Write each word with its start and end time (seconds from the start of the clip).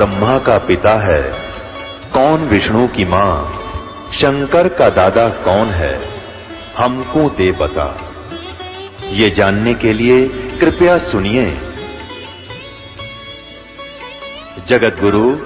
ब्रह्मा 0.00 0.38
का 0.38 0.58
पिता 0.58 0.94
है। 0.94 1.22
कौन 2.12 2.44
विष्णु 2.44 2.88
की 2.88 3.04
माँ? 3.04 3.62
शंकर 4.12 4.68
का 4.68 4.90
दादा 4.90 5.28
कौन 5.28 5.66
है? 5.66 6.22
हमको 6.78 7.30
दे 7.30 7.52
बता। 7.52 8.12
ये 9.08 9.30
जानने 9.30 9.74
के 9.74 9.92
लिए 9.92 10.28
कृपया 10.60 10.98
सुनिए। 10.98 11.50
जगत 14.66 14.96
गुरु 15.00 15.36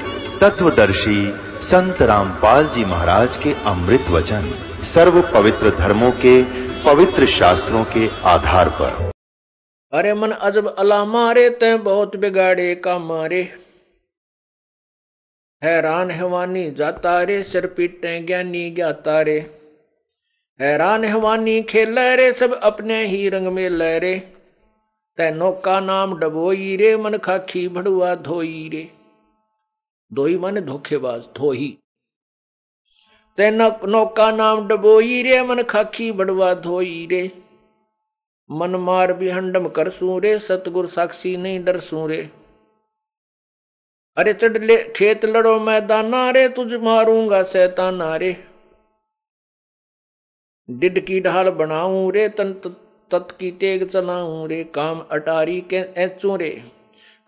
तत्वदर्शी 0.40 1.34
संत 1.62 2.02
रामपाल 2.02 2.66
जी 2.66 2.84
महाराज 2.84 3.36
के 3.36 3.56
अमृत 3.66 4.04
वचन 4.10 4.54
सर्व 4.94 5.22
पवित्र 5.22 5.70
धर्मों 5.70 6.10
के 6.10 6.42
पवित्र 6.82 7.26
शास्त्रों 7.26 7.84
के 7.84 8.10
आधार 8.24 8.68
पर। 8.68 9.10
अरे 9.92 10.14
मन 10.14 10.30
अजब 10.30 10.74
अला 10.78 11.04
मारे 11.04 11.50
तय 11.50 11.76
बहुत 11.76 12.16
बिगाड़े 12.16 12.74
का 12.74 12.98
मारे। 12.98 13.63
हैरान 15.64 16.10
हैवानी 16.10 16.70
जाता 16.70 17.22
रे 17.22 17.42
सिर 17.42 17.66
पीटे, 17.66 18.20
ज्ञानी 18.20 18.70
ज्ञाता 18.70 19.20
रे 19.22 19.38
हैरान 20.60 21.04
हैवानी, 21.04 21.62
खेल 21.62 21.98
रे, 21.98 22.32
सब 22.32 22.52
अपने 22.52 23.06
ही 23.06 23.28
रंग 23.28 23.46
में 23.46 23.68
लहरे 23.68 24.18
तैनो 25.16 25.52
का 25.52 25.80
नाम 25.80 26.18
डबोई 26.18 26.76
रे, 26.76 26.96
मन 26.96 27.16
खाखी 27.16 27.68
भड़ुआ 27.68 28.14
धोई 28.14 28.70
रे। 28.72 28.90
धोई 30.14 30.38
मन 30.38 30.60
धोखेबाज 30.60 31.28
धोही। 31.36 31.78
तैनो 33.36 33.86
नौका 33.86 34.30
नाम 34.30 34.68
डबोई 34.68 35.22
रे, 35.22 35.42
मन 35.42 35.62
खाखी 35.62 36.12
बड़वा 36.12 36.54
धोई 36.54 37.08
रे। 37.10 37.32
मन 38.50 38.70
मार 38.70 39.12
भी 39.12 39.30
हंडम 39.30 39.68
कर 39.68 39.90
सूरे 39.90 40.38
सतगुर 40.38 40.86
साक्षी 40.86 41.36
नहीं 41.36 41.64
डर 41.64 41.80
सूरे 41.80 42.30
अरे 44.16 44.34
चढ़ 44.34 44.58
ले 44.58 44.76
खेत 44.96 45.24
लड़ो 45.24 45.60
मैदाना 45.60 46.30
रे 46.30 46.48
तुझ 46.48 46.74
मारूँगा 46.74 47.42
सैताना 47.42 48.16
रे 48.16 48.36
डिड 50.70 51.06
की 51.06 51.20
ढाल 51.20 51.50
बनाऊँ 51.50 52.12
रे, 52.12 52.28
तन 52.28 52.52
तत् 53.10 53.38
की 53.38 53.50
तेग 53.52 53.88
चलाऊं 53.88 54.48
रे, 54.48 54.64
काम 54.64 55.00
अटारी 55.00 55.60
के 55.60 55.76
ऐचू 55.76 56.36
रे। 56.36 56.64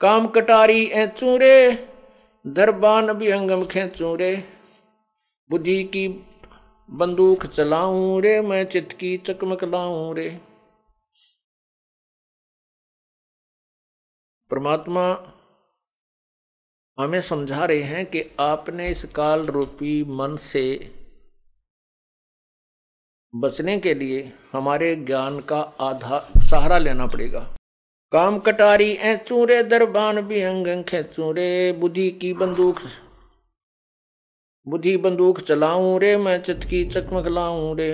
काम 0.00 0.26
कटारी 0.26 0.86
ऐचू 0.86 1.36
रे, 1.36 1.88
दरबान 2.46 3.12
भी 3.12 3.30
हंगम 3.30 3.64
खेचू 3.64 4.14
रे। 4.16 4.44
बुद्धि 5.50 5.84
की 5.84 6.08
बंदूक 6.90 7.46
चलाऊं 7.46 8.22
रे, 8.22 8.40
मैं 8.40 8.64
चित 8.64 8.92
की 8.92 9.16
चकमक 9.16 9.64
लाऊं 9.64 10.14
रे। 10.16 10.28
परमात्मा 14.50 15.32
हमें 16.98 17.20
समझा 17.20 17.64
रहे 17.64 17.82
हैं 17.82 18.04
कि 18.06 18.22
आपने 18.40 18.86
इस 18.88 19.02
काल 19.04 19.44
रूपी 19.46 20.02
मन 20.10 20.36
से 20.42 20.92
बचने 23.34 23.76
के 23.78 23.94
लिए 23.94 24.32
हमारे 24.52 24.94
ज्ञान 24.96 25.38
का 25.40 25.60
आधार 25.80 26.40
सहारा 26.42 26.78
लेना 26.78 27.06
पड़ेगा। 27.06 27.40
काम 28.12 28.38
कटारी 28.38 28.90
ए 28.90 29.16
चूरे 29.16 29.62
दरबान 29.62 30.20
भी 30.20 30.40
अंग 30.42 30.66
चूरे 30.92 31.72
बुद्धि 31.72 32.08
की 32.10 32.32
बंदूक, 32.32 32.80
बुद्धि 34.66 34.96
बंदूक 34.96 35.40
चलाऊं 35.40 35.98
रे, 36.00 36.16
मैं 36.16 36.42
चित 36.42 36.64
की 36.64 36.84
चकमक 36.86 37.26
लाऊं 37.28 37.76
रे। 37.76 37.90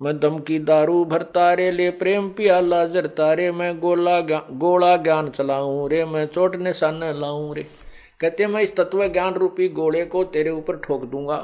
मैं 0.00 0.18
दम 0.20 0.38
की 0.38 0.58
दारू 0.60 1.04
भरता 1.04 1.52
रे, 1.54 1.70
ले 1.70 1.90
प्रेम 1.90 2.30
पियाला 2.30 2.84
जरता 2.86 3.32
रे। 3.32 3.50
मैं 3.52 3.78
गोला 3.80 4.20
गोला 4.20 4.96
ज्ञान 4.96 5.30
चलाऊं 5.30 5.88
रे, 5.90 6.04
मैं 6.04 6.26
चोट 6.26 6.56
निशान 6.56 7.00
लाऊं 7.20 7.54
रे। 7.54 7.66
कहते 8.22 8.46
मैं 8.46 8.60
इस 8.62 8.74
तत्व 8.76 9.06
ज्ञान 9.08 9.34
रूपी 9.34 9.68
गोले 9.68 10.04
को 10.06 10.24
तेरे 10.24 10.50
ऊपर 10.50 10.76
ठोक 10.78 11.04
दूँगा 11.04 11.36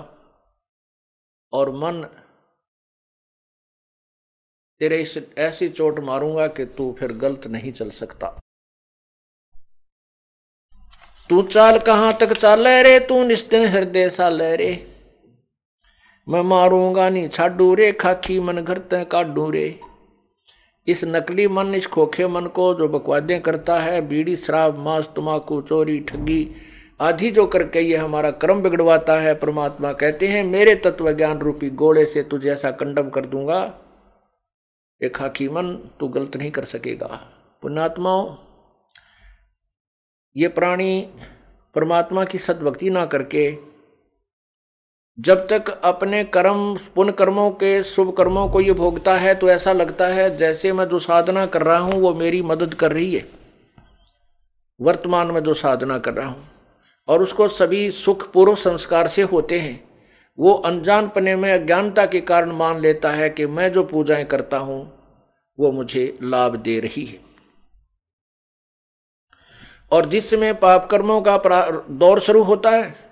और 1.52 1.70
मन 1.76 2.02
तेरे 4.80 5.00
इस 5.02 5.16
ऐसी 5.38 5.68
चोट 5.68 5.98
मारूँगा 6.00 6.46
कि 6.48 6.64
तू 6.76 6.92
फिर 6.98 7.12
गलत 7.18 7.46
नहीं 7.46 7.72
चल 7.72 7.90
सकता। 7.90 8.28
तू 11.30 11.42
चाल 11.42 11.78
कहाँ 11.78 12.12
तक 12.20 12.32
चाल 12.32 12.68
रे? 12.68 12.98
तू 13.00 13.22
निस्तिन 13.24 13.66
हृदय 13.66 14.08
सा 14.10 14.28
ले 14.28 14.54
रे। 14.56 14.70
मैं 16.26 16.42
मारूँगा 16.42 17.08
नहीं 17.08 17.28
छाडू 17.28 17.74
रे 17.74 17.92
खाकी 17.92 18.38
मन 18.40 18.60
घर 18.60 18.78
तय 18.90 19.04
काडू 19.04 19.50
रे। 19.50 19.68
इस 20.88 21.04
नकली 21.04 21.48
मन, 21.48 21.74
इस 21.74 21.86
खोखे 21.86 22.26
मन 22.26 22.46
को 22.46 22.74
जो 22.74 22.88
बकवादें 22.88 23.40
करता 23.40 23.80
है, 23.80 24.00
बीड़ी 24.00 24.36
शराब 24.36 24.78
मांस 24.78 25.10
तुम्बाकू 25.16 25.60
चोरी, 25.62 26.00
ठगी 26.00 26.50
आदि 27.00 27.30
जो 27.30 27.46
करके 27.46 27.80
ये 27.80 27.96
हमारा 27.96 28.30
क्रम 28.30 28.62
बिगड़वाता 28.62 29.20
है, 29.20 29.34
परमात्मा 29.34 29.92
कहते 29.92 30.28
हैं, 30.28 30.44
मेरे 30.44 30.74
तत्व 30.74 31.12
ज्ञान 31.12 31.38
रूपी 31.38 31.70
गोले 31.70 32.04
से 32.04 32.22
तुझे 32.22 32.50
ऐसा 32.50 32.70
कंडम 32.70 33.10
कर 33.10 33.26
दूँगा। 33.26 33.78
एक 35.02 35.16
खाकी 35.16 35.48
मन, 35.48 35.72
तू 36.00 36.08
गलत 36.08 36.36
नहीं 36.36 36.50
कर 36.50 36.64
सकेगा। 36.64 37.20
पुण्यात्माओं, 37.62 38.36
ये 40.36 40.48
प्राणी 40.48 41.08
परमात्मा 41.74 42.24
की 42.24 42.38
सदभक्ति 42.38 42.90
ना 42.90 43.06
करके 43.06 43.67
जब 45.18 45.46
तक 45.48 45.68
अपने 45.84 46.22
कर्म, 46.24 46.76
पुण्य 46.94 47.12
कर्मों 47.12 47.50
के 47.50 47.82
शुभ 47.82 48.14
कर्मों 48.16 48.48
को 48.48 48.60
ये 48.60 48.72
भोगता 48.72 49.16
है 49.16 49.34
तो 49.34 49.48
ऐसा 49.50 49.72
लगता 49.72 50.06
है 50.06 50.36
जैसे 50.36 50.72
मैं 50.72 50.84
जो 50.88 50.98
साधना 50.98 51.44
कर 51.46 51.62
रहा 51.62 51.78
हूँ, 51.78 51.94
वो 51.94 52.12
मेरी 52.14 52.42
मदद 52.42 52.74
कर 52.74 52.92
रही 52.92 53.14
है। 53.14 53.24
वर्तमान 54.80 55.30
में 55.30 55.42
जो 55.42 55.54
साधना 55.54 55.98
कर 55.98 56.14
रहा 56.14 56.28
हूँ, 56.28 56.44
और 57.08 57.22
उसको 57.22 57.48
सभी 57.48 57.90
सुख 57.90 58.30
पूर्व 58.32 58.54
संस्कार 58.54 59.08
से 59.08 59.22
होते 59.22 59.58
हैं, 59.58 59.80
वो 60.38 60.52
अनजान 60.52 61.08
पने 61.08 61.34
में 61.36 61.52
अज्ञानता 61.52 62.06
के 62.06 62.20
कारण 62.20 62.52
मान 62.52 62.80
लेता 62.80 63.10
है 63.10 63.30
कि 63.30 63.46
मैं 63.46 63.72
जो 63.72 63.82
पूजाएँ 63.84 64.24
करता 64.24 64.58
हूँ, 64.58 64.80
वो 65.58 65.72
मुझे 65.72 66.18
लाभ 66.22 66.56
दे 66.56 66.78
रही 66.80 67.04
है। 67.04 67.18
और 69.92 70.06
जिस 70.06 70.30
समय 70.30 70.52
पाप 70.54 70.88
कर्मों 70.90 71.20
का 71.22 71.36
दौर 71.90 72.20
शुरू 72.20 72.42
होता 72.42 72.70
है 72.70 73.07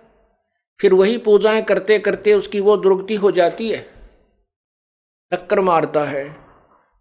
फिर 0.81 0.95
वही 0.95 1.19
पूजाएँ 1.19 1.63
करते 1.63 1.99
करते 1.99 2.35
उसकी 2.35 2.61
वो 2.61 2.77
दुर्गति 2.77 3.15
हो 3.15 3.31
जाती 3.31 3.71
है। 3.71 3.87
टक्कर 5.33 5.61
मारता 5.61 6.05
है। 6.05 6.37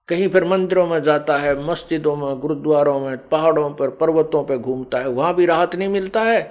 कहीं 0.07 0.27
फिर 0.29 0.43
मंदिरों 0.43 0.85
में 0.87 1.01
जाता 1.03 1.37
है, 1.37 1.55
मस्जिदों 1.63 2.15
में, 2.15 2.39
गुरुद्वारों 2.39 2.99
में, 2.99 3.17
पहाड़ों 3.27 3.69
पर, 3.73 3.89
पर्वतों 3.89 4.43
पर 4.43 4.57
घूमता 4.57 4.99
है। 4.99 5.07
वहाँ 5.07 5.33
भी 5.35 5.45
राहत 5.45 5.75
नहीं 5.75 5.89
मिलता 5.89 6.21
है 6.21 6.41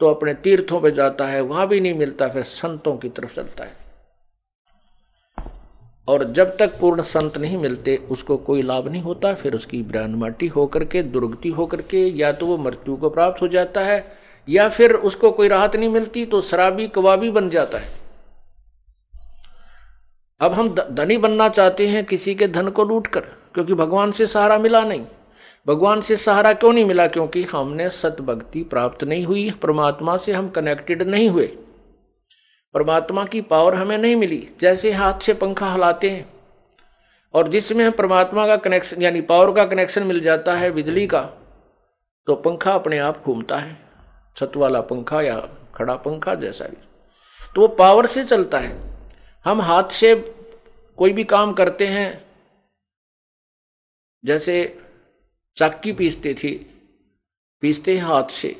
तो 0.00 0.06
अपने 0.06 0.34
तीर्थों 0.34 0.80
पे 0.80 0.90
जाता 0.90 1.26
है। 1.26 1.40
वहाँ 1.40 1.66
भी 1.68 1.80
नहीं 1.80 1.94
मिलता, 1.94 2.28
फिर 2.28 2.42
संतों 2.42 2.96
की 2.96 3.08
तरफ़ 3.08 3.34
चलता 3.36 3.64
है। 3.64 3.72
और 6.08 6.24
जब 6.24 6.56
तक 6.56 6.78
पूर्ण 6.80 7.02
संत 7.02 7.36
नहीं 7.38 7.58
मिलते, 7.58 7.96
उसको 7.96 8.36
कोई 8.36 8.62
लाभ 8.62 8.88
नहीं 8.88 9.02
होता। 9.02 9.34
फिर 9.34 9.54
उसकी 9.54 9.82
ब्रान 9.82 10.14
माटी 10.14 10.46
होकर 10.46 10.84
के, 10.84 11.02
दुर्गति 11.02 11.48
होकर 11.48 11.82
के, 11.82 12.06
या 12.06 12.32
तो 12.32 12.46
वो 12.46 12.56
मृत्यु 12.58 12.96
को 12.96 13.10
प्राप्त 13.10 13.42
हो 13.42 13.48
जाता 13.48 13.80
है 13.80 14.19
या 14.50 14.68
फिर 14.68 14.92
उसको 14.92 15.30
कोई 15.30 15.48
राहत 15.48 15.76
नहीं 15.76 15.88
मिलती 15.88 16.26
तो 16.26 16.40
शराबी 16.40 16.88
कबाबी 16.88 17.30
बन 17.30 17.50
जाता 17.50 17.78
है। 17.78 17.88
अब 20.40 20.52
हम 20.52 20.74
धनी 20.90 21.16
बनना 21.18 21.48
चाहते 21.48 21.86
हैं 21.88 22.04
किसी 22.04 22.34
के 22.34 22.48
धन 22.48 22.68
को 22.68 22.84
लूट 22.84 23.06
कर 23.06 23.20
क्योंकि 23.54 23.74
भगवान 23.74 24.12
से 24.12 24.26
सहारा 24.26 24.58
मिला 24.58 24.80
नहीं। 24.80 25.06
भगवान 25.66 26.00
से 26.00 26.16
सहारा 26.16 26.52
क्यों 26.52 26.72
नहीं 26.72 26.84
मिला? 26.84 27.06
क्योंकि 27.06 27.42
हमने 27.42 27.88
सत 27.88 28.16
भक्ति 28.20 28.62
प्राप्त 28.62 29.04
नहीं 29.04 29.24
हुई, 29.24 29.50
परमात्मा 29.50 30.16
से 30.16 30.32
हम 30.32 30.48
कनेक्टेड 30.48 31.02
नहीं 31.02 31.28
हुए। 31.28 31.46
परमात्मा 32.74 33.24
की 33.24 33.40
पावर 33.40 33.74
हमें 33.74 33.98
नहीं 33.98 34.16
मिली, 34.16 34.48
जैसे 34.60 34.90
हाथ 34.90 35.20
से 35.20 35.34
पंखा 35.34 35.72
हिलाते 35.72 36.10
हैं। 36.10 36.26
और 37.34 37.48
जिसमें 37.48 37.84
हम 37.84 37.90
परमात्मा 37.90 38.46
का 38.46 38.56
कनेक्शन 38.56 39.02
यानी 39.02 39.20
पावर 39.20 39.52
का 39.52 39.64
कनेक्शन 39.64 40.02
मिल 40.02 40.20
जाता 40.20 40.54
है, 40.54 40.70
बिजली 40.70 41.06
का 41.06 41.20
तो 42.26 42.34
पंखा 42.34 42.72
अपने 42.72 42.98
आप 42.98 43.22
घूमता 43.24 43.56
है। 43.56 43.89
छत 44.36 44.52
वाला 44.56 44.80
पंखा 44.80 45.20
या 45.22 45.38
खड़ा 45.74 45.96
पंखा 45.96 46.34
जैसा 46.34 46.64
भी। 46.64 46.76
तो 47.54 47.60
वो 47.60 47.68
पावर 47.68 48.06
से 48.06 48.24
चलता 48.24 48.58
है। 48.58 48.76
हम 49.44 49.60
हाथ 49.60 49.90
से 49.90 50.14
कोई 50.98 51.12
भी 51.12 51.24
काम 51.24 51.52
करते 51.52 51.86
हैं, 51.86 52.24
जैसे 54.24 54.78
चक्की 55.56 55.92
पीसते 55.92 56.34
थी, 56.34 56.52
पीसते 57.62 57.96
हैं 57.96 58.04
हाथ 58.04 58.24
से, 58.24 58.56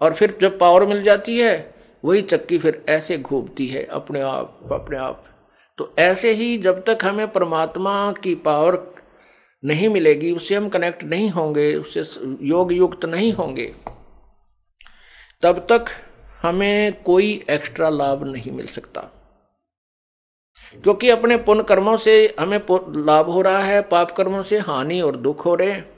और 0.00 0.14
फिर 0.14 0.38
जब 0.40 0.58
पावर 0.58 0.86
मिल 0.86 1.02
जाती 1.02 1.38
है, 1.38 1.74
वही 2.04 2.22
चक्की 2.22 2.58
फिर 2.58 2.84
ऐसे 2.88 3.18
घूमती 3.18 3.66
है 3.66 3.84
अपने 3.84 4.20
आप 4.20 4.68
अपने 4.72 4.96
आप। 4.96 5.24
तो 5.78 5.94
ऐसे 5.98 6.32
ही 6.32 6.56
जब 6.58 6.82
तक 6.84 6.98
हमें 7.02 7.32
परमात्मा 7.32 8.12
की 8.12 8.34
पावर 8.34 8.78
नहीं 9.64 9.88
मिलेगी, 9.88 10.32
उससे 10.32 10.54
हम 10.54 10.68
कनेक्ट 10.68 11.04
नहीं 11.04 11.30
होंगे, 11.30 11.74
उससे 11.74 12.00
योग 12.46 12.72
युक्त 12.72 13.04
नहीं 13.04 13.32
होंगे। 13.32 13.74
तब 15.44 15.66
तक 15.68 15.84
हमें 16.42 17.02
कोई 17.02 17.44
एक्स्ट्रा 17.50 17.88
लाभ 17.88 18.24
नहीं 18.24 18.52
मिल 18.52 18.66
सकता। 18.66 19.00
क्योंकि 20.82 21.10
अपने 21.10 21.36
पुण्य 21.36 21.62
कर्मों 21.62 21.96
से 21.96 22.34
हमें 22.40 22.60
लाभ 23.04 23.26
हो 23.26 23.42
रहा 23.42 23.58
है 23.58 23.82
पाप 23.82 24.10
कर्मों 24.10 24.42
से 24.42 24.58
हानि 24.58 25.00
और 25.00 25.16
दुख 25.16 25.44
हो 25.44 25.54
रहे 25.54 25.70
हैं। 25.70 25.94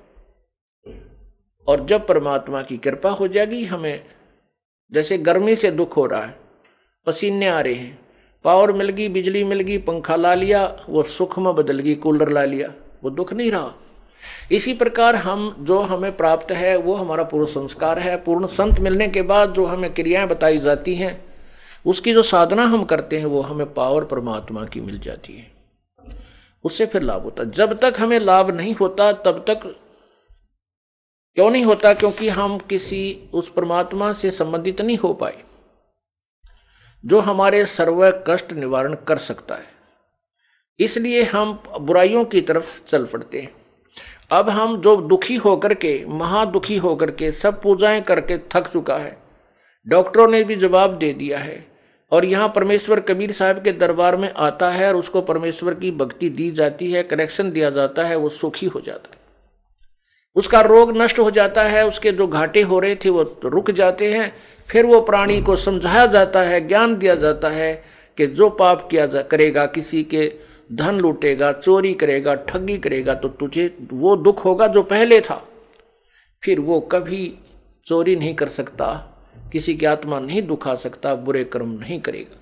और 1.68 1.86
जब 1.86 2.06
परमात्मा 2.06 2.62
की 2.62 2.76
कृपा 2.76 3.10
हो 3.10 3.28
जाएगी, 3.28 3.64
हमें 3.64 4.04
जैसे 4.92 5.18
गर्मी 5.18 5.56
से 5.56 5.70
दुख 5.70 5.96
हो 5.96 6.06
रहा 6.06 6.22
है, 6.22 6.36
पसीने 7.06 7.48
आ 7.48 7.60
रहे 7.60 7.74
हैं, 7.74 7.98
पावर 8.44 8.72
मिल 8.72 8.88
गई, 8.88 9.08
बिजली 9.08 9.44
मिल 9.44 9.60
गई, 9.60 9.78
पंखा 9.78 10.16
ला 10.16 10.34
लिया, 10.34 10.86
वो 10.88 11.02
सुख 11.02 11.38
में 11.38 11.54
बदल 11.54 11.78
गई, 11.78 11.94
कूलर 11.94 12.28
ला 12.28 12.44
लिया, 12.44 12.74
वो 13.02 13.10
दुख 13.10 13.32
नहीं 13.32 13.50
रहा। 13.50 13.74
इसी 14.52 14.74
प्रकार 14.74 15.16
हम 15.16 15.56
जो 15.60 15.78
हमें 15.78 16.16
प्राप्त 16.16 16.52
है, 16.52 16.76
वो 16.76 16.94
हमारा 16.94 17.24
पूर्ण 17.24 17.46
संस्कार 17.46 17.98
है। 17.98 18.16
पूर्ण 18.16 18.46
संत 18.46 18.80
मिलने 18.80 19.08
के 19.08 19.22
बाद 19.22 19.52
जो 19.52 19.64
हमें 19.64 19.94
क्रियाएँ 19.94 20.26
बताई 20.28 20.58
जाती 20.58 20.94
हैं, 20.94 21.24
उसकी 21.86 22.12
जो 22.12 22.22
साधना 22.22 22.62
हम 22.62 22.84
करते 22.84 23.18
हैं, 23.18 23.26
वो 23.26 23.40
हमें 23.40 23.74
पावर 23.74 24.04
परमात्मा 24.04 24.64
की 24.64 24.80
मिल 24.80 24.98
जाती 24.98 25.32
है। 25.32 25.52
उससे 26.64 26.86
फिर 26.86 27.02
लाभ 27.02 27.22
होता 27.22 27.44
जब 27.44 27.78
तक 27.78 27.94
हमें 27.98 28.18
लाभ 28.18 28.50
नहीं 28.50 28.74
होता, 28.74 29.12
तब 29.12 29.44
तक 29.46 29.76
क्यों 31.34 31.50
नहीं 31.50 31.64
होता? 31.64 31.94
क्योंकि 31.94 32.28
हम 32.28 32.58
किसी 32.58 33.30
उस 33.34 33.52
परमात्मा 33.52 34.12
से 34.12 34.30
संबंधित 34.30 34.80
नहीं 34.80 34.98
हो 34.98 35.14
पाए, 35.14 35.42
जो 37.06 37.20
हमारे 37.20 37.66
सर्व 37.66 38.24
कष्ट 38.26 38.52
निवारण 38.52 38.94
कर 38.94 39.18
सकता 39.18 39.54
है। 39.54 39.66
इसलिए 40.78 41.22
हम 41.22 41.62
बुराइयों 41.80 42.24
की 42.24 42.40
तरफ़ 42.40 42.84
चल 42.84 43.06
पड़ते 43.06 43.40
हैं। 43.40 43.65
अब 44.30 44.48
हम 44.48 44.80
जो 44.80 44.96
दुखी 44.96 45.36
होकर 45.36 45.74
के, 45.74 46.04
महादुखी 46.08 46.76
होकर 46.76 47.10
के, 47.10 47.30
सब 47.30 47.62
पूजाएँ 47.62 48.00
करके 48.00 48.38
थक 48.38 48.68
चुका 48.72 48.96
है। 48.96 49.16
डॉक्टरों 49.88 50.28
ने 50.28 50.44
भी 50.44 50.56
जवाब 50.56 50.98
दे 50.98 51.12
दिया 51.12 51.38
है। 51.38 51.66
और 52.12 52.24
यहाँ 52.24 52.52
परमेश्वर 52.56 53.00
कबीर 53.00 53.32
साहब 53.32 53.62
के 53.62 53.72
दरबार 53.72 54.16
में 54.16 54.34
आता 54.36 54.70
है 54.70 54.88
और 54.88 54.96
उसको 54.96 55.20
परमेश्वर 55.20 55.74
की 55.74 55.90
भक्ति 55.90 56.28
दी 56.28 56.50
जाती 56.50 56.92
है 56.92 57.02
कनेक्शन 57.02 57.50
दिया 57.50 57.70
जाता 57.70 58.04
है, 58.04 58.16
वो 58.16 58.28
सुखी 58.28 58.66
हो 58.66 58.80
जाता 58.80 59.10
है। 59.12 59.18
उसका 60.36 60.60
रोग 60.60 60.96
नष्ट 60.96 61.18
हो 61.18 61.30
जाता 61.30 61.62
है, 61.62 61.86
उसके 61.86 62.12
जो 62.12 62.26
घाटे 62.26 62.62
हो 62.62 62.78
रहे 62.78 62.96
थे 62.96 63.10
वो 63.10 63.40
रुक 63.44 63.70
जाते 63.70 64.12
हैं। 64.12 64.34
फिर 64.68 64.86
वो 64.86 65.00
प्राणी 65.00 65.42
को 65.42 65.56
समझाया 65.56 66.06
जाता 66.06 66.42
है, 66.42 66.68
ज्ञान 66.68 66.96
दिया 66.96 67.14
जाता 67.14 67.48
है 67.48 67.84
कि 68.16 68.26
जो 68.26 68.50
पाप 68.50 68.88
किया 68.90 69.06
जा 69.06 69.22
करेगा, 69.22 69.66
किसी 69.66 70.04
के 70.04 70.45
धन 70.70 70.98
लूटेगा, 71.00 71.52
चोरी 71.52 71.92
करेगा, 71.94 72.34
ठगी 72.34 72.78
करेगा 72.78 73.14
तो 73.14 73.28
तुझे 73.28 73.76
वो 73.92 74.16
दुख 74.16 74.44
होगा 74.44 74.66
जो 74.66 74.82
पहले 74.82 75.20
था। 75.20 75.42
फिर 76.42 76.60
वो 76.60 76.80
कभी 76.80 77.38
चोरी 77.86 78.16
नहीं 78.16 78.34
कर 78.34 78.48
सकता, 78.48 78.86
किसी 79.52 79.74
की 79.74 79.86
आत्मा 79.86 80.18
नहीं 80.20 80.42
दुखा 80.42 80.74
सकता, 80.74 81.14
बुरे 81.14 81.44
कर्म 81.44 81.70
नहीं 81.70 82.00
करेगा। 82.00 82.38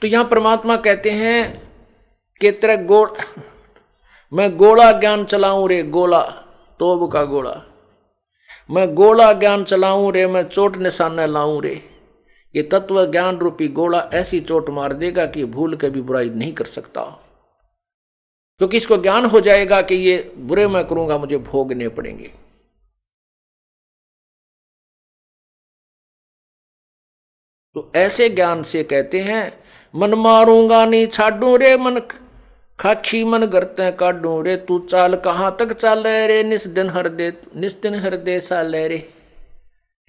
तो 0.00 0.06
यहाँ 0.06 0.24
परमात्मा 0.24 0.76
कहते 0.76 1.10
हैं 1.10 1.70
कि 2.40 2.50
तेरा 2.52 2.76
गोड़, 2.76 3.10
मैं 4.32 4.56
गोला 4.56 4.90
ज्ञान 4.92 5.24
चलाऊं 5.24 5.68
रे, 5.68 5.82
गोला, 5.82 6.22
तोब 6.80 7.10
का 7.12 7.22
गोला। 7.24 7.54
मैं 8.70 8.94
गोला 8.94 9.32
ज्ञान 9.32 9.64
चलाऊं 9.64 10.12
रे, 10.12 10.26
मैं 10.26 10.42
चोट 10.48 10.76
निशाना 10.76 11.26
लाऊं 11.26 11.62
रे। 11.62 11.80
ये 12.56 12.62
तत्व 12.62 13.10
ज्ञान 13.10 13.38
रूपी 13.38 13.68
गोला 13.68 14.00
ऐसी 14.14 14.40
चोट 14.40 14.70
मार 14.70 14.92
देगा 14.92 15.26
कि 15.26 15.44
भूल 15.44 15.76
के 15.76 15.90
भी 15.90 16.00
बुराई 16.00 16.30
नहीं 16.30 16.52
कर 16.52 16.64
सकता। 16.64 17.02
क्योंकि 18.58 18.76
इसको 18.76 18.96
ज्ञान 18.96 19.24
हो 19.24 19.40
जाएगा 19.40 19.82
कि 19.82 19.94
ये 19.94 20.32
बुरे 20.36 20.66
मैं 20.66 20.88
करूँगा, 20.88 21.18
मुझे 21.18 21.38
भोगने 21.38 21.88
पड़ेंगे। 21.88 22.32
तो 27.74 27.92
ऐसे 27.96 28.28
ज्ञान 28.28 28.62
से 28.62 28.84
कहते 28.84 29.20
हैं, 29.20 29.64
मन 29.94 30.14
मारूँगा 30.14 30.86
नहीं 30.86 31.06
छाडू 31.06 31.56
रे 31.56 31.76
मन, 31.76 32.00
खाखी 32.78 33.24
मन 33.24 33.46
गरते 33.46 33.92
काडू 33.92 34.42
रे, 34.42 34.56
तू 34.56 34.78
चाल 34.78 35.16
कहाँ 35.16 35.56
तक 35.58 35.72
चाल 35.72 36.06
रे, 36.06 36.42
निस 36.42 36.66
दिन 36.66 36.90
हर 36.90 37.08
दे, 37.08 37.32
निस 37.56 37.80
दिन 37.80 37.94
हर 37.94 38.16
दे 38.16 38.40
सा 38.40 38.62
ले 38.62 38.88
रे, 38.88 38.98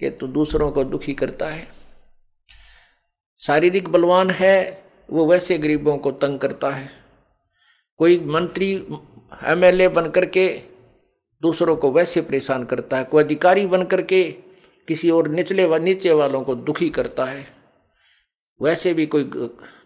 कि 0.00 0.10
तू 0.10 0.26
दूसरों 0.26 0.72
को 0.72 0.84
दुखी 0.84 1.14
करता 1.14 1.48
है। 1.48 1.75
शारीरिक 3.42 3.88
बलवान 3.88 4.30
है, 4.30 4.82
वो 5.08 5.26
वैसे 5.26 5.58
गरीबों 5.58 5.96
को 5.98 6.10
तंग 6.12 6.38
करता 6.38 6.70
है। 6.70 6.88
कोई 8.00 8.18
मंत्री, 8.26 8.72
एमएलए 9.46 9.88
बन 9.88 10.08
करके 10.10 10.48
दूसरों 11.42 11.76
को 11.76 11.90
वैसे 11.92 12.20
परेशान 12.20 12.64
करता 12.64 12.98
है। 12.98 13.04
कोई 13.04 13.22
अधिकारी 13.24 13.66
बन 13.66 13.82
करके 13.82 14.22
किसी 14.88 15.10
और 15.10 15.28
निचले 15.28 15.64
व, 15.64 15.76
नीचे 15.76 16.12
वालों 16.12 16.42
को 16.42 16.54
दुखी 16.54 16.88
करता 16.90 17.24
है। 17.24 17.44
वैसे 18.60 18.92
भी 18.94 19.06
कोई 19.06 19.24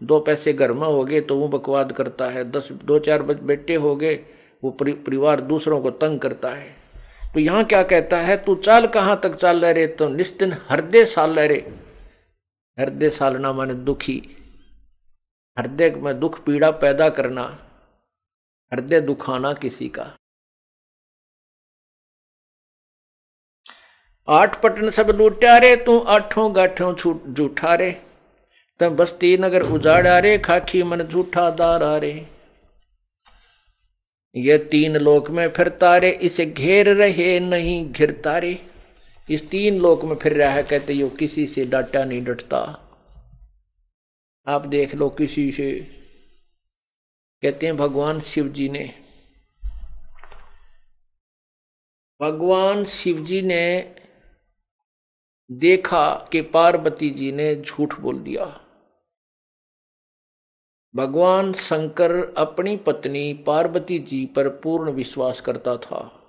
दो 0.02 0.19
पैसे 0.20 0.52
घर 0.52 0.73
में 0.73 0.87
हो 0.87 1.05
गए 1.05 1.20
तो 1.20 1.37
वो 1.37 1.49
बकवाद 1.49 1.93
करता 1.93 2.29
है। 2.31 2.50
दस 2.50 2.69
दो 2.85 2.99
चार 2.99 3.23
बेटे 3.23 3.75
हो 3.75 3.94
गए 3.97 4.14
वो 4.62 4.70
परिवार 4.81 5.41
दूसरों 5.41 5.81
को 5.81 5.91
तंग 5.91 6.19
करता 6.20 6.49
है। 6.49 6.69
तो 7.35 7.41
यहाँ 7.41 7.64
क्या 7.64 7.82
कहता 7.82 8.20
है, 8.20 8.37
तू 8.37 8.55
चाल 8.55 8.87
कहाँ 8.87 9.20
तक 9.23 9.35
चाल 9.35 9.64
रहे 9.64 9.87
तो 9.87 10.08
निस्तिन 10.08 10.52
हृदय 10.69 11.05
साल 11.05 11.38
रहे। 11.38 11.62
हृदय 12.80 13.10
सालना 13.10 13.52
माने 13.52 13.74
दुखी। 13.86 14.16
हृदय 15.56 15.90
में 15.96 16.18
दुख, 16.20 16.44
पीड़ा 16.44 16.70
पैदा 16.78 17.08
करना, 17.10 17.42
हृदय 18.72 19.00
दुखाना 19.00 19.52
किसी 19.54 19.88
का। 19.88 20.14
आठ 24.28 24.60
पटन 24.62 24.90
सब 24.90 25.08
लूटा 25.10 25.56
रे 25.58 25.74
तू 25.76 25.98
आठों 26.08 26.54
गाठों 26.56 26.94
झूठा 26.94 27.74
रे 27.74 27.90
तब 28.80 28.96
बस्ती 28.96 29.36
नगर 29.38 29.62
उजाड़ा 29.70 30.18
रे 30.18 30.36
खाखी 30.38 30.82
मन 30.82 31.02
झूठा 31.02 31.50
दारा 31.50 31.96
रे 31.98 32.12
ये 34.34 34.58
तीन 34.70 34.96
लोक 34.96 35.30
में 35.30 35.48
फिरता 35.48 35.96
रे 35.96 36.10
इसे 36.22 36.46
घेर 36.46 36.88
रहे 36.96 37.28
नहीं 37.40 37.92
घिरता 37.92 38.36
रे 38.38 38.52
इस 39.30 39.50
तीन 39.50 39.78
लोक 39.78 40.04
में 40.04 40.16
फिर 40.16 40.32
रहा 40.32 40.52
है, 40.52 40.62
कहते, 40.62 40.92
यो 40.92 41.10
किसी 41.10 41.46
से 41.46 41.64
डाटा 41.64 42.04
नहीं 42.04 42.24
डटता। 42.24 42.86
आप 44.46 44.66
देख 44.66 44.94
लो 44.94 45.10
किसी 45.10 45.52
से। 45.52 45.80
कहते 47.42 47.66
हैं, 47.66 47.76
भगवान 47.76 48.20
शिव 48.20 48.48
जी 48.48 48.68
ने 48.68 49.06
भगवान 52.20 52.84
शिव 52.84 53.24
जी 53.24 53.42
ने 53.42 53.96
देखा 55.52 56.28
कि 56.32 56.40
पार्वती 56.40 57.10
जी 57.10 57.32
ने 57.32 57.56
झूठ 57.56 57.94
बोल 57.94 58.22
दिया। 58.22 58.60
भगवान 60.96 61.52
शंकर 61.52 62.34
अपनी 62.34 62.76
पत्नी 62.76 63.34
पार्वती 63.34 63.99
जी 63.99 64.26
पर 64.26 64.49
पूर्ण 64.49 64.90
विश्वास 64.90 65.40
करता 65.40 65.76
था। 65.76 66.19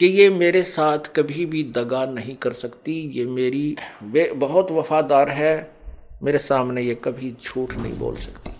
कि 0.00 0.06
ये 0.06 0.30
मेरे 0.30 0.62
साथ 0.62 0.98
कभी 0.98 1.46
भी 1.46 1.64
दगा 1.64 2.06
नहीं 2.06 2.36
कर 2.36 2.52
सकती। 2.52 3.18
ये 3.18 3.24
मेरी 3.24 3.76
वे 4.02 4.32
बहुत 4.32 4.70
वफादार 4.70 5.28
है। 5.28 5.76
मेरे 6.22 6.38
सामने 6.38 6.82
ये 6.82 6.94
कभी 6.94 7.36
झूठ 7.42 7.72
नहीं 7.72 7.98
बोल 7.98 8.16
सकती। 8.16 8.50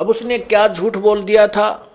अब 0.00 0.08
उसने 0.08 0.38
क्या 0.38 0.68
झूठ 0.68 0.96
बोल 0.96 1.22
दिया 1.22 1.48
था? 1.48 1.92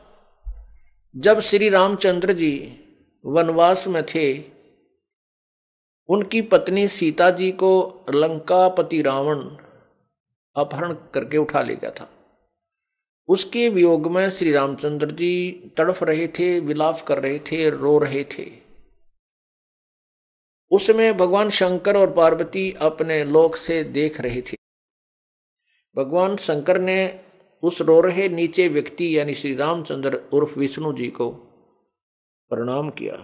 जब 1.18 1.40
श्री 1.40 1.70
रामचंद्र 1.70 2.34
जी 2.34 2.80
वनवास 3.26 3.88
में 3.88 4.04
थे, 4.06 4.44
उनकी 6.10 6.42
पत्नी 6.42 6.88
सीता 6.88 7.32
जी 7.32 7.52
को 7.52 8.06
लंकापति 8.10 9.02
रावण 9.02 9.38
अपहरण 10.56 10.94
करके 10.94 11.38
उठा 11.38 11.62
ले 11.62 11.76
गया 11.76 11.92
था। 11.92 12.10
उसके 13.32 13.70
वियोग 13.70 14.12
में 14.12 14.30
श्री 14.30 14.52
रामचंद्र 14.52 15.12
जी 15.12 15.52
तड़फ 15.78 16.04
रहे 16.04 16.28
थे, 16.28 16.60
विलाप 16.60 17.00
कर 17.08 17.20
रहे 17.20 17.40
थे, 17.40 17.70
रो 17.70 18.00
रहे 18.00 18.24
थे। 18.24 18.52
उसमें 20.72 21.18
भगवान 21.18 21.50
शंकर 21.50 21.98
और 21.98 22.14
पार्वती 22.14 22.74
अपने 22.74 23.24
लोक 23.24 23.56
से 23.56 23.84
देख 23.84 24.22
रहे 24.22 24.42
थे। 24.42 24.58
भगवान 25.96 26.36
शंकर 26.36 26.82
ने 26.82 27.26
उस 27.64 27.82
रो 27.82 28.02
रहे 28.02 28.30
नीचे 28.30 28.68
व्यक्ति 28.68 29.20
यानी 29.20 29.34
श्री 29.34 29.56
रामचंद्र 29.56 30.30
उर्फ़ 30.34 30.60
विष्णु 30.60 30.94
जी 30.94 31.08
को 31.08 31.32
प्रणाम 32.50 32.90
किया। 32.90 33.16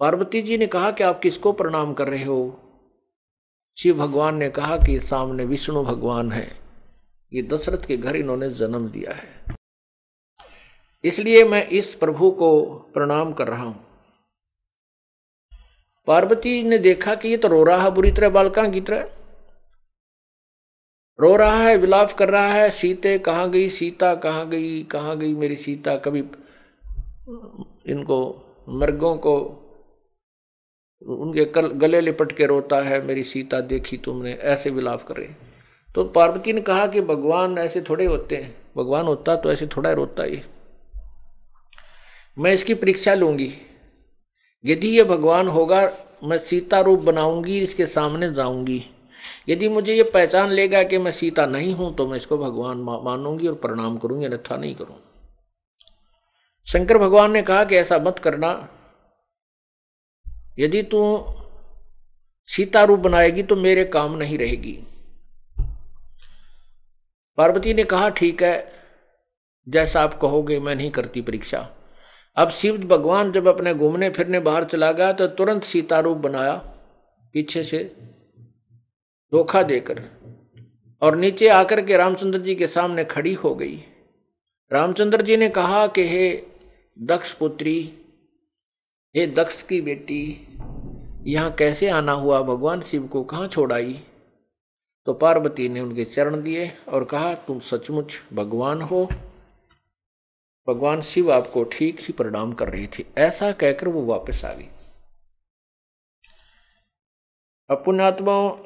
पार्वती 0.00 0.42
जी 0.42 0.58
ने 0.58 0.66
कहा 0.66 0.90
कि 0.90 1.04
आप 1.04 1.20
किसको 1.20 1.52
प्रणाम 1.52 1.94
कर 1.94 2.08
रहे 2.08 2.24
हो? 2.24 2.60
शिव 3.78 3.98
भगवान 3.98 4.36
ने 4.36 4.50
कहा 4.50 4.76
कि 4.76 5.00
सामने 5.00 5.44
विष्णु 5.44 5.82
भगवान 5.82 6.32
है। 6.32 6.67
ये 7.32 7.42
दशरथ 7.42 7.86
के 7.86 7.96
घर 7.96 8.16
इन्होंने 8.16 8.48
जन्म 8.50 8.88
दिया 8.88 9.12
है। 9.14 9.56
इसलिए 11.04 11.44
मैं 11.44 11.66
इस 11.68 11.94
प्रभु 11.94 12.30
को 12.30 12.64
प्रणाम 12.94 13.32
कर 13.32 13.48
रहा 13.48 13.64
हूँ। 13.64 13.84
पार्वती 16.08 16.62
ने 16.62 16.78
देखा 16.78 17.14
कि 17.14 17.28
ये 17.28 17.36
तो 17.36 17.48
रो 17.48 17.62
रहा 17.64 17.82
है, 17.82 17.90
बुरी 17.90 18.12
तरह 18.12 18.28
बालका 18.28 18.66
की 18.68 18.80
तरह 18.80 19.10
रो 21.18 21.34
रहा 21.36 21.58
है, 21.58 21.76
विलाप 21.76 22.12
कर 22.12 22.30
रहा 22.30 22.52
है, 22.52 22.70
सीते 22.70 23.18
कहाँ 23.18 23.50
गई, 23.50 23.68
सीता 23.68 24.14
कहाँ 24.14 24.48
गई 24.48 24.82
कहाँ 24.84 25.16
गई 25.18 25.34
मेरी 25.34 25.56
सीता? 25.56 25.96
कभी 25.96 26.20
इनको 27.92 28.18
मर्गों 28.70 29.16
को, 29.16 29.34
उनके 31.02 31.44
गले 31.78 32.00
लिपट 32.00 32.32
के 32.32 32.46
रोता 32.46 32.80
है, 32.82 33.00
मेरी 33.06 33.24
सीता 33.24 33.60
देखी 33.60 33.96
तुमने, 33.98 34.32
ऐसे 34.32 34.70
विलाप 34.70 35.02
कर 35.02 35.16
तो 35.98 36.02
पार्वती 36.04 36.52
ने 36.52 36.60
कहा 36.60 36.86
कि 36.86 37.00
भगवान 37.00 37.56
ऐसे 37.58 37.80
थोड़े 37.80 38.04
होते 38.06 38.36
हैं। 38.36 38.54
भगवान 38.76 39.06
होता 39.06 39.34
तो 39.36 39.50
ऐसे 39.52 39.66
थोड़ा 39.66 39.92
रोता 39.92 40.22
ही। 40.22 40.40
मैं 42.36 42.52
इसकी 42.52 42.74
परीक्षा 42.74 43.14
लूँगी। 43.14 43.50
यदि 44.64 44.88
ये 44.88 45.04
भगवान 45.04 45.48
होगा, 45.48 45.80
मैं 46.24 46.38
सीता 46.38 46.80
रूप 46.80 47.00
बनाऊँगी, 47.00 47.58
इसके 47.58 47.86
सामने 47.86 48.32
जाऊँगी। 48.32 48.84
यदि 49.48 49.68
मुझे 49.68 49.94
ये 49.94 50.02
पहचान 50.02 50.50
लेगा 50.50 50.82
कि 50.82 50.98
मैं 50.98 51.10
सीता 51.10 51.46
नहीं 51.46 51.74
हूँ 51.74 51.94
तो 51.94 52.06
मैं 52.06 52.16
इसको 52.16 52.38
भगवान 52.38 52.82
मानूँगी 53.04 53.48
और 53.48 53.54
प्रणाम 53.54 53.96
करूँगी, 53.98 54.26
अन्यथा 54.26 54.56
नहीं 54.56 54.74
करूँ। 54.74 54.96
शंकर 56.66 56.98
भगवान 56.98 57.32
ने 57.32 57.42
कहा 57.42 57.64
कि 57.64 57.76
ऐसा 57.76 57.98
मत 57.98 58.18
करना। 58.18 58.52
यदि 60.58 60.82
तू 60.82 61.02
सीता 62.48 62.84
रूप 62.84 63.00
बनाएगी 63.00 63.42
तो 63.42 63.56
मेरे 63.56 63.84
काम 63.84 64.16
नहीं 64.16 64.38
रहेगी। 64.38 64.78
पार्वती 67.38 67.74
ने 67.74 67.84
कहा, 67.84 68.08
ठीक 68.08 68.42
है, 68.42 68.72
जैसा 69.66 70.00
आप 70.00 70.18
कहोगे, 70.20 70.58
मैं 70.60 70.74
नहीं 70.74 70.90
करती 70.90 71.20
परीक्षा. 71.20 71.68
अब 72.36 72.50
शिव 72.50 72.78
भगवान 72.78 73.32
जब 73.32 73.48
अपने 73.48 73.74
घूमने 73.74 74.08
फिरने 74.10 74.38
बाहर 74.40 74.64
चला 74.64 74.90
गया 74.92 75.12
तो 75.12 75.26
तुरंत 75.26 75.64
सीता 75.64 76.00
रूप 76.00 76.16
बनाया, 76.16 76.54
पीछे 77.34 77.62
से 77.64 77.78
धोखा 79.32 79.62
देकर, 79.62 80.02
और 81.02 81.16
नीचे 81.16 81.48
आकर 81.48 81.80
के 81.80 81.96
रामचंद्र 81.96 82.38
जी 82.38 82.54
के 82.54 82.66
सामने 82.66 83.04
खड़ी 83.04 83.32
हो 83.34 83.54
गई। 83.54 83.76
रामचंद्र 84.72 85.22
जी 85.22 85.36
ने 85.36 85.48
कहा 85.48 85.86
कि, 85.86 86.08
हे 86.08 86.46
दक्ष 87.02 87.32
पुत्री, 87.32 87.78
हे 89.16 89.26
दक्ष 89.26 89.62
की 89.62 89.80
बेटी, 89.80 90.22
यहाँ 91.26 91.50
कैसे 91.52 91.88
आना 91.88 92.12
हुआ? 92.12 92.42
भगवान 92.42 92.80
शिव 92.80 93.06
को 93.06 93.22
कहाँ 93.22 93.48
छोड़ाई? 93.48 94.00
तो 95.08 95.14
पार्वती 95.14 95.68
ने 95.68 95.80
उनके 95.80 96.04
चरण 96.04 96.42
दिए 96.42 96.78
और 96.88 97.04
कहा, 97.04 97.34
तुम 97.34 97.60
सचमुच 97.60 98.14
भगवान 98.32 98.82
हो। 98.82 99.06
भगवान 100.68 101.00
शिव 101.00 101.32
आपको 101.32 101.64
ठीक 101.64 102.00
ही 102.00 102.12
प्रणाम 102.12 102.52
कर 102.52 102.68
रही 102.68 102.86
थी। 102.86 103.14
ऐसा 103.18 103.52
कहकर 103.52 103.88
वो 103.88 104.04
वापस 104.04 104.44
आ 104.44 104.52
गई। 104.52 104.68
अपुण्यात्माओं 107.70 108.58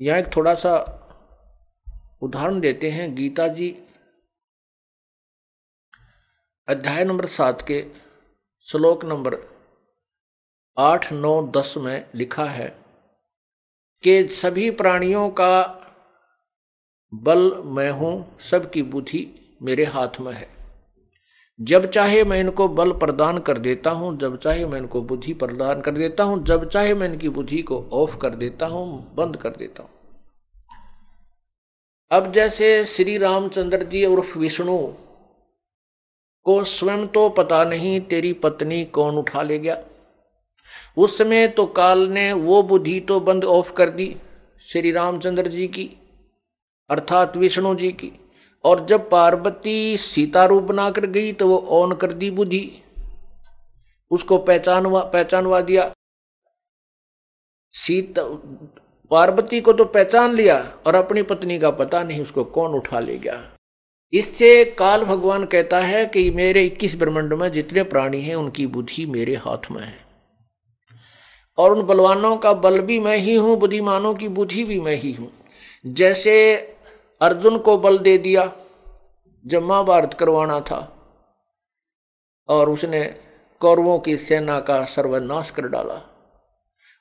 यहाँ 0.00 0.18
एक 0.18 0.36
थोड़ा 0.36 0.54
सा 0.54 0.76
उदाहरण 2.22 2.60
देते 2.60 2.90
हैं। 2.90 3.14
गीता 3.14 3.48
जी, 3.48 3.70
अध्याय 6.68 7.04
नंबर 7.04 7.26
सात 7.26 7.62
के 7.62 7.86
श्लोक 8.60 9.04
नंबर 9.04 9.36
आठ 10.78 11.12
नौ 11.12 11.46
दस 11.46 11.74
में 11.76 12.10
लिखा 12.14 12.44
है 12.44 12.85
कि 14.02 14.28
सभी 14.28 14.70
प्राणियों 14.70 15.30
का 15.30 15.82
बल 17.14 17.62
मैं 17.64 17.90
हूँ, 17.90 18.38
सबकी 18.40 18.82
बुद्धि 18.82 19.28
मेरे 19.62 19.84
हाथ 19.84 20.08
में 20.20 20.32
है। 20.32 20.48
जब 21.60 21.90
चाहे 21.90 22.24
मैं 22.24 22.40
इनको 22.40 22.68
बल 22.68 22.92
प्रदान 22.92 23.38
कर 23.38 23.58
देता 23.58 23.90
हूँ, 23.90 24.18
जब 24.18 24.38
चाहे 24.38 24.66
मैं 24.66 24.78
इनको 24.78 25.02
बुद्धि 25.02 25.32
प्रदान 25.32 25.80
कर 25.80 25.90
देता 25.90 26.24
हूँ, 26.24 26.44
जब 26.44 26.68
चाहे 26.68 26.94
मैं 26.94 27.08
इनकी 27.08 27.28
बुद्धि 27.28 27.62
को 27.62 27.90
ऑफ़ 27.92 28.16
कर 28.16 28.30
देता 28.30 28.66
हूँ, 28.66 29.14
बंद 29.14 29.36
कर 29.36 29.50
देता 29.50 29.82
हूँ। 29.82 29.90
अब 32.10 32.32
जैसे 32.32 32.84
श्री 32.84 33.18
रामचंद्र 33.18 33.82
जी 33.82 34.04
उर्फ़ 34.06 34.38
विष्णु 34.38 34.78
को 36.44 36.64
स्वयं 36.64 37.06
तो 37.06 37.28
पता 37.28 37.64
नहीं, 37.64 38.00
तेरी 38.00 38.32
पत्नी 38.32 38.84
कौन 38.84 39.18
उठा 39.18 39.42
ले 39.42 39.58
गया? 39.58 39.76
उस 40.96 41.18
समय 41.18 41.48
तो 41.48 41.66
काल 41.66 41.98
ने 42.08 42.32
वो 42.32 42.62
बुद्धि 42.62 43.00
तो 43.00 43.20
बंद 43.20 43.44
ऑफ़ 43.44 43.72
कर 43.72 43.90
दी, 43.90 44.16
श्री 44.60 44.92
रामचंद्र 44.92 45.46
जी 45.46 45.66
की, 45.68 45.90
अर्थात 46.90 47.36
विष्णु 47.36 47.74
जी 47.74 47.92
की। 47.92 48.12
और 48.64 48.86
जब 48.86 49.10
पार्वती 49.10 49.96
सीता 49.96 50.44
रूप 50.44 50.62
बनाकर 50.62 51.06
गई 51.06 51.32
तो 51.32 51.48
वो 51.48 51.58
ऑन 51.58 51.94
कर 51.94 52.12
दी 52.12 52.30
बुद्धि। 52.30 52.70
उसको 54.10 54.38
पहचानवा 54.38 55.00
पहचानवा 55.00 55.60
दिया। 55.60 55.92
सीता, 57.70 58.22
पार्वती 59.10 59.60
को 59.60 59.72
तो 59.72 59.84
पहचान 59.84 60.34
लिया, 60.34 60.76
और 60.86 60.94
अपनी 60.94 61.22
पत्नी 61.22 61.58
का 61.58 61.70
पता 61.70 62.02
नहीं, 62.02 62.22
उसको 62.22 62.44
कौन 62.44 62.74
उठा 62.74 63.00
ले 63.00 63.18
गया। 63.18 63.52
इससे 64.12 64.64
काल 64.64 65.04
भगवान 65.04 65.44
कहता 65.44 65.80
है 65.80 66.06
कि 66.06 66.30
मेरे 66.30 66.64
21 66.66 66.96
ब्रह्मंड 66.96 67.32
में 67.32 67.52
जितने 67.52 67.82
प्राणी 67.82 68.22
हैं, 68.22 68.34
उनकी 68.34 68.66
बुद्धि 68.66 69.06
मेरे 69.06 69.34
हाथ 69.34 69.70
में 69.70 69.82
है। 69.82 70.05
और 71.58 71.72
उन 71.72 71.82
बलवानों 71.82 72.36
का 72.36 72.52
बल 72.52 72.80
भी 72.80 72.98
मैं 73.00 73.16
ही 73.16 73.34
हूँ, 73.34 73.56
बुद्धिमानों 73.56 74.14
की 74.14 74.28
बुद्धि 74.28 74.64
भी 74.64 74.80
मैं 74.80 74.94
ही 74.94 75.12
हूँ। 75.12 75.30
जैसे 75.86 76.56
अर्जुन 77.20 77.58
को 77.58 77.78
बल 77.78 77.98
दे 77.98 78.18
दिया, 78.18 78.52
जब 79.44 79.62
महाभारत 79.62 80.14
करवाना 80.14 80.60
था, 80.60 80.80
और 82.48 82.70
उसने 82.70 83.04
कौरवों 83.60 83.98
की 83.98 84.16
सेना 84.16 84.60
का 84.60 84.84
सर्वनाश 84.84 85.50
कर 85.50 85.68
डाला। 85.68 86.02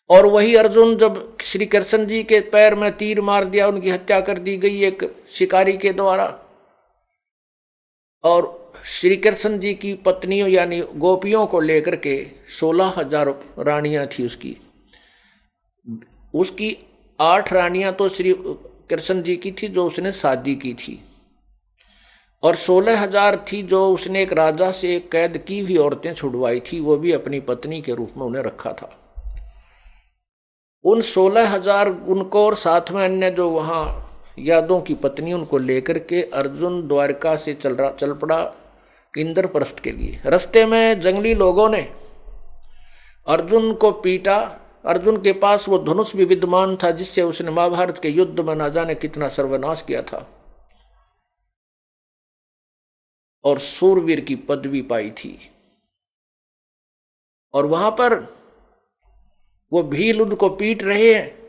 और 0.10 0.26
वही 0.26 0.56
अर्जुन 0.56 0.98
जब 0.98 1.38
श्री 1.42 1.66
कृष्ण 1.66 2.06
जी 2.06 2.24
के 2.24 2.40
पैर 2.40 2.76
में 2.76 2.92
तीर 2.98 3.22
मार 3.22 3.46
दिया, 3.46 3.68
उनकी 3.68 3.90
हत्या 3.90 4.20
कर 4.22 4.38
दी 4.38 4.58
गई 4.58 4.84
एक 4.84 5.24
शिकारी 5.30 5.78
के 5.78 5.94
द्वारा, 5.94 6.40
और 8.24 8.65
श्री 8.86 9.16
कृष्ण 9.18 9.58
जी 9.60 9.74
की 9.74 9.94
पत्नियों 10.06 10.48
यानी 10.50 10.82
गोपियों 10.98 11.46
को 11.48 11.60
लेकर 11.60 11.96
के 11.96 12.16
सोलह 12.60 12.94
हज़ार 12.98 13.30
रानियाँ 13.60 14.06
थी 14.10 14.26
उसकी। 14.26 14.56
उसकी 16.34 16.78
आठ 17.20 17.52
रानियाँ 17.54 17.94
तो 17.94 18.08
श्री 18.10 18.34
कृष्ण 18.90 19.22
जी 19.22 19.36
की 19.36 19.52
थी, 19.52 19.68
जो 19.68 19.86
उसने 19.86 20.12
शादी 20.12 20.56
की 20.56 20.74
थी। 20.74 21.00
और 22.44 22.56
सोलह 22.56 23.00
हज़ार 23.00 23.36
थी, 23.52 23.62
जो 23.64 23.88
उसने 23.94 24.22
एक 24.24 24.34
राजा 24.34 24.72
से 24.72 24.96
एक 24.96 25.10
कैद 25.12 25.38
की 25.38 25.60
हुई 25.60 25.78
औरतें 25.78 26.14
छुड़वाई 26.14 26.60
थी, 26.62 26.80
वो 26.80 26.98
भी 26.98 27.12
अपनी 27.12 27.40
पत्नी 27.40 27.82
के 27.82 27.94
रूप 27.94 28.14
में 28.18 28.26
उन्हें 28.26 28.44
रखा 28.44 28.74
था। 28.74 28.90
उन 30.86 31.02
सोलह 31.04 31.50
हज़ार 31.50 31.90
उनको 31.90 32.46
और 32.46 32.56
साथ 32.56 32.92
में 32.92 33.04
अन्य 33.04 33.32
जो 33.32 33.50
वहाँ 33.50 34.02
यादों 34.40 34.80
की 34.82 34.94
पत्नी 34.94 35.34
उनको 35.34 35.58
लेकर 35.58 36.00
के 36.00 36.22
अर्जुन 36.34 36.88
द्वारका 36.88 37.36
से 37.36 37.54
चल 37.54 37.76
रहा 37.76 37.90
चल 37.92 38.14
पड़ा। 38.14 38.44
इंद्रप्रस्थ 39.18 39.80
के 39.80 39.92
लिए। 39.92 40.22
रस्ते 40.26 40.66
में 40.66 41.02
जंगली 41.02 41.36
लोगों 41.36 41.70
ने 41.70 41.82
अर्जुन 43.28 43.74
को 43.74 43.92
पीटा। 43.92 44.62
अर्जुन 44.86 45.22
के 45.22 45.34
पास 45.34 45.70
वो 45.70 45.78
धनुष 45.78 46.16
भी 46.16 46.26
विद्यमान 46.26 46.78
था, 46.84 46.92
जिससे 46.92 47.22
उसने 47.22 47.52
महाभारत 47.52 48.00
के 48.02 48.10
युद्ध 48.10 48.40
में 48.40 48.56
ना 48.56 48.70
जाने 48.70 48.96
कितना 48.96 49.28
सर्वनाश 49.28 49.82
किया 49.82 50.02
था। 50.02 50.30
और 53.44 53.60
सूरवीर 53.60 54.22
की 54.22 54.36
पदवी 54.36 54.82
पाई 54.82 55.12
थी। 55.12 55.52
और 57.54 57.66
वहाँ 57.66 57.92
पर 57.92 58.36
वो 59.74 59.84
भील 59.84 60.22
उनको 60.22 60.50
पीट 60.50 60.84
रहे 60.84 61.14
हैं, 61.14 61.46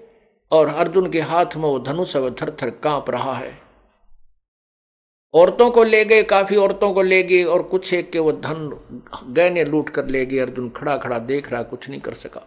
और 0.52 0.68
अर्जुन 0.68 1.10
के 1.10 1.20
हाथ 1.20 1.46
में 1.56 1.68
वो 1.68 1.78
धनुष 1.78 2.16
थर 2.16 2.56
थर 2.62 2.70
काँप 2.70 3.10
रहा 3.10 3.34
है। 3.34 3.65
औरतों 5.34 5.70
को 5.70 5.82
ले 5.82 6.04
गए, 6.04 6.22
काफ़ी 6.22 6.56
औरतों 6.56 6.92
को 6.94 7.02
ले 7.02 7.22
गए 7.22 7.42
और 7.44 7.62
कुछ 7.62 7.94
एक 7.94 8.10
के 8.10 8.18
वो 8.18 8.32
धन, 8.32 8.68
गहने 9.28 9.64
लूट 9.64 9.90
कर 9.90 10.06
ले 10.06 10.26
गए, 10.26 10.38
अर्जुन 10.38 10.68
खड़ा 10.70 10.96
खड़ा 10.96 11.18
देख 11.18 11.52
रहा, 11.52 11.62
कुछ 11.62 11.88
नहीं 11.88 12.00
कर 12.00 12.14
सका। 12.14 12.42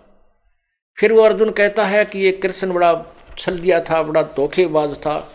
फिर 0.98 1.14
वो 1.14 1.22
अर्जुन 1.22 1.50
कहता 1.50 1.86
है 1.86 2.06
कि 2.06 2.20
ये 2.20 2.32
कृष्ण 2.32 2.74
बड़ा 2.74 3.06
छल 3.38 3.60
दिया 3.60 3.80
था, 3.80 4.04
बड़ा 4.04 4.22
धोखेबाज 4.22 4.96
था। 4.96 5.30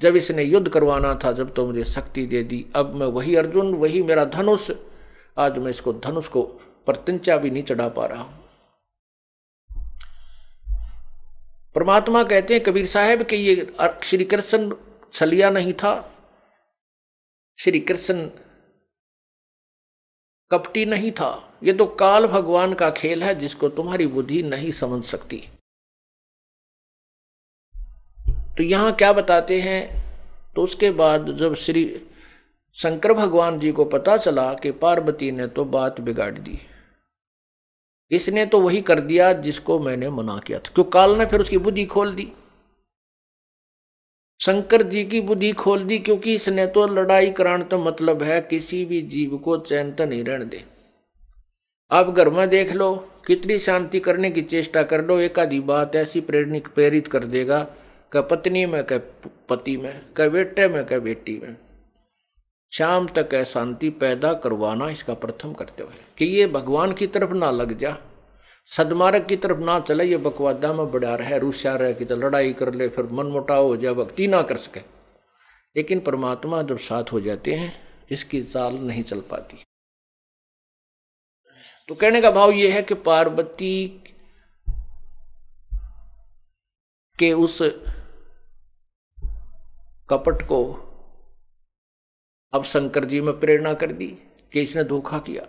जब 0.00 0.16
इसने 0.16 0.42
युद्ध 0.42 0.68
करवाना 0.68 1.14
था, 1.24 1.32
जब 1.32 1.54
तो 1.54 1.66
मुझे 1.66 1.84
शक्ति 1.84 2.26
दे 2.26 2.42
दी। 2.42 2.64
अब 2.76 2.94
मैं 2.94 3.06
वही 3.06 3.36
अर्जुन, 3.36 3.74
वही 3.74 4.02
मेरा 4.02 4.24
धनुष। 4.24 4.70
आज 5.38 5.58
मैं 5.58 5.70
इसको, 5.70 5.92
धनुष 5.92 6.28
को 6.28 6.42
प्रत्यंचा 6.86 7.36
भी 7.36 7.50
नहीं 7.50 7.62
चढ़ा 7.62 7.88
पा 7.88 8.06
रहा 8.06 8.22
हूँ। 8.22 8.34
परमात्मा 11.74 12.22
कहते 12.22 12.54
हैं 12.54 12.62
कबीर 12.62 12.86
साहब 12.86 13.22
कि 13.22 13.36
ये 13.36 13.66
श्री 14.02 14.24
कृष्ण 14.24 14.72
छलिया 15.12 15.50
नहीं 15.50 15.72
था 15.72 16.14
श्री 17.58 17.80
कृष्ण 17.80 18.30
कपटी 20.50 20.84
नहीं 20.86 21.12
था। 21.12 21.58
ये 21.62 21.72
तो 21.72 21.86
काल 21.86 22.26
भगवान 22.26 22.74
का 22.74 22.90
खेल 22.90 23.22
है, 23.22 23.34
जिसको 23.34 23.68
तुम्हारी 23.68 24.06
बुद्धि 24.06 24.42
नहीं 24.42 24.70
समझ 24.70 25.04
सकती। 25.04 25.48
तो 28.56 28.62
यहाँ 28.62 28.92
क्या 28.92 29.12
बताते 29.12 29.60
हैं? 29.60 30.08
तो 30.54 30.62
उसके 30.62 30.90
बाद 30.90 31.32
जब 31.32 31.54
श्री 31.54 32.06
शंकर 32.74 33.12
भगवान 33.12 33.58
जी 33.58 33.72
को 33.72 33.84
पता 33.84 34.16
चला 34.16 34.54
कि 34.54 34.70
पार्वती 34.70 35.30
ने 35.30 35.46
तो 35.46 35.64
बात 35.64 36.00
बिगाड़ 36.00 36.38
दी। 36.38 36.58
इसने 38.10 38.46
तो 38.46 38.60
वही 38.60 38.82
कर 38.82 39.00
दिया 39.00 39.32
जिसको 39.32 39.78
मैंने 39.78 40.10
मना 40.10 40.38
किया 40.38 40.58
था। 40.58 40.72
क्यों? 40.74 40.84
काल 40.84 41.18
ने 41.18 41.26
फिर 41.26 41.40
उसकी 41.40 41.58
बुद्धि 41.58 41.86
खोल 41.86 42.14
दी। 42.14 42.32
शंकर 44.40 44.82
जी 44.82 45.04
की 45.04 45.20
बुद्धि 45.20 45.50
खोल 45.52 45.84
दी, 45.84 45.98
क्योंकि 45.98 46.34
इसने 46.34 46.66
तो 46.66 46.86
लड़ाई 46.86 47.30
कराने 47.30 47.64
तो 47.64 47.78
मतलब 47.78 48.22
है 48.22 48.40
किसी 48.40 48.84
भी 48.84 49.00
जीव 49.04 49.36
को 49.36 49.56
चैन 49.58 49.92
तो 49.92 50.04
नहीं 50.04 50.24
रहने 50.24 50.44
दे। 50.44 50.62
आप 51.90 52.10
घर 52.10 52.28
में 52.30 52.48
देख 52.50 52.72
लो, 52.72 52.94
कितनी 53.26 53.58
शांति 53.58 54.00
करने 54.00 54.30
की 54.30 54.42
चेष्टा 54.42 54.82
कर 54.82 55.04
लो, 55.04 55.18
एक 55.20 55.38
आधी 55.38 55.60
बात 55.62 55.96
ऐसी 55.96 56.20
प्रेरणिक 56.20 56.68
प्रेरित 56.68 57.08
कर 57.08 57.24
देगा 57.26 57.66
क 58.12 58.26
पत्नी 58.30 58.64
में 58.66 58.82
क 58.84 59.00
पति 59.48 59.76
में 59.76 60.00
क 60.16 60.28
बेटे 60.28 60.68
में 60.68 60.84
क 60.86 60.98
बेटी 61.00 61.38
में। 61.38 61.56
शाम 62.72 63.06
तक 63.08 63.34
शांति 63.44 63.90
पैदा 63.92 64.32
करवाना 64.34 64.88
इसका 64.90 65.14
प्रथम 65.14 65.52
कर्तव्य 65.52 65.84
है, 65.84 66.00
कि 66.18 66.24
ये 66.26 66.46
भगवान 66.48 66.92
की 66.92 67.06
तरफ़ 67.06 67.32
ना 67.32 67.50
लग 67.50 67.76
जा। 67.78 67.96
सदमार्ग 68.76 69.26
की 69.26 69.36
तरफ़ 69.36 69.58
ना 69.58 69.80
चले 69.80 70.04
ये 70.04 70.16
बकवादा 70.16 70.72
में 70.72 70.90
बड़ा 70.90 71.14
रहे 71.14 71.38
रूसिया 71.38 71.76
रहे 71.76 71.94
कि 71.94 72.04
तो 72.04 72.16
लड़ाई 72.16 72.52
कर 72.52 72.74
ले, 72.74 72.88
फिर 72.88 73.04
मन 73.04 73.26
मोटाव 73.26 73.64
हो 73.64 73.76
जाए, 73.76 73.94
भक्ति 73.94 74.26
ना 74.26 74.42
कर 74.42 74.56
सके। 74.56 74.80
लेकिन 75.76 76.00
परमात्मा 76.00 76.62
जब 76.62 76.78
साथ 76.78 77.04
हो 77.12 77.20
जाते 77.20 77.54
हैं, 77.54 77.72
इसकी 78.10 78.42
चाल 78.42 78.74
नहीं 78.74 79.02
चल 79.02 79.20
पाती। 79.20 79.64
तो 81.88 81.94
कहने 81.94 82.20
का 82.20 82.30
भाव 82.30 82.50
यह 82.50 82.74
है 82.74 82.82
कि 82.82 82.94
पार्वती 82.94 84.04
के 87.18 87.32
उस 87.32 87.58
कपट 90.10 90.42
को 90.42 90.60
अब 92.52 92.64
शंकर 92.64 93.04
जी 93.04 93.20
में 93.20 93.40
प्रेरणा 93.40 93.74
कर 93.74 93.92
दी, 93.92 94.16
कि 94.52 94.60
इसने 94.60 94.84
धोखा 94.84 95.18
किया। 95.18 95.46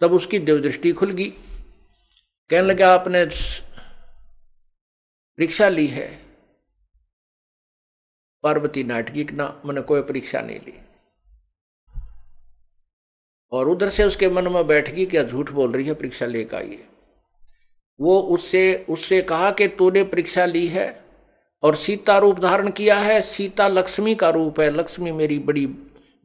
तब 0.00 0.12
उसकी 0.12 0.38
देवदृष्टि 0.38 0.92
खुल 0.92 1.10
गई। 1.10 1.32
कहने 2.50 2.68
लगा, 2.68 2.94
आपने 2.94 3.24
परीक्षा 5.36 5.68
ली 5.68 5.86
है। 5.86 6.22
पार्वती 8.42 8.84
नाटकी 8.84 9.24
ना, 9.24 9.62
मैंने 9.66 9.80
कोई 9.80 10.02
परीक्षा 10.02 10.40
नहीं 10.40 10.60
ली। 10.60 10.80
और 13.52 13.68
उधर 13.68 13.88
से 13.88 14.04
उसके 14.04 14.28
मन 14.28 14.48
में 14.48 14.66
बैठ 14.66 14.90
गई 14.90 15.06
क्या 15.06 15.22
झूठ 15.22 15.50
बोल 15.50 15.72
रही 15.72 15.86
है, 15.86 15.94
परीक्षा 15.94 16.26
लेकर 16.26 16.56
आई 16.56 16.70
है 16.70 16.94
वो 18.00 18.20
उससे 18.20 18.86
उससे 18.88 19.22
कहा 19.22 19.50
कि, 19.50 19.68
तूने 19.68 20.04
परीक्षा 20.04 20.44
ली 20.44 20.66
है 20.66 21.04
और 21.62 21.76
सीता 21.76 22.18
रूप 22.18 22.38
धारण 22.38 22.70
किया 22.70 22.98
है। 22.98 23.20
सीता 23.22 23.68
लक्ष्मी 23.68 24.14
का 24.14 24.30
रूप 24.30 24.60
है। 24.60 24.70
लक्ष्मी 24.70 25.12
मेरी 25.12 25.38
बड़ी 25.38 25.66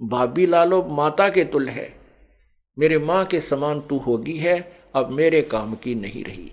भाभी 0.01 0.45
लालो, 0.45 0.83
माता 0.83 1.29
के 1.29 1.43
तुल 1.43 1.69
है। 1.69 1.99
मेरे 2.79 2.97
माँ 2.97 3.25
के 3.25 3.39
समान 3.41 3.81
तू 3.81 3.97
होगी 3.97 4.37
है। 4.37 4.78
अब 4.95 5.09
मेरे 5.09 5.41
काम 5.41 5.75
की 5.75 5.95
नहीं 5.95 6.23
रही। 6.23 6.51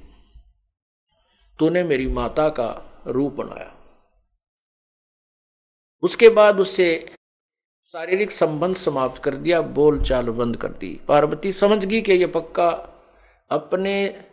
तूने 1.58 1.82
मेरी 1.82 2.06
माता 2.06 2.48
का 2.48 2.68
रूप 3.06 3.32
बनाया। 3.32 3.72
उसके 6.02 6.28
बाद 6.28 6.60
उससे 6.60 7.16
शारीरिक 7.86 8.30
संबंध 8.30 8.76
समाप्त 8.76 9.22
कर 9.22 9.34
दिया 9.34 9.60
बोल 9.60 10.02
चाल 10.04 10.26
बंद 10.26 10.56
कर 10.56 10.68
दी। 10.68 11.00
पार्वती 11.08 11.52
समझ 11.52 11.84
गई 11.84 12.00
कि 12.00 12.12
ये 12.12 12.26
पक्का 12.26 12.68
अपने 13.50 14.24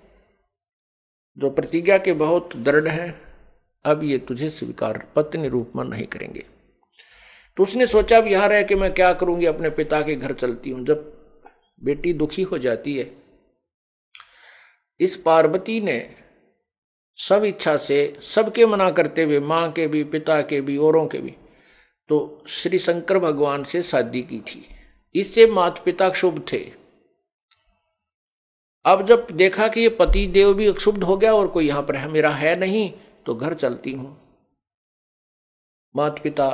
जो 1.37 1.49
प्रतिज्ञा 1.49 1.97
के 1.97 2.13
बहुत 2.13 2.55
दृढ़ 2.55 2.87
है, 2.87 3.21
अब 3.85 4.03
ये 4.03 4.17
तुझे 4.17 4.49
स्वीकार 4.49 5.07
पत्नी 5.15 5.47
रूप 5.47 5.71
में 5.75 5.83
नहीं 5.83 6.07
करेंगे। 6.07 6.45
तो 7.57 7.63
उसने 7.63 7.87
सोचा, 7.87 8.17
अब 8.17 8.27
यहाँ 8.27 8.47
रह 8.47 8.63
कि 8.63 8.75
मैं 8.75 8.93
क्या 8.93 9.13
करूँगी? 9.13 9.45
अपने 9.45 9.69
पिता 9.69 10.01
के 10.01 10.15
घर 10.15 10.33
चलती 10.33 10.69
हूँ। 10.69 10.85
जब 10.85 11.11
बेटी 11.83 12.13
दुखी 12.13 12.41
हो 12.41 12.57
जाती 12.57 12.97
है 12.97 13.22
इस 14.99 15.15
पार्वती 15.15 15.79
ने 15.81 15.97
सब 17.17 17.43
इच्छा 17.43 17.75
से 17.77 17.97
सबके 18.23 18.65
मना 18.65 18.89
करते 18.91 19.23
हुए, 19.23 19.39
माँ 19.39 19.71
के 19.71 19.87
भी, 19.87 20.03
पिता 20.03 20.41
के 20.41 20.61
भी, 20.61 20.77
औरों 20.77 21.07
के 21.07 21.17
भी 21.17 21.35
तो 22.09 22.43
श्री 22.47 22.77
शंकर 22.79 23.19
भगवान 23.19 23.63
से 23.63 23.81
शादी 23.83 24.21
की 24.21 24.39
थी। 24.41 24.65
इससे 25.15 25.45
माता 25.47 25.83
पिता 25.83 26.09
क्षुभ 26.09 26.45
थे। 26.51 26.59
अब 28.85 29.05
जब 29.07 29.27
देखा 29.31 29.67
कि 29.67 29.81
ये 29.81 29.89
पति 29.89 30.25
देव 30.27 30.53
भी 30.53 30.71
क्षुब्ध 30.73 31.03
हो 31.03 31.17
गया 31.17 31.33
और 31.33 31.47
कोई 31.47 31.67
यहाँ 31.67 31.83
पर 31.83 31.95
है, 31.95 32.07
मेरा 32.07 32.29
है 32.31 32.55
नहीं 32.59 32.91
तो 33.25 33.35
घर 33.35 33.53
चलती 33.53 33.91
हूँ। 33.91 34.17
माता 35.95 36.21
पिता 36.23 36.49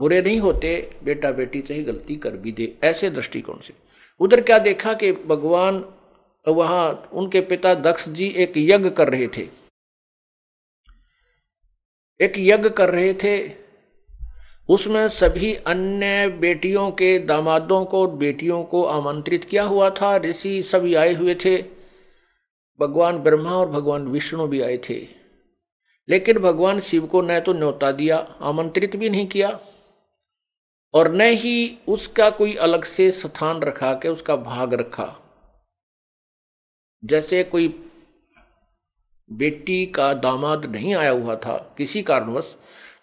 बुरे 0.00 0.20
नहीं 0.22 0.38
होते 0.40 0.70
बेटा 1.04 1.30
बेटी 1.32 1.60
चाहे 1.62 1.82
गलती 1.82 2.16
कर 2.16 2.36
भी 2.36 2.52
दे, 2.52 2.76
ऐसे 2.84 3.10
दृष्टिकोण 3.10 3.60
से। 3.60 3.74
उधर 4.22 4.40
क्या 4.40 4.58
देखा 4.58 4.94
कि 4.94 5.12
भगवान 5.12 5.94
वहाँ 6.48 7.08
उनके 7.12 7.40
पिता 7.40 7.74
दक्ष 7.74 8.08
जी 8.08 8.26
एक 8.26 8.52
यज्ञ 8.56 8.90
कर 8.90 9.08
रहे 9.08 9.28
थे। 9.28 9.48
एक 12.20 12.32
यज्ञ 12.38 12.68
कर 12.68 12.90
रहे 12.90 13.14
थे। 13.14 13.50
उसमें 14.68 15.08
सभी 15.08 15.54
अन्य 15.54 16.28
बेटियों 16.28 16.90
के 16.90 17.18
दामादों 17.18 17.84
को 17.84 18.06
बेटियों 18.06 18.64
को 18.64 18.84
आमंत्रित 18.84 19.44
किया 19.44 19.64
हुआ 19.64 19.90
था। 19.90 20.16
ऋषि 20.16 20.62
सभी 20.62 20.94
आए 20.94 21.14
हुए 21.14 21.34
थे। 21.34 21.64
भगवान 22.80 23.18
ब्रह्मा 23.18 23.50
और 23.50 23.70
भगवान 23.70 24.08
विष्णु 24.08 24.46
भी 24.46 24.60
आए 24.60 24.78
थे। 24.78 25.08
लेकिन 26.08 26.38
भगवान 26.38 26.80
शिव 26.80 27.06
को 27.06 27.22
न 27.22 27.40
तो 27.40 27.52
न्योता 27.52 27.92
दिया, 27.92 28.16
आमंत्रित 28.40 28.96
भी 28.96 29.10
नहीं 29.10 29.26
किया। 29.26 29.60
और 30.94 31.12
न 31.12 31.20
ही 31.20 31.78
उसका 31.88 32.28
कोई 32.30 32.54
अलग 32.56 32.84
से 32.84 33.10
स्थान 33.10 33.60
रखा 33.62 33.92
के 33.94 34.08
उसका 34.08 34.36
भाग 34.36 34.74
रखा। 34.74 35.14
जैसे 37.04 37.42
कोई 37.44 37.68
बेटी 39.30 39.84
का 39.86 40.12
दामाद 40.14 40.66
नहीं 40.66 40.94
आया 40.94 41.10
हुआ 41.10 41.36
था 41.36 41.56
किसी 41.78 42.02
कारणवश 42.02 42.56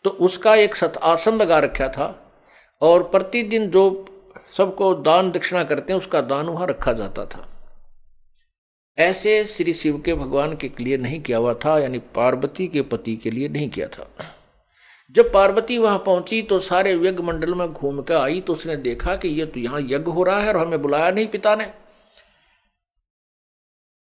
तो 0.03 0.09
उसका 0.09 0.55
एक 0.55 0.75
सत 0.75 0.97
आसन 1.03 1.35
लगा 1.35 1.59
रखा 1.59 1.87
था 1.87 2.07
और 2.81 3.03
प्रतिदिन 3.03 3.69
जो 3.69 3.83
सबको 4.57 4.93
दान 4.95 5.31
दक्षिणा 5.31 5.63
करते 5.63 5.93
हैं, 5.93 5.97
उसका 5.97 6.21
दान 6.21 6.45
वहाँ 6.45 6.67
रखा 6.67 6.93
जाता 6.93 7.25
था। 7.25 7.47
ऐसे 8.97 9.43
श्री 9.45 9.73
शिव 9.73 10.01
के 10.01 10.13
भगवान 10.13 10.55
के 10.57 10.71
लिए 10.79 10.97
नहीं 10.97 11.21
किया 11.21 11.37
हुआ 11.37 11.53
था, 11.53 11.77
यानी 11.79 11.99
पार्वती 12.15 12.67
के 12.67 12.81
पति 12.81 13.15
के 13.15 13.31
लिए 13.31 13.47
नहीं 13.49 13.69
किया 13.69 13.87
था। 13.87 14.09
जब 15.11 15.33
पार्वती 15.33 15.77
वहाँ 15.77 15.99
पहुँची 15.99 16.41
तो 16.43 16.59
सारे 16.59 16.93
यज्ञ 16.93 17.23
मंडल 17.23 17.53
में 17.53 17.73
घूम 17.73 18.01
कर 18.01 18.15
आई 18.15 18.41
तो 18.41 18.53
उसने 18.53 18.75
देखा 18.75 19.15
कि 19.15 19.27
ये 19.27 19.45
तो 19.45 19.59
यहाँ 19.59 19.81
यज्ञ 19.81 20.11
हो 20.11 20.23
रहा 20.23 20.39
है 20.39 20.47
और 20.47 20.57
हमें 20.57 20.81
बुलाया 20.81 21.11
नहीं 21.11 21.27
पिता 21.27 21.55
ने। 21.55 21.73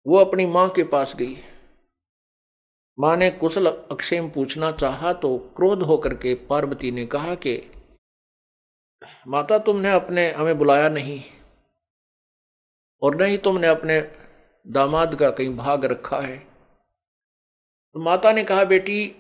वो 0.08 0.18
अपनी 0.18 0.46
माँ 0.46 0.70
के 0.70 0.84
पास 0.84 1.16
गई। 1.16 1.38
माँ 3.00 3.18
ने 3.18 3.32
कुशल 3.32 3.66
अक्षेम 3.66 4.30
पूछना 4.30 4.72
चाहा 4.72 5.14
तो 5.14 5.38
क्रोध 5.38 5.84
होकर 5.84 6.14
के 6.14 6.36
पार्वती 6.36 6.92
ने 6.92 7.06
कहा 7.06 7.36
कि, 7.36 7.72
माता, 9.28 9.58
तुमने 9.58 9.92
अपने, 9.92 10.32
हमें 10.32 10.58
बुलाया 10.58 10.90
नहीं। 10.90 11.24
और 13.02 13.16
नहीं 13.16 13.38
तुमने 13.38 13.68
अपने 13.68 14.12
दामाद 14.68 15.16
का 15.16 15.30
कहीं 15.30 15.58
भाग 15.58 15.86
रखा 15.86 16.20
है। 16.20 16.38
तो 17.94 18.00
माता 18.00 18.32
ने 18.32 18.44
कहा, 18.44 18.64
बेटी 18.64 19.16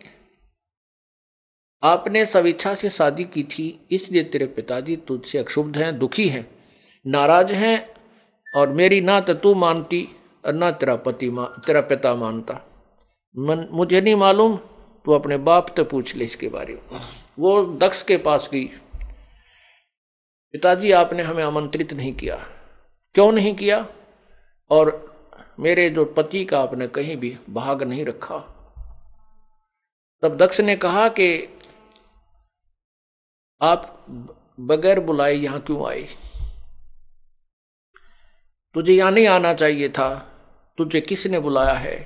आपने 1.85 2.25
सविच्छा 2.25 2.75
से 2.75 2.89
शादी 2.89 3.23
की 3.23 3.43
थी, 3.43 3.87
इसलिए 3.91 4.23
तेरे 4.23 4.45
पिताजी 4.45 4.95
तुझसे 4.95 5.37
अक्षुब्ध 5.37 5.77
हैं, 5.77 5.99
दुखी 5.99 6.29
हैं, 6.29 6.47
नाराज़ 7.07 7.53
हैं, 7.53 7.89
और 8.55 8.69
मेरी 8.69 9.01
ना 9.01 9.19
तो 9.19 9.33
तू 9.33 9.53
मानती 9.53 10.07
और 10.45 10.53
ना 10.53 10.71
तेरा 10.71 10.95
पति 10.95 11.29
तेरा 11.39 11.81
पिता 11.81 12.15
मानता। 12.15 12.53
मन, 13.37 13.67
मुझे 13.71 14.01
नहीं 14.01 14.15
मालूम, 14.15 14.57
तू 15.05 15.11
अपने 15.11 15.37
बाप 15.37 15.73
तो 15.77 15.83
पूछ 15.83 16.15
ले 16.15 16.25
इसके 16.25 16.47
बारे 16.47 16.73
में। 16.73 17.01
वो 17.39 17.65
दक्ष 17.65 18.03
के 18.03 18.17
पास 18.17 18.49
गई। 18.53 18.65
पिताजी, 20.53 20.91
आपने 20.91 21.23
हमें 21.23 21.43
आमंत्रित 21.43 21.93
नहीं 21.93 22.13
किया। 22.13 22.35
क्यों 23.13 23.31
नहीं 23.31 23.55
किया? 23.55 23.87
और 24.69 25.15
मेरे 25.59 25.89
जो 25.89 26.05
पति 26.05 26.45
का 26.45 26.61
आपने 26.61 26.87
कहीं 26.87 27.17
भी 27.17 27.37
भाग 27.49 27.83
नहीं 27.83 28.05
रखा। 28.05 28.37
तब 30.21 30.37
दक्ष 30.37 30.61
ने 30.61 30.75
कहा 30.75 31.07
कि 31.09 31.47
आप 33.61 34.05
बगैर 34.59 34.99
बुलाए 34.99 35.33
यहाँ 35.33 35.59
क्यों 35.59 35.87
आए? 35.89 36.07
तुझे 38.75 38.93
यहाँ 38.93 39.11
नहीं 39.11 39.27
आना 39.27 39.53
चाहिए 39.53 39.89
था, 39.89 40.09
तुझे 40.77 41.01
किसने 41.01 41.39
बुलाया 41.39 41.73
है? 41.73 41.97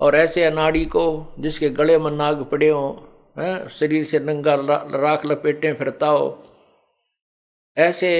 और 0.00 0.14
ऐसे 0.14 0.44
अनाड़ी 0.44 0.84
को, 0.86 1.34
जिसके 1.38 1.70
गले 1.70 1.98
में 1.98 2.10
नाग 2.10 2.42
पड़े 2.44 2.68
हो, 2.68 3.08
हैं, 3.38 3.68
शरीर 3.68 4.04
से 4.04 4.18
नंगा 4.18 4.54
राख 4.96 5.26
लपेटे 5.26 5.72
फिरता 5.72 6.06
हो, 6.06 6.28
ऐसे 7.76 8.12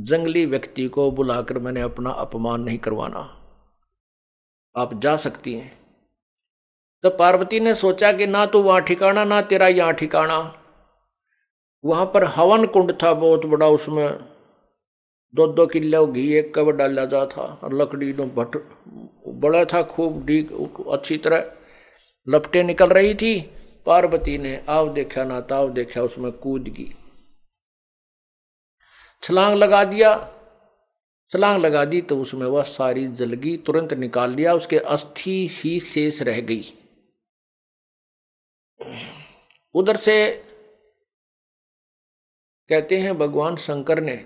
जंगली 0.00 0.44
व्यक्ति 0.46 0.86
को 0.88 1.10
बुलाकर 1.10 1.58
मैंने 1.58 1.80
अपना 1.80 2.10
अपमान 2.10 2.60
नहीं 2.60 2.78
करवाना। 2.78 3.20
आप 4.76 5.00
जा 5.00 5.16
सकती 5.16 5.54
हैं। 5.54 5.72
तो 7.04 7.10
पार्वती 7.10 7.60
ने 7.60 7.74
सोचा 7.74 8.12
कि 8.12 8.26
ना 8.26 8.46
तो 8.46 8.62
वहाँ 8.62 8.80
ठिकाना, 8.80 9.24
ना 9.24 9.40
तेरा 9.42 9.68
यहाँ 9.68 9.92
ठिकाना। 9.92 10.38
वहाँ 11.86 12.06
पर 12.06 12.24
हवन 12.24 12.66
कुंड 12.66 12.92
था 13.02 13.12
बहुत 13.14 13.46
बड़ा, 13.46 13.68
उसमें 13.68 14.08
दो 15.34 15.46
दो 15.46 15.66
किलो 15.66 16.06
घी, 16.06 16.32
एक 16.34 16.52
कब 16.54 16.70
डाला 16.70 17.04
जा 17.04 17.24
था, 17.26 17.42
और 17.64 17.74
लकड़ी 17.74 18.12
नो 18.12 18.24
भट, 18.36 18.56
बड़ा 19.40 19.64
था, 19.64 19.82
खूब 19.82 20.24
डी 20.26 20.40
अच्छी 20.92 21.16
तरह। 21.18 21.52
लपटे 22.26 22.62
निकल 22.62 22.88
रही 22.88 23.14
थी, 23.14 23.40
पार्वती 23.86 24.38
ने 24.38 24.60
आव 24.68 24.92
देखा 24.94 25.24
ना 25.24 25.40
ताव 25.40 25.72
देखा, 25.72 26.02
उसमें 26.02 26.32
कूद 26.32 26.68
गई। 26.68 26.92
छलांग 29.22 29.54
लगा 29.54 29.82
दिया, 29.84 30.14
छलांग 31.32 31.60
लगा 31.60 31.84
दी 31.84 32.00
तो 32.00 32.18
उसमें 32.20 32.46
वह 32.46 32.62
सारी 32.62 33.06
जलगी 33.08 33.56
तुरंत 33.56 33.92
निकाल 33.94 34.34
लिया, 34.34 34.54
उसके 34.54 34.78
अस्थि 34.78 35.46
ही 35.52 35.78
शेष 35.80 36.20
रह 36.22 36.40
गई। 36.40 36.72
उधर 39.74 39.96
से 39.96 40.16
कहते 42.70 42.98
हैं 42.98 43.16
भगवान 43.18 43.56
शंकर 43.56 44.00
ने। 44.00 44.24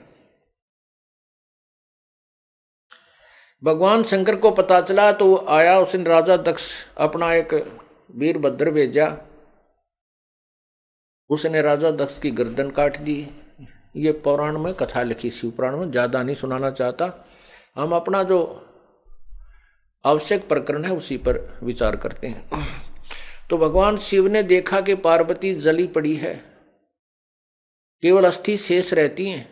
भगवान 3.62 4.02
शंकर 4.02 4.36
को 4.36 4.50
पता 4.50 4.80
चला 4.80 5.10
तो 5.12 5.36
आया 5.48 5.78
उसने 5.78 6.04
राजा 6.04 6.36
दक्ष 6.36 6.70
अपना 6.98 7.32
एक 7.34 7.54
वीरभद्र 8.14 8.70
भेजा। 8.70 9.06
उसने 11.30 11.62
राजा 11.62 11.90
दक्ष 11.90 12.18
की 12.20 12.30
गर्दन 12.30 12.70
काट 12.70 12.96
दी। 12.98 13.18
ये 13.96 14.12
पौराण 14.14 14.58
में, 14.58 14.72
कथा 14.74 15.02
लिखी 15.02 15.30
शिव 15.30 15.50
पुराण 15.50 15.76
में, 15.76 15.90
ज़्यादा 15.90 16.22
नहीं 16.22 16.34
सुनाना 16.36 16.70
चाहता। 16.70 17.12
हम 17.76 17.92
अपना 17.92 18.22
जो 18.22 18.40
आवश्यक 20.04 20.48
प्रकरण 20.48 20.84
है, 20.84 20.96
उसी 20.96 21.16
पर 21.18 21.38
विचार 21.62 21.96
करते 21.96 22.26
हैं। 22.26 22.66
तो 23.50 23.58
भगवान 23.58 23.96
शिव 23.98 24.26
ने 24.26 24.42
देखा 24.42 24.80
कि 24.80 24.94
पार्वती 24.96 25.54
जली 25.56 25.86
पड़ी 25.88 26.14
है। 26.16 26.34
केवल 28.02 28.24
अस्थि 28.24 28.56
शेष 28.56 28.92
रहती 28.94 29.28
हैं। 29.30 29.48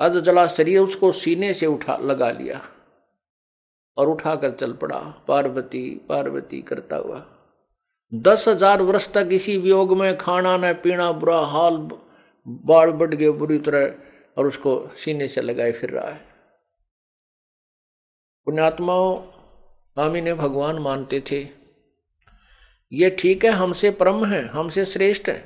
अध 0.00 0.20
जला 0.20 0.46
शरीर 0.46 0.78
उसको 0.78 1.10
सीने 1.12 1.52
से 1.54 1.66
उठा, 1.66 1.96
लगा 1.96 2.30
लिया 2.30 2.60
और 3.96 4.08
उठाकर 4.08 4.50
चल 4.50 4.72
पड़ा। 4.72 4.98
पार्वती 5.28 5.88
पार्वती 6.08 6.60
करता 6.62 6.96
हुआ। 6.96 7.24
दस 8.12 8.46
हज़ार 8.48 8.82
वर्ष 8.82 9.08
तक 9.12 9.28
इसी 9.32 9.56
वियोग 9.56 9.96
में 9.98 10.16
खाना 10.18 10.56
न 10.56 10.72
पीना, 10.74 11.10
बुरा 11.12 11.38
हाल, 11.46 11.76
बाढ़ 12.46 12.90
बढ़ 12.90 13.14
गए 13.14 13.30
बुरी 13.30 13.58
तरह, 13.58 13.94
और 14.36 14.46
उसको 14.46 14.74
सीने 14.96 15.28
से 15.28 15.40
लगाए 15.40 15.72
फिर 15.72 15.90
रहा 15.90 16.08
है। 16.08 16.20
पुण्यात्माओं 18.46 19.16
हम 19.96 20.16
इन्हें 20.16 20.36
भगवान 20.36 20.78
मानते 20.78 21.22
थे। 21.30 21.40
ये 22.92 23.10
ठीक 23.10 23.44
है, 23.44 23.50
हमसे 23.50 23.90
परम 23.90 24.24
है, 24.24 24.46
हमसे 24.48 24.84
श्रेष्ठ 24.84 25.28
है, 25.28 25.42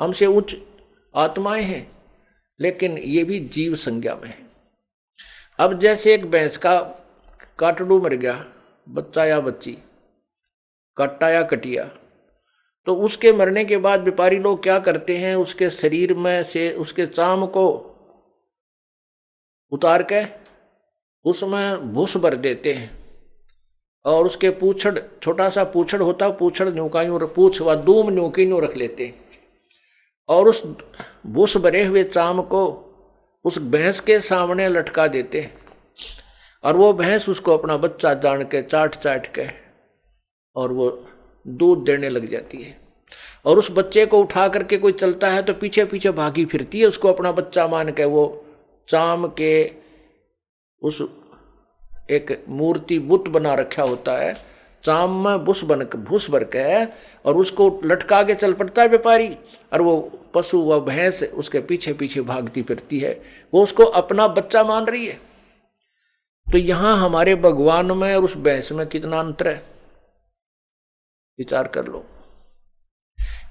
हमसे 0.00 0.26
उच्च 0.26 0.56
आत्माएँ 1.14 1.62
हैं, 1.62 1.92
लेकिन 2.60 2.98
ये 2.98 3.24
भी 3.24 3.40
जीव 3.40 3.74
संज्ञा 3.74 4.14
में 4.14 4.28
है। 4.28 4.38
अब 5.58 5.78
जैसे 5.78 6.14
एक 6.14 6.26
भैंस 6.26 6.56
का 6.56 6.80
काटड़ू 7.58 8.00
मर 8.00 8.14
गया, 8.14 8.44
बच्चा 8.88 9.24
या 9.24 9.40
बच्ची 9.40 9.76
कट्टा 10.98 11.28
या 11.28 11.42
कटिया 11.42 11.90
तो 12.86 12.94
उसके 12.96 13.32
मरने 13.32 13.64
के 13.64 13.76
बाद 13.76 14.00
व्यापारी 14.00 14.38
लोग 14.38 14.62
क्या 14.62 14.78
करते 14.78 15.16
हैं? 15.16 15.34
उसके 15.36 15.70
शरीर 15.70 16.14
में 16.14 16.42
से, 16.42 16.72
उसके 16.72 17.06
चाम 17.06 17.46
को 17.46 17.66
उतार 19.72 20.02
के 20.02 20.24
उसमें 21.24 21.92
भूस 21.92 22.16
भर 22.16 22.34
देते 22.36 22.72
हैं। 22.72 22.90
और 24.04 24.26
उसके 24.26 24.50
पूछड़, 24.50 24.98
छोटा 25.22 25.48
सा 25.50 25.64
पूछड़ 25.64 26.02
होता, 26.02 26.28
पूछड़ 26.30 26.68
न्यूकाइयों 26.68 27.28
पूछ 27.28 27.60
व 27.60 27.74
दूम 27.74 28.10
न्यूकी 28.10 28.46
न्यू 28.46 28.60
रख 28.60 28.76
लेते 28.76 29.06
हैं। 29.06 29.23
और 30.28 30.48
उस 30.48 30.62
भूस 31.26 31.56
भरे 31.56 31.84
हुए 31.84 32.04
चाम 32.04 32.42
को 32.42 32.64
उस 33.44 33.58
भैंस 33.58 34.00
के 34.00 34.18
सामने 34.20 34.68
लटका 34.68 35.06
देते 35.06 35.50
और 36.64 36.76
वो 36.76 36.92
भैंस 36.92 37.28
उसको 37.28 37.56
अपना 37.58 37.76
बच्चा 37.76 38.14
जान 38.14 38.42
के 38.44 38.62
चाट 38.62 38.94
चाट 38.94 39.26
के 39.34 39.46
और 40.56 40.72
वो 40.72 40.88
दूध 41.46 41.84
देने 41.84 42.08
लग 42.08 42.28
जाती 42.30 42.62
है। 42.62 42.76
और 43.44 43.58
उस 43.58 43.68
बच्चे 43.70 44.06
को 44.06 44.20
उठा 44.20 44.46
करके 44.48 44.76
कोई 44.78 44.92
चलता 44.92 45.28
है 45.28 45.42
तो 45.42 45.54
पीछे 45.54 45.84
पीछे 45.84 46.10
भागी 46.10 46.44
फिरती 46.44 46.80
है 46.80 46.86
उसको 46.86 47.08
अपना 47.08 47.32
बच्चा 47.32 47.66
मान 47.68 47.90
के। 47.92 48.04
वो 48.04 48.24
चाम 48.88 49.26
के 49.28 49.70
उस 50.82 51.02
एक 52.10 52.44
मूर्ति 52.48 52.98
बुत 52.98 53.28
बना 53.28 53.54
रखा 53.54 53.82
होता 53.82 54.16
है 54.16 54.34
चाम 54.84 55.28
में 55.28 55.44
भूस 55.44 55.64
बन 55.64 55.84
भूस 55.84 56.30
भर 56.30 56.44
के 56.44 56.84
और 57.24 57.36
उसको 57.36 57.80
लटका 57.84 58.22
के 58.22 58.34
चल 58.34 58.52
पड़ता 58.52 58.82
है 58.82 58.88
व्यापारी। 58.88 59.36
और 59.72 59.82
वो 59.82 60.20
पशु 60.34 60.62
व 60.62 60.80
भैंस 60.80 61.22
उसके 61.22 61.60
पीछे 61.60 61.92
पीछे 61.92 62.20
भागती 62.20 62.62
फिरती 62.62 62.98
है। 62.98 63.22
वो 63.54 63.62
उसको 63.62 63.82
अपना 63.82 64.28
बच्चा 64.28 64.64
मान 64.64 64.84
रही 64.84 65.06
है। 65.06 65.14
तो 66.52 66.58
यहाँ 66.58 66.96
हमारे 66.96 67.34
भगवान 67.34 67.86
में 67.86 68.16
और 68.16 68.24
उस 68.24 68.36
भैंस 68.36 68.72
में 68.72 68.86
कितना 68.86 69.20
अंतर 69.20 69.48
है? 69.48 69.62
विचार 71.38 71.68
कर 71.68 71.84
लो। 71.84 72.04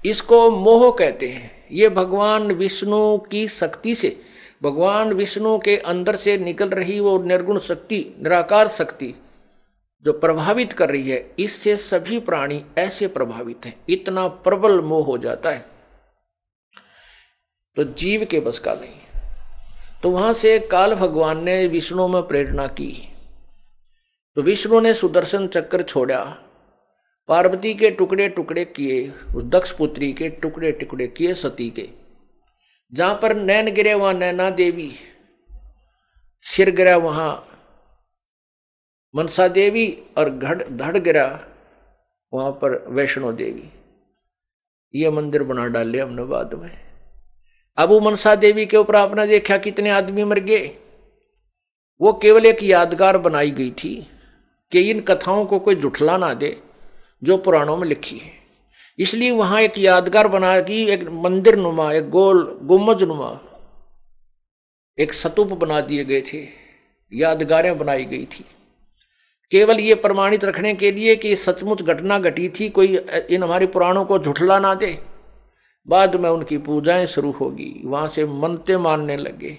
इसको 0.06 0.50
मोह 0.50 0.96
कहते 0.98 1.28
हैं। 1.28 1.66
ये 1.72 1.88
भगवान 1.88 2.52
विष्णु 2.52 3.18
की 3.18 3.48
शक्ति 3.48 3.94
से, 3.94 4.20
भगवान 4.62 5.12
विष्णु 5.12 5.58
के 5.58 5.76
अंदर 5.76 6.16
से 6.16 6.38
निकल 6.38 6.68
रही 6.68 7.00
वो 7.00 7.22
निर्गुण 7.22 7.58
शक्ति, 7.58 8.14
निराकार 8.22 8.68
शक्ति 8.68 9.14
जो 10.04 10.12
प्रभावित 10.12 10.72
कर 10.72 10.90
रही 10.90 11.10
है, 11.10 11.34
इससे 11.38 11.76
सभी 11.76 12.18
प्राणी 12.18 12.64
ऐसे 12.78 13.06
प्रभावित 13.06 13.60
हैं। 13.64 13.80
इतना 13.88 14.28
प्रबल 14.28 14.80
मोह 14.80 15.06
हो 15.06 15.18
जाता 15.18 15.50
है। 15.50 15.66
तो 17.76 17.84
जीव 17.84 18.24
के 18.24 18.40
बस 18.40 18.58
का 18.58 18.74
नहीं। 18.74 19.00
तो 20.02 20.10
वहाँ 20.10 20.32
से 20.32 20.58
काल 20.58 20.94
भगवान 20.94 21.44
ने 21.44 21.66
विष्णु 21.66 22.08
में 22.08 22.22
प्रेरणा 22.22 22.66
की। 22.66 23.08
तो 24.34 24.42
विष्णु 24.42 24.80
ने 24.80 24.94
सुदर्शन 24.94 25.48
चक्र 25.48 25.82
छोड़ा। 25.82 26.36
पार्वती 27.28 27.74
के 27.74 27.90
टुकड़े 27.90 28.28
टुकड़े 28.28 28.64
किए, 28.64 29.12
उस 29.36 29.44
दक्ष 29.44 29.70
पुत्री 29.70 30.12
के 30.12 30.28
टुकड़े 30.28 30.72
टुकड़े 30.72 31.06
किए 31.06 31.34
सती 31.34 31.70
के। 31.70 31.88
जहाँ 32.92 33.18
पर 33.22 33.36
नैन 33.36 33.74
गिरे, 33.74 33.94
वहाँ 33.94 34.14
नैना 34.14 34.50
देवी। 34.50 34.94
सिर 36.42 36.70
गिरा, 36.70 36.96
वहाँ 36.96 37.50
मनसा 39.16 39.48
देवी 39.48 40.02
और 40.18 40.30
घड़, 40.30 40.62
धड़ 40.62 40.98
गिरा, 40.98 41.44
वहाँ 42.32 42.52
पर 42.52 42.84
वैष्णो 42.88 43.32
देवी। 43.32 43.72
ये 44.94 45.10
मंदिर 45.10 45.42
बना 45.42 45.66
डाले 45.66 46.00
हमने 46.00 46.24
बाद 46.24 46.54
में। 46.54 46.70
अब 47.76 47.88
वो 47.88 48.00
मनसा 48.00 48.34
देवी 48.34 48.66
के 48.66 48.76
ऊपर 48.76 48.96
आपने 48.96 49.26
देखा 49.26 49.56
कितने 49.56 49.90
आदमी 49.90 50.24
मर 50.24 50.38
गए। 50.38 50.66
वो 52.00 52.12
केवल 52.12 52.46
एक 52.46 52.62
यादगार 52.62 53.18
बनाई 53.18 53.50
गई 53.50 53.70
थी 53.70 54.06
कि 54.72 54.90
इन 54.90 55.00
कथाओं 55.00 55.46
को 55.46 55.58
कोई 55.58 55.74
जुठला 55.74 56.16
ना 56.16 56.34
दे, 56.34 56.62
जो 57.24 57.36
पुराणों 57.36 57.76
में 57.76 57.88
लिखी 57.88 58.18
है। 58.18 58.32
इसलिए 58.98 59.30
वहाँ 59.30 59.60
एक 59.60 59.78
यादगार 59.78 60.28
बना 60.28 60.60
की 60.60 60.84
एक 60.84 61.08
मंदिर 61.08 61.56
नुमा, 61.56 61.92
एक 61.92 62.10
गोल 62.10 62.58
गुम्मज 62.62 63.02
नुमा, 63.02 63.40
एक 64.98 65.12
सतुप 65.12 65.48
बना 65.48 65.80
दिए 65.80 66.04
गए 66.04 66.20
थे। 66.20 66.48
यादगारें 67.12 67.78
बनाई 67.78 68.04
गई 68.04 68.24
थी। 68.24 68.44
केवल 69.54 69.80
ये 69.80 69.94
प्रमाणित 69.94 70.44
रखने 70.44 70.72
के 70.74 70.90
लिए 70.92 71.14
कि 71.16 71.34
सचमुच 71.36 71.82
घटना 71.82 72.18
घटी 72.18 72.48
थी, 72.50 72.68
कोई 72.68 72.96
इन 72.96 73.42
हमारे 73.42 73.66
पुराणों 73.66 74.04
को 74.04 74.18
झुठला 74.18 74.58
ना 74.58 74.74
दे। 74.74 74.98
बाद 75.88 76.16
में 76.16 76.28
उनकी 76.30 76.58
पूजाएँ 76.58 77.06
शुरू 77.06 77.30
होगी, 77.30 77.80
वहाँ 77.84 78.08
से 78.08 78.24
मनते 78.26 78.76
मानने 78.78 79.16
लगे। 79.16 79.56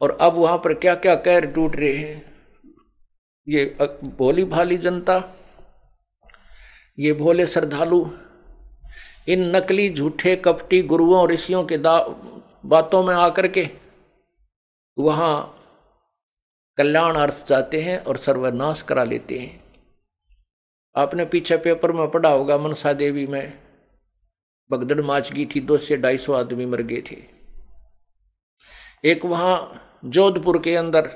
और 0.00 0.16
अब 0.20 0.34
वहाँ 0.34 0.58
पर 0.58 0.74
क्या 0.74 0.94
क्या 0.96 1.14
कैर 1.16 1.46
टूट 1.46 1.76
रहे 1.76 1.94
हैं? 1.94 2.22
ये 3.46 3.64
भोली 4.18 4.44
भाली 4.44 4.76
जनता, 4.78 5.22
ये 6.98 7.12
भोले 7.12 7.46
श्रद्धालु, 7.46 8.04
इन 9.28 9.44
नकली 9.56 9.88
झूठे 9.90 10.36
कपटी 10.36 10.82
गुरुओं 10.84 11.26
ऋषियों 11.28 11.64
के 11.64 11.76
बातों 11.76 13.02
में 13.04 13.14
आकर 13.14 13.48
के, 13.48 13.68
वहाँ 14.96 15.34
कल्याण 16.78 17.16
अर्थ 17.16 17.46
जाते 17.48 17.80
हैं 17.80 17.98
और 17.98 18.16
सर्वनाश 18.16 18.82
करा 18.82 19.04
लेते 19.04 19.38
हैं। 19.38 19.62
आपने 20.94 21.24
पीछे 21.24 21.56
पेपर 21.56 21.92
में 21.92 22.10
पढ़ा 22.10 22.28
होगा, 22.28 22.58
मनसा 22.58 22.92
देवी 22.92 23.26
में 23.26 23.52
भगदड़ 24.70 25.00
माच 25.00 25.30
की 25.32 25.46
थी, 25.46 25.60
दो 25.60 25.78
से 25.78 25.96
ढाई 25.96 26.16
सौ 26.16 26.32
आदमी 26.32 26.66
मर 26.66 26.82
गए 26.82 27.02
थे। 27.10 27.16
एक 29.04 29.24
वहाँ 29.24 30.00
जोधपुर 30.04 30.58
के 30.58 30.74
अंदर 30.76 31.10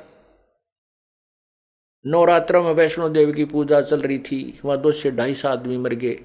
नवरात्र 2.05 2.61
में 2.61 2.73
वैष्णो 2.73 3.09
देवी 3.09 3.33
की 3.33 3.45
पूजा 3.45 3.81
चल 3.81 4.01
रही 4.01 4.19
थी, 4.19 4.61
वहाँ 4.65 4.81
दो 4.81 4.93
से 4.93 5.11
ढाई 5.11 5.35
सौ 5.35 5.49
आदमी 5.49 5.77
मर 5.77 5.95
गए, 5.95 6.19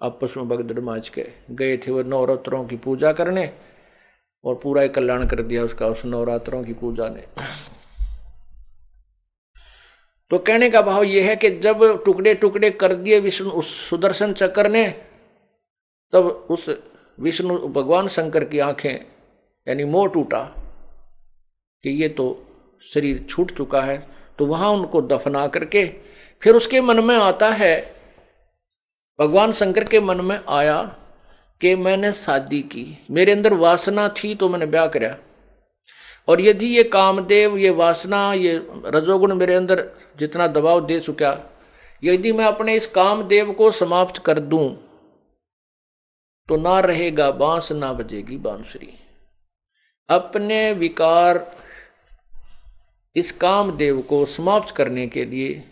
आपस 0.00 0.34
में 0.36 0.48
भगदड़ 0.48 0.80
माच 0.80 1.08
के 1.08 1.26
गए 1.50 1.76
थे, 1.76 1.90
वो 1.90 2.02
नवरात्रों 2.02 2.64
की 2.66 2.76
पूजा 2.76 3.12
करने 3.12 3.50
और 4.44 4.54
पूरा 4.54 4.86
कल्याण 4.86 5.26
कर 5.26 5.42
दिया 5.42 5.64
उसका, 5.64 5.86
उस 5.86 6.04
नवरात्रों 6.04 6.64
की 6.64 6.72
पूजा 6.72 7.08
ने। 7.08 7.24
तो 10.32 10.38
कहने 10.38 10.68
का 10.70 10.80
भाव 10.82 11.02
यह 11.02 11.28
है 11.28 11.36
कि 11.36 11.50
जब 11.50 12.04
टुकड़े 12.04 12.34
टुकड़े 12.34 12.70
कर 12.70 12.94
दिए 12.94 13.18
विष्णु, 13.20 13.50
उस 13.50 13.90
सुदर्शन 13.90 14.32
चक्र 14.32 14.68
ने, 14.68 14.88
तब 16.12 16.46
उस 16.50 16.68
विष्णु 17.20 17.58
भगवान 17.58 18.08
शंकर 18.08 18.44
की 18.44 18.58
आँखें, 18.58 19.04
यानी 19.66 19.84
मोह 19.84 20.08
टूटा 20.08 20.40
कि 21.84 21.90
ये 21.90 22.08
तो 22.08 22.46
शरीर 22.94 23.26
छूट 23.30 23.50
चुका 23.56 23.80
है। 23.80 24.08
तो 24.38 24.46
वहाँ 24.46 24.70
उनको 24.70 25.02
दफना 25.02 25.46
करके, 25.46 25.86
फिर 26.42 26.56
उसके 26.56 26.80
मन 26.80 27.04
में 27.04 27.16
आता 27.16 27.50
है, 27.50 27.94
भगवान 29.18 29.52
शंकर 29.52 29.84
के 29.84 30.00
मन 30.00 30.20
में 30.20 30.38
आया 30.48 30.82
कि 31.60 31.74
मैंने 31.76 32.12
शादी 32.12 32.60
की, 32.62 32.86
मेरे 33.10 33.32
अंदर 33.32 33.54
वासना 33.54 34.08
थी 34.08 34.34
तो 34.34 34.48
मैंने 34.48 34.66
ब्याह 34.66 34.86
कराया। 34.86 35.18
और 36.28 36.40
यदि 36.40 36.66
ये 36.66 36.82
कामदेव, 36.84 37.56
ये 37.58 37.70
वासना, 37.72 38.32
ये 38.34 38.54
रजोगुण 38.86 39.34
मेरे 39.34 39.54
अंदर 39.54 39.84
जितना 40.18 40.46
दबाव 40.48 40.84
दे 40.86 41.00
चुका, 41.00 41.38
यदि 42.02 42.32
मैं 42.32 42.44
अपने 42.44 42.76
इस 42.76 42.86
कामदेव 42.92 43.52
को 43.52 43.70
समाप्त 43.72 44.22
कर 44.24 44.40
दूँ 44.40 44.68
तो 46.48 46.56
ना 46.56 46.78
रहेगा 46.80 47.30
बाँस, 47.32 47.72
ना 47.72 47.92
बजेगी 47.92 48.36
बांसुरी। 48.38 48.92
अपने 50.08 50.72
विकार 50.72 51.44
इस 53.16 53.30
कामदेव 53.32 54.00
को 54.02 54.24
समाप्त 54.26 54.74
करने 54.76 55.06
के 55.08 55.24
लिए, 55.24 55.62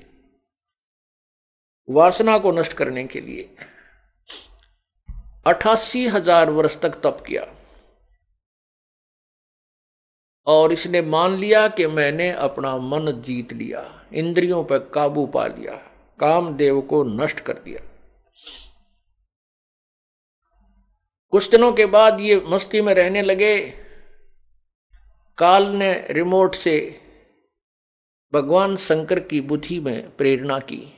वासना 1.89 2.39
को 2.39 2.53
नष्ट 2.53 2.73
करने 2.73 3.05
के 3.05 3.21
लिए 3.21 3.49
अठासी 5.47 6.07
हज़ार 6.09 6.51
वर्ष 6.51 6.79
तक 6.81 7.01
तप 7.03 7.23
किया। 7.27 7.47
और 10.47 10.73
इसने 10.73 11.03
मान 11.03 11.35
लिया 11.35 11.69
कि 11.69 11.87
मैंने 11.87 12.31
अपना 12.31 12.77
मन 12.77 13.13
जीत 13.13 13.53
लिया, 13.53 14.07
इंद्रियों 14.15 14.65
पर 14.65 14.79
काबू 14.79 15.27
पा 15.27 15.47
लिया, 15.47 15.77
कामदेव 16.21 16.81
को 16.81 17.05
नष्ट 17.05 17.41
कर 17.41 17.53
दिया। 17.53 17.87
कुछ 21.31 21.51
दिनों 21.51 21.73
के 21.73 21.87
बाद 21.87 22.21
ये 22.21 22.43
मस्ती 22.47 22.81
में 22.81 22.95
रहने 22.95 23.23
लगे। 23.23 23.73
काल 25.39 25.67
ने 25.67 26.07
रिमोट 26.11 26.55
से 26.55 27.01
भगवान 28.35 28.77
शंकर 28.77 29.21
की 29.21 29.41
बुद्धि 29.41 29.81
में 29.81 30.17
प्रेरणा 30.17 30.59
की। 30.59 30.97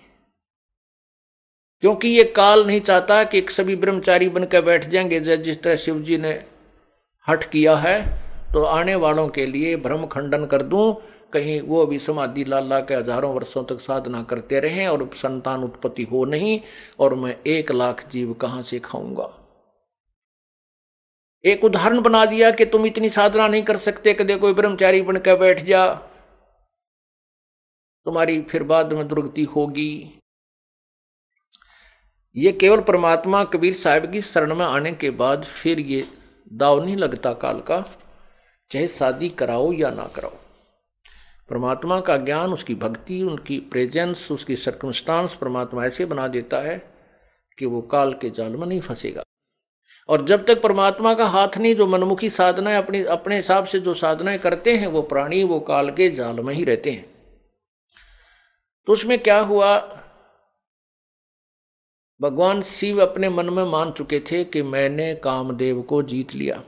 क्योंकि 1.81 2.09
ये 2.09 2.25
काल 2.25 2.67
नहीं 2.67 2.81
चाहता 2.81 3.25
कि 3.25 3.47
सभी 3.51 3.77
ब्रह्मचारी 3.77 4.29
बनकर 4.29 4.63
बैठ 4.63 4.85
जाएँगे, 4.85 5.21
जिस 5.21 5.63
तरह 5.63 5.77
शिव 5.77 6.03
जी 6.03 6.17
ने 6.17 6.45
हट 7.29 7.45
किया 7.51 7.77
है। 7.77 8.22
तो 8.53 8.63
आने 8.65 8.95
वालों 8.95 9.29
के 9.29 9.47
लिए 9.47 9.77
भ्रम 9.77 10.07
खंडन 10.07 10.45
कर 10.47 10.63
दूँ। 10.63 10.95
कहीं 11.33 11.61
वो 11.61 11.85
भी 11.87 11.99
समाधि 11.99 12.45
लाला 12.45 12.81
के 12.81 12.95
हज़ारों 12.95 13.33
वर्षों 13.35 13.63
तक 13.65 13.81
साधना 13.81 14.23
करते 14.23 14.59
रहें 14.61 14.87
और 14.89 15.09
संतान 15.15 15.63
उत्पत्ति 15.65 16.03
हो 16.03 16.25
नहीं 16.25 16.61
और 17.01 17.15
मैं 17.15 17.35
एक 17.47 17.71
लाख 17.73 18.07
जीव 18.09 18.33
कहाँ 18.33 18.63
से 18.63 18.79
खाऊँगा? 18.79 19.29
एक 21.45 21.65
उदाहरण 21.65 22.01
बना 22.01 22.25
दिया 22.27 22.51
कि 22.51 22.65
तुम 22.65 22.87
इतनी 22.87 23.09
साधना 23.09 23.47
नहीं 23.49 23.63
कर 23.63 23.77
सकते 23.77 24.15
कदे 24.15 24.37
कोई 24.37 24.55
ब्रह्मचारी 24.55 25.01
बनकर 25.03 25.37
बैठ 25.37 25.61
जा। 25.65 25.87
तुम्हारी 28.07 28.41
फिर 28.43 28.63
बाद 28.65 28.93
में 28.93 29.07
दुर्गति 29.09 29.45
होगी। 29.47 30.21
ये 32.37 32.53
केवल 32.53 32.81
परमात्मा 32.83 33.43
कबीर 33.45 33.75
साहब 33.75 34.11
की 34.13 34.23
शरण 34.23 34.55
में 34.55 34.65
आने 34.67 34.93
के 34.93 35.11
बाद 35.17 35.45
फिर 35.45 35.81
ये 35.81 36.05
दाव 36.53 36.85
नहीं 36.85 36.97
लगता 36.97 37.33
काल 37.33 37.61
का। 37.61 37.85
चाहे 38.73 38.89
शादी 38.89 39.29
कराओ 39.29 39.73
या 39.73 39.91
ना 39.91 40.05
कराओ। 40.05 40.33
परमात्मा 41.51 42.01
का 42.01 42.17
ज्ञान, 42.17 42.53
उसकी 42.53 42.75
भक्ति, 42.75 43.23
उनकी 43.23 43.59
प्रेजेंस 43.59 44.33
उसकी 44.33 44.57
सर्कमस्टांस 44.57 45.35
परमात्मा 45.35 45.85
ऐसे 45.85 46.05
बना 46.05 46.29
देता 46.29 46.61
है 46.61 46.95
कि 47.59 47.67
वो 47.67 47.83
काल 47.83 48.13
के 48.13 48.31
जाल 48.31 48.57
में 48.57 48.67
नहीं 48.67 48.81
फंसेगा। 48.81 49.23
और 50.09 50.25
जब 50.25 50.47
तक 50.47 50.63
परमात्मा 50.63 51.15
का 51.15 51.25
हाथ 51.25 51.49
नहीं, 51.59 51.75
जो 51.75 51.87
मनमुखी 51.87 52.31
साधनाएँ 52.31 52.77
अपनी, 52.77 53.05
अपने 53.05 53.37
हिसाब 53.37 53.65
से 53.65 53.81
जो 53.81 53.95
साधनाएँ 53.95 54.39
करते 54.39 54.77
हैं, 54.77 54.87
वो 54.87 55.03
प्राणी 55.03 55.45
वो 55.45 55.61
काल 55.61 55.91
के 55.91 56.11
जाल 56.11 56.41
में 56.41 56.55
ही 56.55 56.65
रहते 56.65 56.91
हैं। 56.91 57.13
तो 58.87 58.93
उसमें 58.93 59.19
क्या 59.19 59.41
हुआ? 59.41 59.79
भगवान 62.23 62.63
शिव 62.63 63.03
अपने 63.03 63.29
मन 63.29 63.51
में 63.51 63.65
मान 63.65 63.93
चुके 63.93 64.21
थे 64.21 64.45
कि 64.45 64.63
मैंने 64.63 65.15
कामदेव 65.15 65.83
को 65.83 66.03
जीत 66.03 66.35
लिया। 66.35 66.65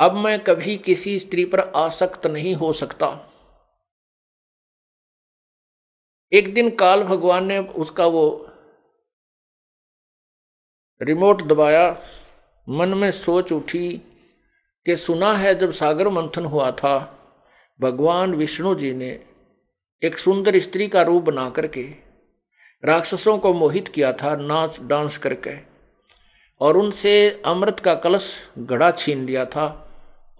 अब 0.00 0.12
मैं 0.12 0.38
कभी 0.40 0.76
किसी 0.76 1.18
स्त्री 1.18 1.44
पर 1.44 1.60
आसक्त 1.60 2.26
नहीं 2.26 2.54
हो 2.54 2.72
सकता। 2.72 3.06
एक 6.32 6.54
दिन 6.54 6.70
काल 6.70 7.02
भगवान 7.02 7.46
ने 7.46 7.58
उसका 7.58 8.06
वो 8.06 8.52
रिमोट 11.02 11.42
दबाया, 11.42 12.02
मन 12.68 12.88
में 12.88 13.10
सोच 13.10 13.52
उठी 13.52 13.88
कि 14.86 14.96
सुना 14.96 15.32
है 15.32 15.54
जब 15.54 15.70
सागर 15.70 16.08
मंथन 16.08 16.44
हुआ 16.44 16.70
था, 16.70 16.98
भगवान 17.80 18.34
विष्णु 18.34 18.74
जी 18.74 18.92
ने 18.94 19.24
एक 20.02 20.18
सुंदर 20.18 20.58
स्त्री 20.58 20.88
का 20.88 21.02
रूप 21.02 21.22
बना 21.22 21.50
करके 21.50 21.82
राक्षसों 22.84 23.38
को 23.38 23.54
मोहित 23.54 23.88
किया 23.88 24.12
था, 24.12 24.36
नाच 24.36 24.80
डांस 24.80 25.16
करके, 25.18 25.56
और 26.60 26.76
उनसे 26.76 27.42
अमृत 27.46 27.80
का 27.80 27.94
कलश 27.94 28.48
गड़ा 28.58 28.90
छीन 28.90 29.24
लिया 29.26 29.44
था। 29.44 29.82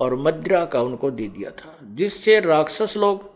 और 0.01 0.15
मद्रा 0.17 0.65
का 0.65 0.81
उनको 0.81 1.11
दे 1.11 1.27
दिया 1.29 1.51
था, 1.51 1.79
जिससे 1.83 2.41
राक्षस 2.41 2.97
लोग 2.97 3.31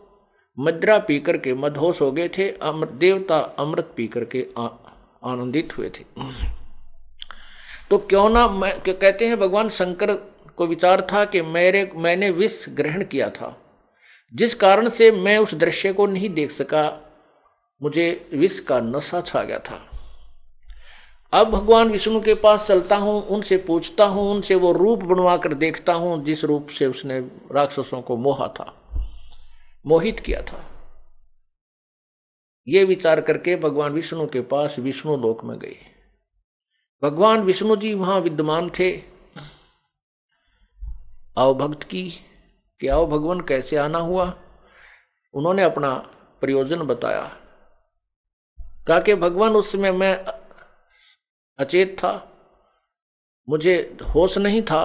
मद्रा 0.57 0.97
पी 0.97 1.19
करके 1.19 1.53
मदहोश 1.53 2.01
हो 2.01 2.11
गए 2.11 2.27
थे 2.27 2.49
अमृत 2.51 2.89
देवता 2.89 3.37
अमृत 3.59 3.93
पी 3.95 4.07
करके 4.07 4.45
आनंदित 4.59 5.77
हुए 5.77 5.89
थे। 5.89 6.05
तो 7.89 7.97
क्यों 7.97 8.29
ना 8.29 8.47
मैं 8.47 8.79
कहते 8.81 9.27
हैं 9.27 9.39
भगवान 9.39 9.69
शंकर 9.69 10.13
को 10.55 10.67
विचार 10.67 11.01
था 11.11 11.25
कि 11.25 11.41
मेरे, 11.41 11.91
मैंने 11.95 12.29
विष 12.29 12.65
ग्रहण 12.69 13.03
किया 13.03 13.29
था। 13.29 13.57
जिस 14.33 14.55
कारण 14.55 14.89
से 14.89 15.11
मैं 15.11 15.37
उस 15.37 15.53
दृश्य 15.53 15.93
को 15.93 16.05
नहीं 16.05 16.29
देख 16.29 16.51
सका, 16.51 16.83
मुझे 17.81 18.29
विष 18.33 18.59
का 18.59 18.79
नशा 18.79 19.21
छा 19.21 19.43
गया 19.43 19.59
था। 19.59 19.90
अब 21.33 21.47
भगवान 21.47 21.89
विष्णु 21.89 22.21
के 22.21 22.33
पास 22.33 22.67
चलता 22.67 22.95
हूँ, 22.95 23.21
उनसे 23.23 23.57
पूछता 23.57 24.05
हूँ, 24.05 24.31
उनसे 24.31 24.55
वो 24.55 24.71
रूप 24.71 25.03
बनवा 25.03 25.37
कर 25.37 25.53
देखता 25.53 25.93
हूँ, 25.93 26.23
जिस 26.23 26.43
रूप 26.43 26.69
से 26.69 26.85
उसने 26.85 27.19
राक्षसों 27.51 28.01
को 28.01 28.17
मोहा 28.17 28.47
था, 28.47 28.73
मोहित 29.85 30.19
किया 30.19 30.41
था। 30.41 30.59
ये 32.67 32.83
विचार 32.83 33.21
करके 33.21 33.55
भगवान 33.55 33.91
विष्णु 33.91 34.27
के 34.27 34.41
पास 34.41 34.75
विष्णु 34.79 35.15
लोक 35.17 35.43
में 35.43 35.57
गए 35.59 35.75
भगवान 37.03 37.41
विष्णु 37.41 37.75
जी 37.75 37.93
वहाँ 37.93 38.19
विद्यमान 38.19 38.69
थे। 38.69 38.91
आओ 41.37 41.53
भक्त 41.53 41.83
की, 41.83 42.09
कि 42.81 42.87
आओ 42.87 43.07
भगवान 43.07 43.41
कैसे 43.41 43.77
आना 43.77 43.99
हुआ? 43.99 44.33
उन्होंने 45.33 45.63
अपना 45.63 45.93
प्रयोजन 46.41 46.81
बताया। 46.81 47.23
कहा 48.87 48.99
कि 48.99 49.15
भगवान 49.15 49.55
उस 49.55 49.71
समय 49.71 49.91
मैं 49.91 50.13
अचेत 51.61 51.95
था। 51.99 52.13
मुझे 53.47 53.75
होश 54.15 54.37
नहीं 54.37 54.61
था 54.61 54.83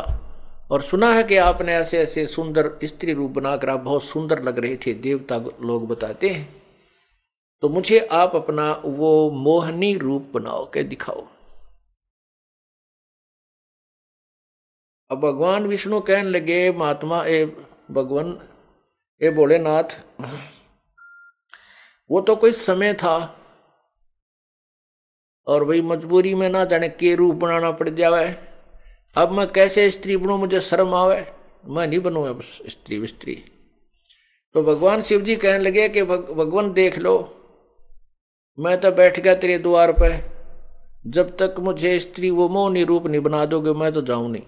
और 0.70 0.82
सुना 0.82 1.12
है 1.12 1.22
कि 1.24 1.36
आपने 1.36 1.74
ऐसे 1.74 1.98
ऐसे 1.98 2.26
सुंदर 2.26 2.70
स्त्री 2.84 3.12
रूप 3.12 3.30
बनाकर 3.30 3.70
आप 3.70 3.80
बहुत 3.80 4.04
सुंदर 4.04 4.42
लग 4.42 4.58
रहे 4.58 4.76
थे, 4.76 4.94
देवता 4.94 5.36
लोग 5.36 5.86
बताते 5.88 6.28
हैं। 6.28 6.62
तो 7.62 7.68
मुझे 7.68 7.98
आप 8.12 8.34
अपना 8.36 8.72
वो 8.84 9.30
मोहनी 9.30 9.96
रूप 9.96 10.30
बनाओ 10.34 10.70
के 10.70 10.82
दिखाओ। 10.82 11.26
अब 15.10 15.20
भगवान 15.20 15.66
विष्णु 15.66 16.00
कहने 16.00 16.28
लगे, 16.30 16.70
महात्मा, 16.72 17.24
ए 17.24 17.44
भगवान, 17.90 18.38
ए 19.20 19.30
भोलेनाथ, 19.30 19.96
वो 22.10 22.20
तो 22.20 22.36
कोई 22.36 22.52
समय 22.52 22.94
था 22.94 23.35
और 25.46 25.62
वही 25.62 25.80
मजबूरी 25.82 26.34
में 26.34 26.48
ना 26.50 26.64
जाने 26.64 26.88
के 26.88 27.14
रूप 27.14 27.34
बनाना 27.34 27.70
पड़ 27.70 27.88
जावे। 27.88 28.26
अब 29.16 29.30
मैं 29.30 29.46
कैसे 29.46 29.90
स्त्री 29.90 30.16
बनू, 30.16 30.36
मुझे 30.36 30.60
शर्म 30.60 30.94
आवे। 30.94 31.24
मैं 31.66 31.86
नहीं 31.86 31.98
बनू 31.98 32.22
अब 32.22 32.40
स्त्री 32.42 32.98
विस्त्री। 32.98 33.34
तो 34.54 34.62
भगवान 34.62 35.02
शिव 35.02 35.20
जी 35.20 35.36
कहने 35.36 35.58
लगे 35.58 35.88
कि 35.88 36.02
भगवान 36.02 36.72
देख 36.72 36.98
लो, 36.98 37.14
मैं 38.58 38.80
तो 38.80 38.90
बैठ 38.92 39.20
गया 39.20 39.34
तेरे 39.34 39.58
द्वार 39.58 39.92
पे। 39.92 40.10
जब 41.10 41.36
तक 41.36 41.54
मुझे 41.58 41.98
स्त्री 41.98 42.30
वो 42.30 42.48
मोहनी 42.48 42.84
रूप 42.84 43.06
नहीं 43.06 43.20
बना 43.20 43.44
दोगे, 43.46 43.72
मैं 43.72 43.92
तो 43.92 44.02
जाऊँ 44.02 44.30
नहीं। 44.30 44.42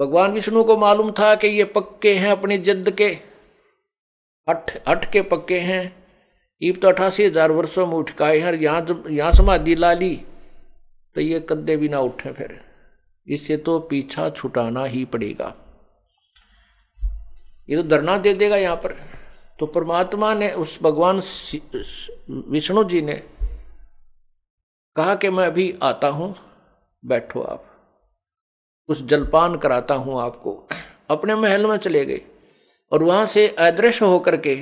भगवान 0.00 0.32
विष्णु 0.32 0.64
को 0.64 0.76
मालूम 0.76 1.10
था 1.10 1.34
कि 1.34 1.48
ये 1.48 1.64
पक्के 1.64 2.14
हैं 2.14 2.30
अपनी 2.30 2.58
जिद 2.58 2.90
के। 2.90 3.08
अठ 4.48 4.76
अठ 4.84 5.10
के 5.12 5.22
पक्के 5.22 5.58
हैं। 5.60 6.07
ईब 6.62 6.78
तो 6.82 6.88
अठासी 6.88 7.24
हज़ार 7.24 7.52
वर्षों 7.52 7.86
में 7.86 7.94
उठकाए 7.94 8.38
हैं 8.38 8.52
यहाँ 8.54 8.80
जब 8.86 9.04
यहाँ 9.10 9.32
समाधि 9.32 9.74
ला 9.74 9.92
ली 9.94 10.14
तो 11.16 11.20
ये 11.20 11.40
कद्दे 11.48 11.76
भी 11.76 11.88
ना 11.88 12.00
उठे 12.00 12.32
फिर। 12.32 12.60
इससे 13.26 13.56
तो 13.58 13.78
पीछा 13.80 14.28
छुटाना 14.30 14.84
ही 14.84 15.04
पड़ेगा। 15.04 15.54
ये 17.68 17.76
तो 17.76 17.82
धरना 17.88 18.16
दे 18.18 18.32
देगा 18.34 18.56
यहाँ 18.56 18.76
पर। 18.76 18.94
तो 19.58 19.66
परमात्मा 19.66 20.32
ने, 20.34 20.50
उस 20.52 20.78
भगवान 20.82 21.20
विष्णु 22.48 22.84
जी 22.84 23.02
ने 23.02 23.14
कहा 24.96 25.14
कि 25.14 25.30
मैं 25.30 25.46
अभी 25.46 25.72
आता 25.82 26.08
हूँ, 26.08 26.34
बैठो 27.02 27.40
आप। 27.42 27.64
उस 28.88 29.04
जलपान 29.04 29.56
कराता 29.58 29.94
हूँ 29.94 30.20
आपको। 30.20 30.52
अपने 31.10 31.34
महल 31.34 31.66
में 31.66 31.76
चले 31.78 32.04
गए 32.04 32.20
और 32.92 33.02
वहाँ 33.02 33.26
से 33.26 33.46
अदृश्य 33.60 34.04
होकर 34.04 34.36
के 34.36 34.54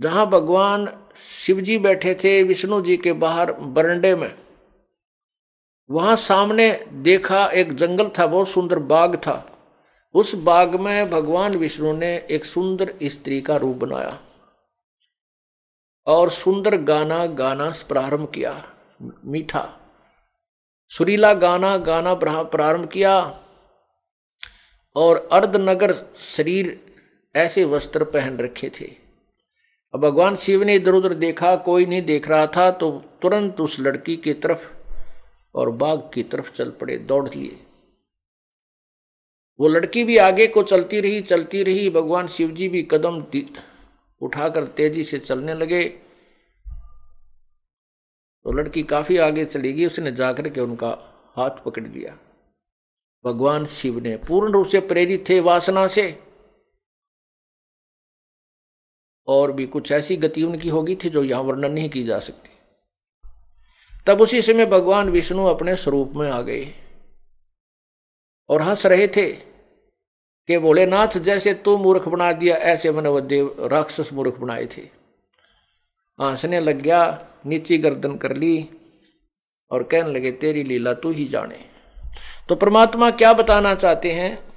जहाँ 0.00 0.26
भगवान 0.30 0.86
शिव 1.38 1.60
जी 1.60 1.78
बैठे 1.78 2.14
थे 2.14 2.42
विष्णु 2.42 2.80
जी 2.82 2.96
के 2.96 3.12
बाहर 3.12 3.52
बरंडे 3.52 4.14
में, 4.14 4.34
वहाँ 5.90 6.16
सामने 6.16 6.70
देखा 7.02 7.46
एक 7.46 7.74
जंगल 7.76 8.08
था, 8.08 8.26
बहुत 8.26 8.48
सुंदर 8.48 8.78
बाग 8.78 9.16
था। 9.16 9.36
उस 10.14 10.34
बाग 10.34 10.74
में 10.76 11.10
भगवान 11.10 11.56
विष्णु 11.56 11.92
ने 11.92 12.14
एक 12.30 12.44
सुंदर 12.44 12.94
स्त्री 13.04 13.40
का 13.40 13.56
रूप 13.56 13.76
बनाया 13.76 14.18
और 16.06 16.30
सुंदर 16.30 16.76
गाना 16.76 17.24
गाना 17.26 17.70
प्रारंभ 17.88 18.30
किया, 18.34 18.52
मीठा। 19.24 19.66
सुरीला 20.92 21.32
गाना 21.34 21.76
गाना 21.78 22.14
प्रारंभ 22.14 22.88
किया 22.88 23.16
और 24.96 25.28
अर्धनगर 25.32 25.94
शरीर 26.18 26.78
ऐसे 27.34 27.64
वस्त्र 27.64 28.04
पहन 28.04 28.36
रखे 28.38 28.70
थे। 28.70 29.03
अब 29.94 30.00
भगवान 30.00 30.36
शिव 30.36 30.62
ने 30.62 30.74
इधर 30.74 30.92
उधर 30.92 31.14
देखा, 31.14 31.56
कोई 31.56 31.86
नहीं 31.86 32.02
देख 32.02 32.28
रहा 32.28 32.46
था 32.46 32.70
तो 32.70 32.90
तुरंत 33.22 33.60
उस 33.60 33.78
लड़की 33.80 34.16
की 34.16 34.32
तरफ़ 34.32 34.68
और 35.54 35.70
बाघ 35.70 35.98
की 36.14 36.22
तरफ़ 36.22 36.50
चल 36.52 36.70
पड़े, 36.70 36.96
दौड़ 36.98 37.28
लिए। 37.28 37.58
वो 39.60 39.68
लड़की 39.68 40.04
भी 40.04 40.16
आगे 40.16 40.46
को 40.46 40.62
चलती 40.62 41.00
रही 41.00 41.20
चलती 41.20 41.62
रही, 41.62 41.90
भगवान 41.90 42.26
शिव 42.26 42.50
जी 42.50 42.68
भी 42.68 42.82
कदम 42.82 43.24
उठाकर 44.22 44.64
तेज़ी 44.66 45.04
से 45.04 45.18
चलने 45.18 45.54
लगे। 45.54 45.84
तो 48.46 48.52
लड़की 48.52 48.82
काफ़ी 48.82 49.16
आगे 49.16 49.44
चली 49.44 49.72
गई, 49.72 49.86
उसने 49.86 50.12
जाकर 50.12 50.48
के 50.48 50.60
उनका 50.60 50.90
हाथ 51.36 51.50
पकड़ 51.50 51.86
लिया। 51.86 52.18
भगवान 53.24 53.66
शिव 53.66 53.98
ने 53.98 54.16
पूर्ण 54.16 54.52
रूप 54.52 54.66
से 54.66 54.80
प्रेरित 54.80 55.28
थे 55.28 55.40
वासना 55.40 55.86
से। 55.86 56.23
और 59.28 59.52
भी 59.52 59.66
कुछ 59.66 59.92
ऐसी 59.92 60.16
गति 60.16 60.42
उनकी 60.42 60.68
होगी 60.68 60.96
थी 60.96 61.08
जो 61.08 61.24
यहाँ 61.24 61.42
वर्णन 61.42 61.72
नहीं 61.72 61.90
की 61.90 62.04
जा 62.04 62.18
सकती। 62.18 62.50
तब 64.06 64.20
उसी 64.20 64.42
समय 64.42 64.66
भगवान 64.66 65.08
विष्णु 65.08 65.44
अपने 65.44 65.76
स्वरूप 65.76 66.12
में 66.16 66.30
आ 66.30 66.40
गए 66.42 66.74
और 68.48 68.62
हंस 68.62 68.86
रहे 68.86 69.08
थे 69.08 69.54
कि 70.48 70.58
भोलेनाथ, 70.58 71.18
जैसे 71.18 71.54
तू 71.54 71.76
मूर्ख 71.78 72.08
बना 72.08 72.32
दिया, 72.32 72.56
ऐसे 72.56 72.90
मन 72.90 73.26
देव 73.26 73.68
राक्षस 73.72 74.12
मूर्ख 74.12 74.34
बनाए 74.34 74.66
थे। 74.66 74.82
हंसने 76.20 76.60
लग 76.60 76.80
गया, 76.80 77.26
नीची 77.46 77.78
गर्दन 77.78 78.16
कर 78.16 78.36
ली 78.36 78.68
और 79.70 79.82
कहने 79.82 80.12
लगे, 80.12 80.32
तेरी 80.32 80.62
लीला 80.62 80.92
तू 80.94 81.10
ही 81.10 81.24
जाने। 81.24 81.64
तो 82.48 82.54
परमात्मा 82.54 83.10
क्या 83.10 83.32
बताना 83.32 83.74
चाहते 83.74 84.12
हैं? 84.12 84.53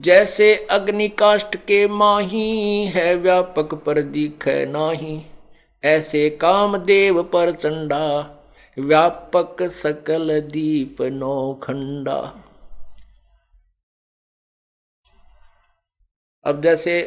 जैसे 0.00 0.54
अग्निकाष्ट 0.70 1.56
के 1.56 1.86
माही 1.88 2.86
है 2.86 3.14
व्यापक 3.14 3.74
पर 3.74 4.02
दिख 4.02 4.46
नाही 4.48 5.20
ऐसे 5.82 6.30
कामदेव 6.30 7.22
पर 7.22 7.52
चंडा, 7.52 8.20
व्यापक 8.78 9.62
सकल 9.62 10.40
दीप 10.40 11.02
नो 11.02 11.60
खंडा 11.62 12.16
अब 16.44 16.62
जैसे 16.62 17.00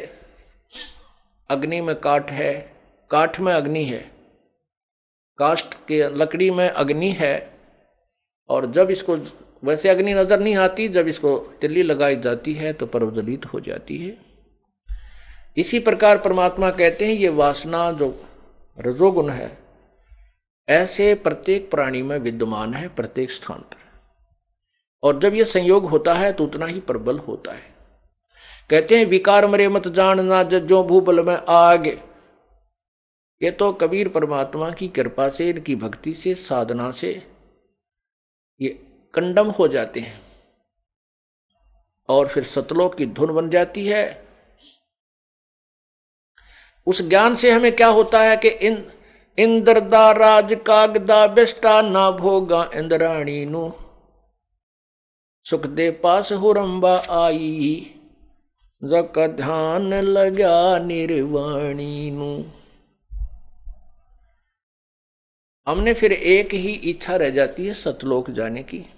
अग्नि 1.50 1.80
में 1.80 1.94
काठ 2.00 2.30
है, 2.30 2.52
काठ 3.10 3.40
में 3.40 3.52
अग्नि 3.52 3.84
है, 3.84 3.98
काष्ट 5.38 5.74
के 5.88 6.02
लकड़ी 6.08 6.50
में 6.50 6.68
अग्नि 6.68 7.10
है, 7.10 7.50
और 8.50 8.70
जब 8.70 8.90
इसको 8.90 9.16
वैसे 9.62 9.88
अग्नि 9.88 10.14
नज़र 10.14 10.40
नहीं 10.40 10.56
आती, 10.56 10.88
जब 10.88 11.08
इसको 11.08 11.36
तिल्ली 11.60 11.82
लगाई 11.82 12.16
जाती 12.18 12.54
है 12.54 12.72
तो 12.72 12.86
प्रज्वलित 12.86 13.46
हो 13.46 13.60
जाती 13.60 13.98
है। 13.98 14.16
इसी 15.56 15.78
प्रकार 15.80 16.18
परमात्मा 16.18 16.70
कहते 16.70 17.06
हैं, 17.06 17.14
ये 17.14 17.28
वासना 17.30 17.90
जो 17.92 18.14
रजोगुण 18.78 19.30
है, 19.30 19.50
ऐसे 20.68 21.14
प्रत्येक 21.16 21.70
प्राणी 21.70 22.02
में 22.02 22.18
विद्यमान 22.18 22.74
है 22.74 22.88
प्रत्येक 22.88 23.30
स्थान 23.30 23.58
पर। 23.60 23.84
और 25.02 25.18
जब 25.20 25.34
यह 25.34 25.44
संयोग 25.44 25.84
होता 25.86 26.14
है 26.14 26.32
तो 26.32 26.44
उतना 26.44 26.66
ही 26.66 26.80
प्रबल 26.80 27.18
होता 27.18 27.52
है। 27.52 27.74
कहते 28.70 28.98
हैं, 28.98 29.04
विकार 29.06 29.46
मरे 29.46 29.68
मत 29.68 29.88
जानना 29.88 30.42
जो 30.42 30.82
भूबल 30.82 31.22
में 31.24 31.36
आगे। 31.48 31.98
ये 33.40 33.50
तो 33.50 33.72
कबीर 33.72 34.08
परमात्मा 34.08 34.70
की 34.70 34.88
कृपा 34.88 35.28
से, 35.28 35.48
इनकी 35.50 35.74
भक्ति 35.76 36.14
से, 36.14 36.34
साधना 36.34 36.90
से 36.92 37.10
ये 38.60 38.78
कंडम 39.14 39.50
हो 39.50 39.68
जाते 39.68 40.00
हैं। 40.00 40.20
और 42.08 42.28
फिर 42.28 42.44
सतलोक 42.44 42.94
की 42.94 43.06
धुन 43.06 43.34
बन 43.34 43.50
जाती 43.50 43.86
है। 43.86 44.26
उस 46.86 47.02
ज्ञान 47.02 47.34
से 47.34 47.50
हमें 47.50 47.76
क्या 47.76 47.88
होता 47.88 48.22
है 48.22 48.36
कि 48.36 48.48
इन, 48.48 48.90
इंद्रदा 49.38 50.12
राज 50.12 50.56
कागदा 50.66 51.26
बेस्टा 51.26 51.82
ना 51.82 52.10
भोगा 52.10 52.70
इंद्राणी 52.74 53.46
नु। 53.46 53.72
सुख 55.44 55.66
दे 55.66 55.90
पास 55.90 56.32
हुरंबा 56.32 56.96
आई 57.10 57.94
जक 58.84 59.26
ध्यान 59.36 59.94
लगा 59.94 60.78
निर्वाणी 60.78 62.10
नु। 62.10 62.44
हमने 65.66 65.94
फिर 65.94 66.12
एक 66.12 66.54
ही 66.54 66.72
इच्छा 66.72 67.16
रह 67.16 67.30
जाती 67.30 67.66
है 67.66 67.74
सतलोक 67.74 68.30
जाने 68.30 68.62
की। 68.62 68.95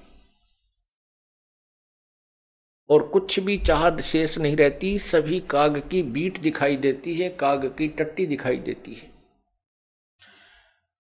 और 2.91 3.03
कुछ 3.03 3.41
भी 3.41 3.59
चाह 3.59 4.01
शेष 4.01 4.39
नहीं 4.39 4.57
रहती, 4.57 4.99
सभी 4.99 5.41
काग 5.41 5.83
की 5.91 6.03
बीट 6.03 6.41
दिखाई 6.41 6.77
देती 6.77 7.15
है, 7.15 7.29
काग 7.29 7.67
की 7.67 7.89
टट्टी 7.89 8.27
दिखाई 8.27 8.57
देती 8.57 8.95
है। 8.95 9.11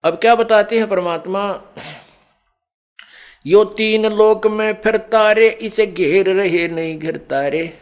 अब 0.04 0.14
क्या 0.14 0.34
बताते 0.34 0.78
हैं 0.78 0.88
परमात्मा? 0.88 1.62
यो 3.46 3.64
तीन 3.64 4.06
लोक 4.06 4.46
में 4.46 4.74
फिर 4.74 4.96
तारे 4.96 5.48
इसे 5.48 5.86
घेर 5.86 6.30
रहे 6.30 6.68
नहीं 6.68 6.98
घिर 6.98 7.16
तारे। 7.16 7.72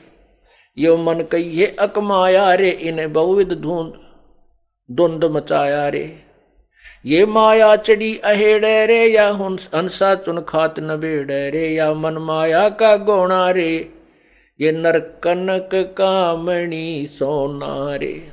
यो 0.78 0.96
मन 0.96 1.20
कही 1.20 1.58
है 1.58 1.66
अकमाया 1.66 2.54
रे, 2.54 2.70
इन्हें 2.70 3.12
बहुविध 3.12 3.52
धुंध 3.52 4.00
धुंध 4.90 5.24
मचाया 5.24 5.88
रे। 5.88 6.23
ये 7.06 7.26
माया 7.26 7.76
चढ़ी 7.76 8.18
अहेड़े 8.18 8.86
रे 8.86 9.06
या 9.06 9.28
हंसा 9.30 10.14
चुन 10.14 10.40
खात 10.40 10.74
न 10.80 10.96
बेड़े 10.96 11.50
रे 11.50 11.74
या 11.74 11.94
मन 11.94 12.12
माया 12.12 12.68
का 12.68 12.96
गोणा 12.96 13.50
रे। 13.50 13.92
ये 14.60 14.72
नर 14.72 14.98
कनक 14.98 15.70
कामणी 15.74 17.06
सोना 17.06 17.96
रे। 17.96 18.30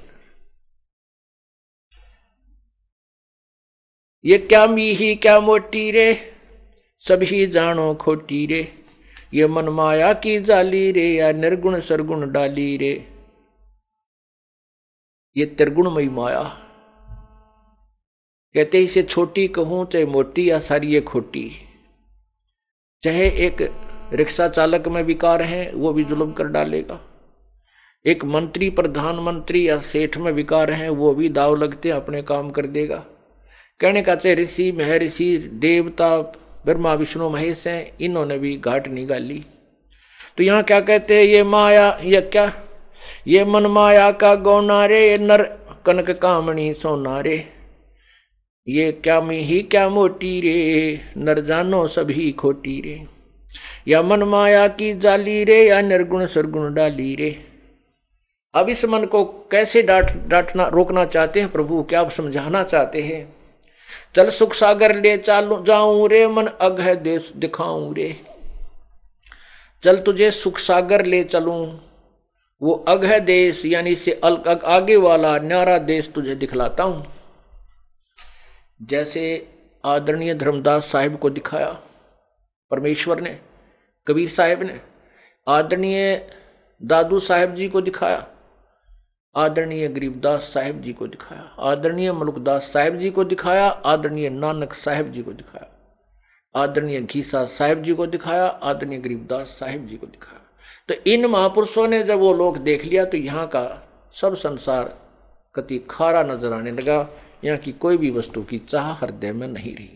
ये 4.25 4.37
क्या 4.37 4.67
मीही, 4.67 5.15
क्या 5.15 5.39
मोटी 5.39 5.91
रे? 5.91 6.33
सभी 6.99 7.47
जानो 7.47 7.93
खोटी 7.93 8.45
रे। 8.45 8.67
ये 9.33 9.47
मन 9.47 9.69
माया 9.69 10.13
की 10.13 10.39
जाली 10.39 10.91
रे, 10.91 11.07
या 11.07 11.31
निर्गुण 11.31 11.79
सरगुण 11.79 12.31
डाली 12.31 12.77
रे। 12.77 13.07
ये 15.37 15.45
त्रिगुणमयी 15.45 16.09
माया। 16.09 16.67
कहते 18.55 18.79
इसे 18.79 19.03
छोटी 19.03 19.47
कहूँ, 19.47 19.85
चाहे 19.85 20.05
मोटी 20.05 20.49
या 20.49 20.59
सारी 20.59 20.87
ये 20.87 21.01
खोटी। 21.01 21.51
चाहे 23.03 23.29
एक 23.29 23.71
रिक्शा 24.13 24.47
चालक 24.47 24.87
में 24.87 25.03
विकार 25.03 25.41
है, 25.41 25.71
वो 25.73 25.93
भी 25.93 26.03
जुल्म 26.03 26.31
कर 26.31 26.43
डालेगा। 26.43 26.99
एक 28.05 28.25
मंत्री, 28.25 28.69
प्रधानमंत्री 28.69 29.69
या 29.69 29.79
सेठ 29.79 30.17
में 30.17 30.31
विकार 30.31 30.71
है, 30.71 30.89
वो 30.89 31.13
भी 31.13 31.29
दाव 31.29 31.55
लगते 31.55 31.89
अपने 31.89 32.21
काम 32.21 32.49
कर 32.49 32.65
देगा। 32.65 33.05
कहने 33.79 34.01
का 34.01 34.15
चाहे 34.15 34.35
ऋषि, 34.35 34.71
महर्षि, 34.71 35.37
देवता, 35.37 36.17
ब्रह्मा, 36.65 36.93
विष्णु, 36.93 37.29
महेश 37.29 37.67
हैं, 37.67 37.91
इन्होंने 38.01 38.37
भी 38.37 38.57
घाट 38.57 38.87
निकाली। 38.87 39.45
तो 40.37 40.43
यहाँ 40.43 40.63
क्या 40.63 40.79
कहते 40.79 41.17
हैं, 41.17 41.23
ये 41.23 41.43
माया, 41.43 41.99
ये 42.03 42.21
क्या? 42.21 42.53
ये 43.27 43.45
मन 43.45 43.65
माया 43.65 44.11
का 44.11 44.35
गौनारे, 44.35 45.17
नर 45.17 45.43
कनक 45.85 46.11
कामणी 46.11 46.73
सोनारे। 46.73 47.60
ये 48.67 48.91
क्या 48.93 49.19
में 49.21 49.39
ही 49.39 49.61
क्या 49.61 49.87
मोटी 49.89 50.39
रे? 50.41 50.99
नर 51.17 51.39
जानो 51.41 51.85
सभी 51.87 52.31
खोटी 52.31 52.79
रे। 52.81 53.01
या 53.87 54.01
मन 54.01 54.23
माया 54.23 54.67
की 54.67 54.93
जाली 54.93 55.43
रे, 55.43 55.57
या 55.67 55.79
निर्गुण 55.81 56.25
सरगुण 56.25 56.73
डाली 56.73 57.15
रे। 57.15 57.35
अब 58.53 58.69
इस 58.69 58.83
मन 58.85 59.05
को 59.05 59.23
कैसे 59.51 59.81
डांट, 59.81 60.11
डांटना, 60.27 60.67
रोकना 60.67 61.05
चाहते 61.05 61.39
हैं 61.39 61.51
प्रभु? 61.51 61.81
क्या 61.83 62.01
आप 62.01 62.11
समझाना 62.11 62.63
चाहते 62.63 63.01
हैं? 63.01 63.33
चल 64.15 64.29
सुख 64.29 64.53
सागर 64.53 64.95
ले 64.95 65.17
चालू, 65.17 65.63
जाऊँ 65.63 66.07
रे, 66.09 66.27
मन 66.27 66.47
अघ 66.47 66.81
देश 66.81 67.31
दिखाऊँ 67.35 67.93
रे। 67.95 68.15
चल 69.83 69.97
तुझे 69.97 70.29
सुख 70.31 70.57
सागर 70.57 71.05
ले 71.05 71.23
चलूँ, 71.23 71.79
वो 72.61 72.73
अघ 72.87 73.05
देश, 73.21 73.65
यानी 73.65 73.95
से 73.95 74.19
आगे 74.23 74.95
वाला, 74.97 75.37
न्यारा 75.39 75.77
देश 75.79 76.11
तुझे 76.15 76.35
दिखलाता 76.35 76.83
हूँ। 76.83 77.03
जैसे 78.81 79.23
आदरणीय 79.83 80.33
धर्मदास 80.33 80.85
साहिब 80.85 81.17
को 81.17 81.29
दिखाया, 81.29 81.69
परमेश्वर 82.71 83.21
ने, 83.21 83.37
कबीर 84.07 84.29
साहिब 84.29 84.63
ने, 84.63 84.79
आदरणीय 85.47 86.29
दादू 86.81 87.19
साहिब 87.19 87.53
जी 87.55 87.67
को 87.69 87.81
दिखाया, 87.81 88.25
आदरणीय 89.35 89.87
गरीबदास 89.87 90.51
साहिब 90.53 90.81
जी 90.81 90.93
को 90.93 91.07
दिखाया, 91.07 91.41
आदरणीय 91.61 92.11
मलुकदास 92.11 92.71
साहिब 92.73 92.97
जी 92.97 93.09
को 93.09 93.23
दिखाया, 93.23 93.67
आदरणीय 93.67 94.29
नानक 94.29 94.73
साहिब 94.73 95.11
जी 95.11 95.23
को 95.23 95.33
दिखाया, 95.33 95.67
आदरणीय 96.55 97.01
घीसा 97.01 97.45
साहिब 97.47 97.83
जी 97.83 97.93
को 97.93 98.07
दिखाया, 98.07 98.45
आदरणीय 98.45 98.99
गरीबदास 98.99 99.57
साहिब 99.59 99.85
जी 99.87 99.97
को 99.97 100.07
दिखाया। 100.07 100.39
तो 100.89 101.11
इन 101.11 101.25
महापुरुषों 101.25 101.87
ने 101.87 102.03
जब 102.03 102.19
वो 102.19 102.33
लोग 102.33 102.57
देख 102.57 102.85
लिया 102.85 103.05
तो 103.05 103.17
यहाँ 103.17 103.47
का 103.47 103.63
सब 104.15 104.35
संसार 104.35 104.95
कति 105.55 105.77
खारा 105.89 106.23
नज़र 106.23 106.53
आने 106.53 106.71
लगा। 106.71 107.01
यहाँ 107.43 107.57
की 107.57 107.71
कोई 107.71 107.97
भी 107.97 108.09
वस्तु 108.11 108.41
की 108.43 108.57
चाह 108.59 108.91
हृदय 108.95 109.31
में 109.31 109.47
नहीं 109.47 109.75
रही। 109.75 109.89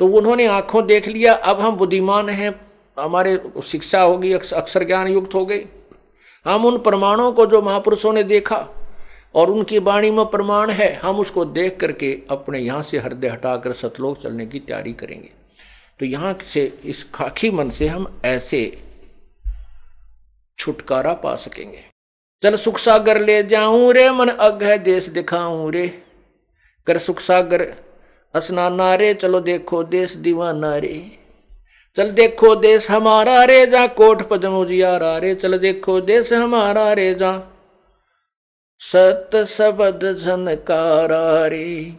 तो 0.00 0.06
उन्होंने 0.08 0.46
आँखों 0.46 0.86
देख 0.86 1.08
लिया, 1.08 1.32
अब 1.32 1.60
हम 1.60 1.76
बुद्धिमान 1.76 2.28
हैं, 2.28 2.54
हमारे 2.96 3.40
शिक्षा 3.66 4.00
होगी 4.02 4.32
अक्षर 4.32 4.84
ज्ञान 4.84 5.08
युक्त 5.08 5.34
हो 5.34 5.44
गई 5.46 5.64
हम 6.46 6.64
उन 6.64 6.76
प्रमाणों 6.78 7.32
को 7.32 7.46
जो 7.46 7.60
महापुरुषों 7.62 8.12
ने 8.12 8.22
देखा 8.22 8.56
और 9.34 9.50
उनकी 9.50 9.78
वाणी 9.78 10.10
में 10.10 10.24
प्रमाण 10.26 10.70
है, 10.70 10.92
हम 10.94 11.18
उसको 11.18 11.44
देख 11.44 11.76
करके 11.76 12.12
अपने 12.30 12.58
यहाँ 12.58 12.82
से 12.82 12.98
हृदय 12.98 13.28
हटाकर 13.28 13.72
सतलोक 13.72 14.18
चलने 14.18 14.46
की 14.46 14.60
तैयारी 14.60 14.92
करेंगे। 14.92 15.30
तो 16.00 16.06
यहाँ 16.06 16.34
से, 16.44 16.64
इस 16.84 17.02
खाकी 17.14 17.50
मन 17.50 17.70
से 17.70 17.86
हम 17.88 18.06
ऐसे 18.24 18.60
छुटकारा 20.58 21.12
पा 21.14 21.34
सकेंगे। 21.36 21.84
चल 22.42 22.56
सुख 22.56 22.78
सागर 22.78 23.20
ले 23.20 23.42
जाऊँ 23.42 23.92
रे, 23.92 24.10
मन 24.10 24.30
है 24.62 24.78
देश 24.78 25.08
दिखाऊँ 25.08 25.70
रे। 25.72 25.86
कर 26.86 26.98
सुख 26.98 27.20
सागर 27.20 27.74
स्नाना 28.34 28.94
रे 28.94 29.14
चलो 29.14 29.40
देखो 29.40 29.82
देश 29.84 30.16
दीवाना 30.16 30.76
रे 30.76 30.96
चल 31.96 32.10
देखो 32.10 32.54
देश 32.56 32.90
हमारा 32.90 33.44
रे, 33.44 33.66
जा 33.66 33.86
कोट 33.86 34.22
पदमो 34.28 34.64
जियारा 34.64 35.18
रे। 35.18 35.34
चल 35.34 35.58
देखो 35.58 36.00
देश 36.00 36.32
हमारा 36.32 36.92
रे, 36.92 37.14
जा 37.14 37.30
सत 38.80 39.30
शब्द 39.48 40.04
झनकारा 40.14 41.46
रे। 41.46 41.94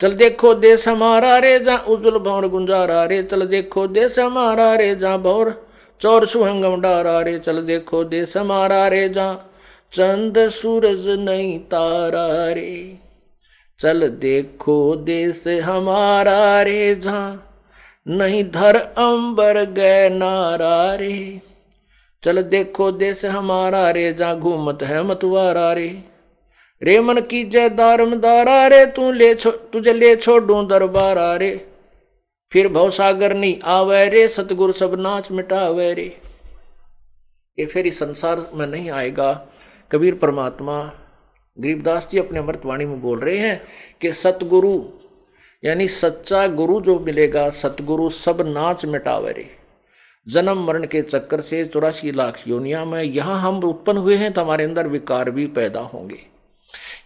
चल 0.00 0.12
देखो 0.12 0.54
देश 0.54 0.88
हमारा 0.88 1.38
रे, 1.38 1.58
जा 1.60 1.76
उज्जवल 1.76 2.18
भौर 2.18 2.48
गुंजारा 2.48 3.04
रे। 3.04 3.22
चल 3.22 3.46
देखो 3.46 3.86
देश 3.86 4.18
हमारा 4.18 4.74
रे, 4.74 4.94
जा 4.94 5.16
भौर 5.16 5.66
चौर 6.00 6.26
सुहंगम 6.26 6.80
डारा 6.80 7.20
रे। 7.20 7.38
चल 7.38 7.62
देखो 7.62 8.04
देश 8.04 8.36
हमारा 8.36 8.88
रे, 8.88 9.08
जा 9.08 9.32
चंद 9.96 10.48
सूरज 10.48 11.08
नहीं 11.08 11.58
तारा 11.58 12.52
रे। 12.52 12.98
चल 13.78 14.08
देखो 14.08 14.96
देश 14.96 15.44
हमारा 15.48 16.62
रे 16.62 16.94
जा 16.94 17.38
नहीं 18.08 18.50
धर 18.50 18.76
अंबर 18.76 19.64
गए 19.64 20.08
नारा 20.08 20.94
रे। 20.94 21.40
चल 22.22 22.42
देखो 22.42 22.90
देश 22.92 23.24
हमारा 23.24 23.90
रे 23.90 24.12
जा 24.12 24.34
घूमत 24.34 24.82
है 24.82 25.02
मतवारा 25.02 25.72
रे। 25.72 26.04
रे 26.82 27.00
मन 27.00 27.20
की 27.20 27.44
जय 27.44 27.68
दारमदारा 27.68 28.66
रे, 28.66 28.86
तू 28.86 29.12
ले 29.12 29.34
छो 29.34 29.50
तुझे 29.50 29.92
ले 29.92 30.16
छोड़ू 30.16 30.62
दरबारा 30.62 31.36
रे। 31.36 31.66
फिर 32.52 32.68
भवसागर 32.68 33.34
नहीं 33.34 33.60
आवे 33.64 34.08
रे, 34.08 34.28
सतगुरु 34.28 34.72
सब 34.72 34.94
नाच 35.00 35.30
मिटावे 35.30 35.94
रे। 35.94 36.16
ये 37.58 37.66
फिर 37.66 37.92
संसार 37.92 38.46
में 38.54 38.66
नहीं 38.66 38.90
आएगा। 38.90 39.48
कबीर 39.90 40.14
परमात्मा 40.14 40.82
गरीबदास 41.56 42.08
जी 42.12 42.18
अपने 42.18 42.38
अमृतवाणी 42.38 42.84
में 42.84 43.00
बोल 43.02 43.20
रहे 43.20 43.36
हैं 43.38 43.60
कि 44.00 44.12
सतगुरु, 44.12 44.72
यानी 45.62 45.88
सच्चा 45.88 46.46
गुरु 46.46 46.80
जो 46.80 46.98
मिलेगा, 47.00 47.48
सतगुरु 47.50 48.08
सब 48.10 48.42
नाच 48.46 48.84
मिटावे 48.84 49.32
रे। 49.32 49.48
जन्म 50.26 50.64
मरण 50.66 50.86
के 50.86 51.02
चक्कर 51.02 51.40
से 51.40 51.64
चौरासी 51.64 52.12
लाख 52.12 52.42
योनिया 52.48 52.84
में 52.84 53.02
यहाँ 53.02 53.40
हम 53.40 53.58
उत्पन्न 53.64 53.98
हुए 53.98 54.16
हैं 54.16 54.32
तो 54.32 54.40
हमारे 54.40 54.64
अंदर 54.64 54.88
विकार 54.88 55.30
भी 55.30 55.46
पैदा 55.46 55.80
होंगे। 55.80 56.20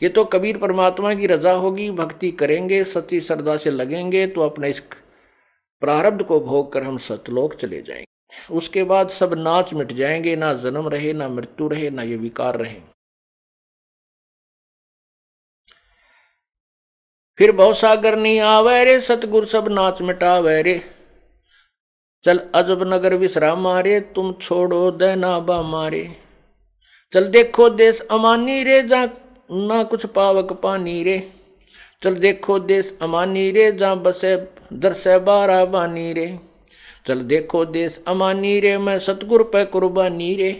ये 0.03 0.09
तो 0.09 0.24
कबीर 0.24 0.59
परमात्मा 0.59 1.14
की 1.14 1.26
रजा 1.26 1.53
होगी, 1.53 1.91
भक्ति 1.91 2.31
करेंगे, 2.31 2.85
सच्ची 2.85 3.20
श्रद्धा 3.20 3.57
से 3.57 3.70
लगेंगे 3.70 4.26
तो 4.26 4.41
अपने 4.41 4.68
इस 4.68 4.81
प्रारब्ध 5.83 6.22
को 6.22 6.41
भोग 6.41 6.72
कर 6.72 6.83
हम 6.83 6.97
सतलोक 6.99 7.55
चले 7.55 7.83
जाएँगे। 7.83 8.10
उसके 8.51 8.83
बाद 8.83 9.09
सब 9.09 9.35
नाच 9.35 9.74
मिट 9.74 9.93
जाएँगे, 9.93 10.37
ना 10.37 10.55
जन्म 10.55 10.89
रहे, 10.89 11.12
ना 11.12 11.28
मृत्यु 11.28 11.68
रहे, 11.68 11.91
ना 11.91 12.03
ये 12.03 12.16
विकार 12.16 12.57
रहे। 12.57 12.81
फिर 17.39 17.53
बहु 17.53 17.74
सागर 17.74 18.16
नहीं 18.16 18.41
आवे 18.41 18.85
रे, 18.85 19.01
सतगुरु 19.01 19.47
सब 19.47 19.68
नाच 19.68 20.03
मिटावे 20.03 20.62
रे। 20.62 20.83
चल 22.24 22.39
अजब 22.55 22.83
नगर 22.83 23.14
विश्राम 23.14 23.61
मारे, 23.61 24.01
तुम 24.01 24.33
छोड़ो 24.33 24.91
देना 24.91 25.39
बा 25.39 25.62
मारे। 25.62 26.16
चल 27.12 27.28
देखो 27.28 27.70
देश 27.70 28.01
अमानी 28.11 28.64
रे 28.64 28.83
जा 28.83 29.09
ना 29.51 29.83
कुछ 29.85 30.07
पावक 30.07 30.53
पानी 30.53 31.03
रे। 31.03 31.33
चल 32.03 32.14
देखो 32.14 32.59
देश 32.59 32.99
अमानी 33.03 33.51
रे 33.51 33.72
जा 33.72 33.95
बसे 33.95 34.53
दरसे 34.72 35.18
बारा 35.18 35.64
बानी 35.64 36.12
रे। 36.12 36.50
चल 37.07 37.23
देखो 37.25 37.65
देश 37.67 38.03
अमानी 38.09 38.59
रे, 38.61 38.77
मैं 38.79 38.99
सतगुर 38.99 39.43
पे 39.53 39.65
कुर्बानी 39.67 40.35
रे। 40.35 40.53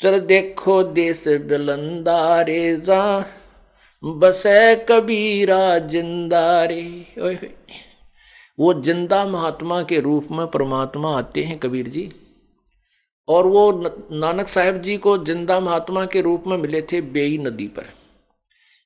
चल 0.00 0.18
देखो 0.20 0.82
देश 0.84 1.24
बिलंदा 1.28 2.40
रे, 2.40 2.76
जा 2.76 3.02
बसे 4.02 4.74
कबीरा 4.90 5.78
ज़िंदा 5.78 6.64
रे। 6.64 6.82
वो 8.58 8.72
ज़िंदा 8.74 9.24
महात्मा 9.26 9.82
के 9.82 10.00
रूप 10.00 10.28
में 10.30 10.46
परमात्मा 10.46 11.16
आते 11.18 11.42
हैं 11.42 11.58
कबीर 11.58 11.88
जी। 11.88 12.10
और 13.28 13.46
वो 13.46 13.70
नानक 14.12 14.48
साहेब 14.48 14.80
जी 14.82 14.96
को 14.96 15.16
ज़िंदा 15.24 15.58
महात्मा 15.60 16.04
के 16.06 16.20
रूप 16.20 16.44
में 16.46 16.56
मिले 16.56 16.82
थे 16.82 17.00
बेई 17.12 17.38
नदी 17.38 17.66
पर। 17.68 17.86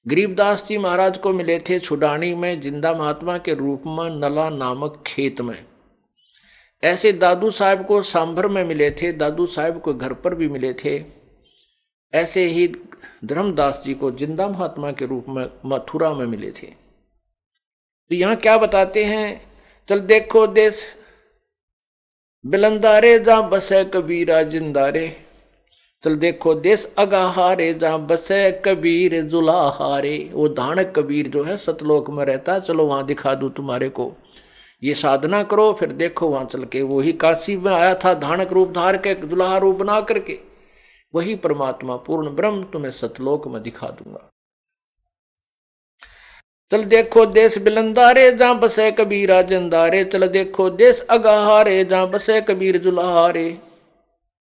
गरीबदास 0.06 0.66
जी 0.68 0.76
महाराज 0.78 1.18
को 1.18 1.32
मिले 1.32 1.58
थे 1.58 1.78
छुडानी 1.80 2.34
में, 2.34 2.60
ज़िंदा 2.60 2.92
महात्मा 2.94 3.36
के 3.38 3.54
रूप 3.54 3.82
में, 3.86 4.08
नला 4.10 4.48
नामक 4.50 5.02
खेत 5.06 5.40
में। 5.40 5.64
ऐसे 6.82 7.12
दादू 7.12 7.50
साहब 7.50 7.86
को 7.86 8.02
सांभर 8.02 8.48
में 8.48 8.64
मिले 8.64 8.90
थे, 8.90 9.12
दादू 9.12 9.46
साहब 9.46 9.80
को 9.80 9.94
घर 9.94 10.12
पर 10.14 10.34
भी 10.34 10.48
मिले 10.48 10.72
थे। 10.74 11.02
ऐसे 12.12 12.44
ही 12.46 12.66
धर्मदास 13.24 13.82
जी 13.86 13.94
को 13.94 14.10
ज़िंदा 14.10 14.48
महात्मा 14.48 14.92
के 14.92 15.06
रूप 15.06 15.26
में, 15.28 15.46
मथुरा 15.66 16.12
में 16.14 16.26
मिले 16.26 16.50
थे। 16.52 16.66
तो 16.66 18.14
यहाँ 18.14 18.36
क्या 18.36 18.56
बताते 18.58 19.04
हैं? 19.04 19.40
चल 19.88 20.00
देखो 20.00 20.46
देश, 20.46 20.84
बिलंदारे 22.44 23.18
जा 23.18 23.40
बसे 23.40 23.84
कबीरा 23.84 24.42
जिंदारे। 24.42 25.23
चल 26.04 26.16
देखो 26.16 26.54
देश 26.54 26.94
अगाहारे 26.98 27.74
जा 27.74 27.96
बसे 27.96 28.62
कबीर 28.64 29.22
जुलाहारे 29.22 30.30
वो 30.32 30.48
धानक 30.48 30.92
कबीर 30.96 31.28
जो 31.28 31.44
है, 31.44 31.56
सतलोक 31.56 32.10
में 32.10 32.24
रहता 32.24 32.52
है। 32.52 32.60
चलो 32.60 32.86
वहाँ 32.86 33.06
दिखा 33.06 33.34
दू 33.34 33.48
तुम्हारे 33.48 33.88
को। 33.88 34.12
ये 34.82 34.94
साधना 34.94 35.42
करो, 35.42 35.72
फिर 35.72 35.92
देखो 35.92 36.28
वहाँ 36.28 36.44
चल 36.44 36.64
के। 36.64 36.82
वही 36.82 37.12
काशी 37.12 37.56
में 37.56 37.72
आया 37.72 37.94
था 37.94 38.14
धानक 38.14 38.52
रूप 38.52 38.72
धार 38.72 38.96
के 38.96 39.14
दुल्हा 39.14 39.58
रूप 39.58 39.76
बना 39.76 40.00
करके। 40.00 40.38
वही 41.14 41.34
परमात्मा, 41.36 41.96
पूर्ण 41.96 42.34
ब्रह्म, 42.36 42.62
तुम्हें 42.62 42.90
सतलोक 42.90 43.48
में 43.48 43.62
दिखा 43.62 43.88
दूँगा। 43.88 44.30
चल 46.72 46.84
देखो 46.84 47.26
देश 47.26 47.58
बिलंदारे, 47.58 48.32
जहाँ 48.32 48.58
बसे 48.58 48.92
कबीरा 48.92 49.42
जंदारे 49.42 50.04
चल 50.04 50.28
देखो 50.28 50.70
देश 50.70 51.06
अगाहारे 51.10 51.84
जहाँ 51.84 52.10
बसे 52.10 52.40
कबीर 52.40 52.78
जुलाहारे 52.78 53.58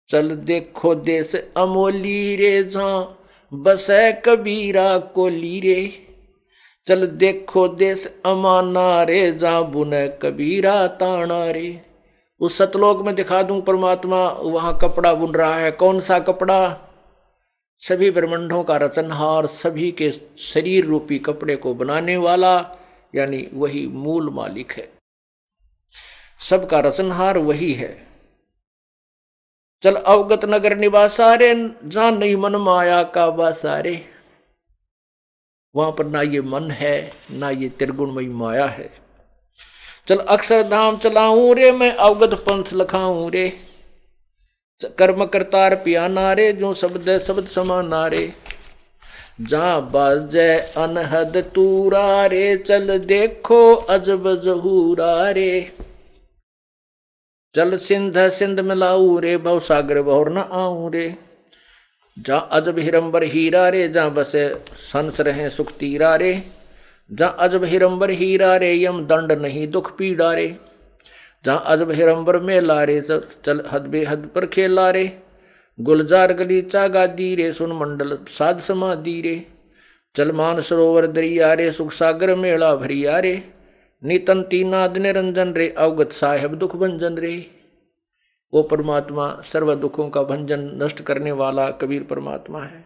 चल 0.09 0.29
देखो 0.29 0.95
देश 0.95 1.35
अमोली 1.57 2.35
रे 2.35 2.63
जहाँ 2.63 3.19
बसे 3.53 4.11
कबीरा 4.11 4.97
कोली 4.97 5.59
रे। 5.59 6.07
चल 6.87 7.07
देखो 7.07 7.67
देश 7.67 8.21
अमाना 8.25 9.03
रे 9.03 9.31
जहाँ 9.31 9.71
बुने 9.71 10.07
कबीरा 10.07 10.87
ताना 10.87 11.51
रे। 11.51 11.81
उस 12.39 12.57
सतलोक 12.57 13.01
में 13.01 13.15
दिखा 13.15 13.41
दूँ 13.43 13.61
परमात्मा, 13.61 14.29
वहाँ 14.29 14.79
कपड़ा 14.81 15.13
बुन 15.13 15.31
रहा 15.31 15.55
है। 15.55 15.71
कौन 15.71 15.99
सा 15.99 16.19
कपड़ा? 16.19 16.77
सभी 17.79 18.11
ब्रह्मंडों 18.11 18.63
का 18.63 18.77
रचनहार, 18.77 19.47
सभी 19.47 19.91
के 19.91 20.11
शरीर 20.37 20.85
रूपी 20.85 21.19
कपड़े 21.19 21.55
को 21.55 21.73
बनाने 21.73 22.17
वाला, 22.17 22.75
यानी 23.15 23.47
वही 23.53 23.87
मूल 23.87 24.29
मालिक 24.29 24.71
है। 24.71 24.91
सबका 26.49 26.79
रचनहार 26.79 27.37
वही 27.37 27.73
है। 27.73 28.12
चल 29.83 29.95
अवगत 29.95 30.45
नगर 30.45 30.75
निवासारे 30.77 31.53
जहाँ 31.85 32.11
नहीं 32.11 32.35
मन 32.35 32.55
माया 32.55 33.01
का 33.03 33.29
बासारे 33.29 33.93
वहाँ 35.75 35.91
पर 35.91 36.05
ना 36.05 36.21
ये 36.21 36.41
मन 36.41 36.69
है, 36.71 37.09
ना 37.31 37.49
ये 37.49 37.69
त्रिगुणमयी 37.69 38.27
माया 38.27 38.65
है। 38.65 38.89
चल 40.07 40.17
अक्षरधाम 40.17 40.97
चलाऊं 40.97 41.55
रे, 41.55 41.71
मैं 41.71 41.91
अवगत 41.91 42.33
पंथ 42.39 42.73
लखाऊं 42.73 43.29
रे। 43.31 43.47
कर्म 44.97 45.25
करतार 45.25 45.75
पिया 45.75 46.07
नारे 46.07 46.51
जो 46.53 46.73
शब्द 46.73 47.19
शब्द 47.19 47.47
समाना 47.47 48.05
रे। 48.07 48.33
जहाँ 49.41 49.81
बाजे 49.91 50.49
अनहद 50.77 51.37
तूरा 51.55 52.25
रे, 52.25 52.55
चल 52.57 52.97
देखो 52.99 53.73
अजब 53.73 54.35
जहूरा 54.41 55.29
रे। 55.29 55.51
चल 57.55 57.77
सिंध 57.77 58.29
सिंध 58.29 58.59
मिलाऊ 58.59 59.19
रे, 59.19 59.37
भव 59.37 59.59
सागर 59.59 60.01
बहुर 60.01 60.29
न 60.29 60.37
आऊ 60.37 60.89
रे। 60.89 61.15
जा 62.19 62.37
अजब 62.37 62.79
हिरंबर 62.79 63.23
हीरा 63.23 63.69
रे, 63.69 63.87
जा 63.87 64.09
बसे 64.09 64.55
संस 64.73 65.21
रहे 65.21 65.49
सुख 65.49 65.71
तीरा 65.71 66.15
रे। 66.15 66.41
जा 67.11 67.27
अजब 67.27 67.63
हिरंबर 67.63 68.09
हीरा 68.09 68.55
रे, 68.57 68.73
यम 68.83 69.05
दंड 69.05 69.31
नहीं 69.31 69.67
दुख 69.67 69.97
पीड़ा 69.97 70.33
रे। 70.33 70.57
जा 71.45 71.55
अजब 71.55 71.91
हिरंबर 71.91 72.39
में 72.39 72.61
लारे 72.61 73.01
चल 73.45 73.63
हद 73.71 73.81
बेहद 73.81 74.29
पर 74.35 74.45
खेला 74.45 74.89
रे। 74.89 75.19
गुलजार 75.79 76.33
गलीचा 76.33 76.87
गादी 76.87 77.35
रे, 77.35 77.53
सुन 77.53 77.71
मंडल 77.71 78.17
साध 78.27 78.59
समाधि 78.59 79.21
रे। 79.21 79.45
चल 80.15 80.31
मान 80.31 80.61
सरोवर 80.61 81.07
दरिया 81.07 81.53
रे, 81.53 81.71
सुख 81.71 81.91
सागर 81.91 82.35
मेला 82.35 82.75
भरिया 82.75 83.19
रे। 83.19 83.52
नितंती 84.03 84.63
नाद 84.63 84.97
निरंजन 84.97 85.53
रे, 85.53 85.69
अवगत 85.69 86.11
साहेब 86.11 86.55
दुख 86.55 86.75
भंजन 86.75 87.17
रे। 87.17 87.51
वो 88.53 88.63
परमात्मा 88.63 89.41
सर्व 89.41 89.75
दुखों 89.75 90.09
का 90.09 90.23
भंजन 90.23 90.59
नष्ट 90.83 91.01
करने 91.01 91.31
वाला 91.31 91.71
कबीर 91.71 92.03
परमात्मा 92.03 92.63
है। 92.63 92.85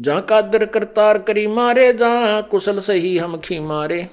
जहाँ 0.00 0.22
कादर 0.22 0.66
करतार 0.66 1.18
करी 1.18 1.46
मारे 1.46 1.92
जा 1.92 2.40
कुशल 2.40 2.80
सही 2.80 3.18
हम 3.18 3.36
खी 3.40 3.60
मारे। 3.60 4.08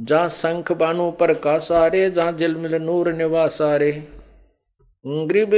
जा 0.00 0.28
शंख 0.28 0.72
बानु 0.72 1.10
पर 1.10 1.34
का 1.34 1.58
सारे 1.58 2.10
जा 2.10 2.30
जल 2.32 2.56
मिल 2.56 2.74
नूर 2.74 3.12
निवासारे। 3.12 4.08
ग्रीब 5.06 5.50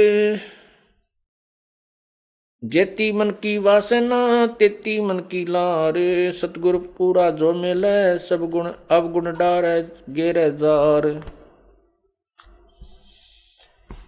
जेती 2.63 3.11
मन 3.11 3.29
की 3.29 3.57
वासना, 3.57 4.47
तेती 4.47 5.01
मन 5.01 5.19
की 5.19 5.45
लार। 5.45 5.93
सतगुरु 6.31 6.79
पूरा 6.79 7.29
जो 7.29 7.53
मिले 7.53 8.19
सब 8.19 8.49
गुण 8.49 8.71
अवगुण 8.91 9.25
डार, 9.25 9.65
गेर 10.09 10.49
जार। 10.49 11.23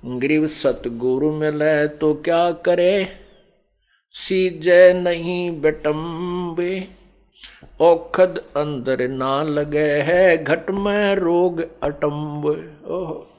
ग्रीव 0.06 0.48
सतगुरु 0.48 1.32
मिले 1.32 1.88
तो 1.88 2.14
क्या 2.14 2.52
करे? 2.52 3.08
सीजय 4.12 4.94
नहीं 4.94 5.62
बटम्बे। 5.62 6.88
औखद 7.82 8.44
अंदर 8.58 9.08
ना 9.08 9.44
लगे 9.44 9.92
है, 9.92 10.44
घट 10.44 10.72
में 10.72 11.16
रोग 11.16 11.82
अटम्ब। 11.84 12.48
ओह। 12.88 13.39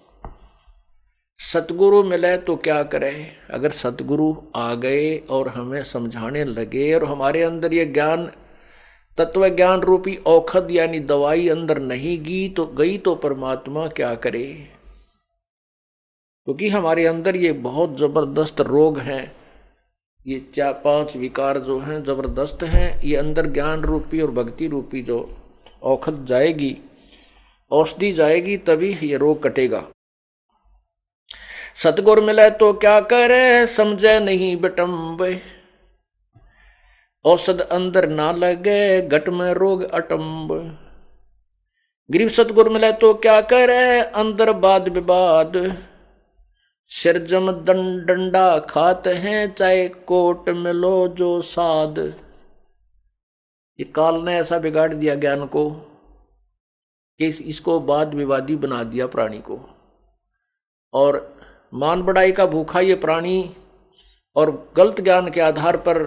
सतगुरु 1.41 2.03
मिले 2.03 2.37
तो 2.37 2.57
क्या 2.57 2.83
करें? 2.83 3.27
अगर 3.51 3.71
सतगुरु 3.71 4.35
आ 4.57 4.75
गए 4.75 5.17
और 5.31 5.49
हमें 5.49 5.83
समझाने 5.83 6.45
लगे 6.45 6.95
और 6.95 7.05
हमारे 7.05 7.43
अंदर 7.43 7.75
ये 7.75 7.85
ज्ञान, 7.85 8.31
तत्व 9.19 9.49
ज्ञान 9.49 9.81
रूपी 9.81 10.17
औखद 10.17 10.69
यानी 10.71 11.01
दवाई 11.01 11.49
अंदर 11.49 11.79
नहीं 11.79 12.23
गई 12.23 12.49
तो 12.49 12.67
गई 12.67 12.99
तो 12.99 13.15
परमात्मा 13.15 13.87
क्या 13.89 14.15
करे? 14.15 14.69
क्योंकि 16.45 16.71
तो 16.71 16.77
हमारे 16.77 17.07
अंदर 17.07 17.37
ये 17.37 17.53
बहुत 17.53 17.97
ज़बरदस्त 17.99 18.61
रोग 18.61 18.99
हैं। 18.99 19.33
ये 20.27 20.47
चार, 20.55 20.73
पाँच 20.73 21.17
विकार 21.17 21.59
जो 21.59 21.79
हैं, 21.79 22.05
ज़बरदस्त 22.05 22.63
हैं। 22.63 23.01
ये 23.01 23.17
अंदर 23.17 23.47
ज्ञान 23.47 23.81
रूपी 23.81 24.21
और 24.21 24.31
भक्ति 24.31 24.67
रूपी 24.67 25.03
जो 25.03 25.37
औखद 25.83 26.27
जाएगी, 26.27 26.77
औषधि 27.71 28.13
जाएगी, 28.13 28.57
तभी 28.57 28.93
ये 29.03 29.17
रोग 29.17 29.43
कटेगा। 29.43 29.85
सतगुर 31.81 32.21
मिले 32.21 32.49
तो 32.53 32.73
क्या 32.75 33.01
करे, 33.03 33.67
समझे 33.69 34.19
नहीं 34.21 34.57
बटम्ब 34.57 35.23
औसत 37.25 37.61
अंदर 37.73 38.09
ना 38.09 38.31
लगे, 38.33 39.03
घट 39.03 39.29
में 39.29 39.53
रोग 39.55 39.83
अटम्ब 39.85 40.53
गरीब 42.11 42.29
सतगुर 42.31 42.69
मिले 42.69 42.93
तो 42.95 43.13
क्या 43.17 43.41
करे, 43.43 44.01
अंदर 44.01 44.53
बाद 44.59 44.89
विवाद। 44.89 45.57
सिरजम 46.91 47.51
डंडा 48.07 48.59
खाते 48.61 49.15
हैं, 49.15 49.55
चाहे 49.55 49.89
कोट 49.89 50.49
मिलो 50.49 51.09
जो 51.09 51.41
साध। 51.43 51.99
ये 53.79 53.85
काल 53.95 54.23
ने 54.23 54.39
ऐसा 54.39 54.59
बिगाड़ 54.59 54.93
दिया 54.95 55.15
ज्ञान 55.17 55.47
को, 55.47 55.69
कि 55.71 57.27
इसको 57.27 57.81
बाद 57.83 58.15
विवादी 58.15 58.57
बना 58.59 58.83
दिया 58.85 59.07
प्राणी 59.09 59.39
को। 59.41 59.59
और 60.95 61.40
मान 61.73 62.03
बढ़ाई 62.03 62.33
का 62.33 62.47
भूखा 62.47 62.81
ये 62.81 62.95
प्राणी 62.95 63.51
और 64.37 64.51
गलत 64.77 65.01
ज्ञान 65.01 65.31
के 65.31 65.41
आधार 65.41 65.77
पर 65.77 66.05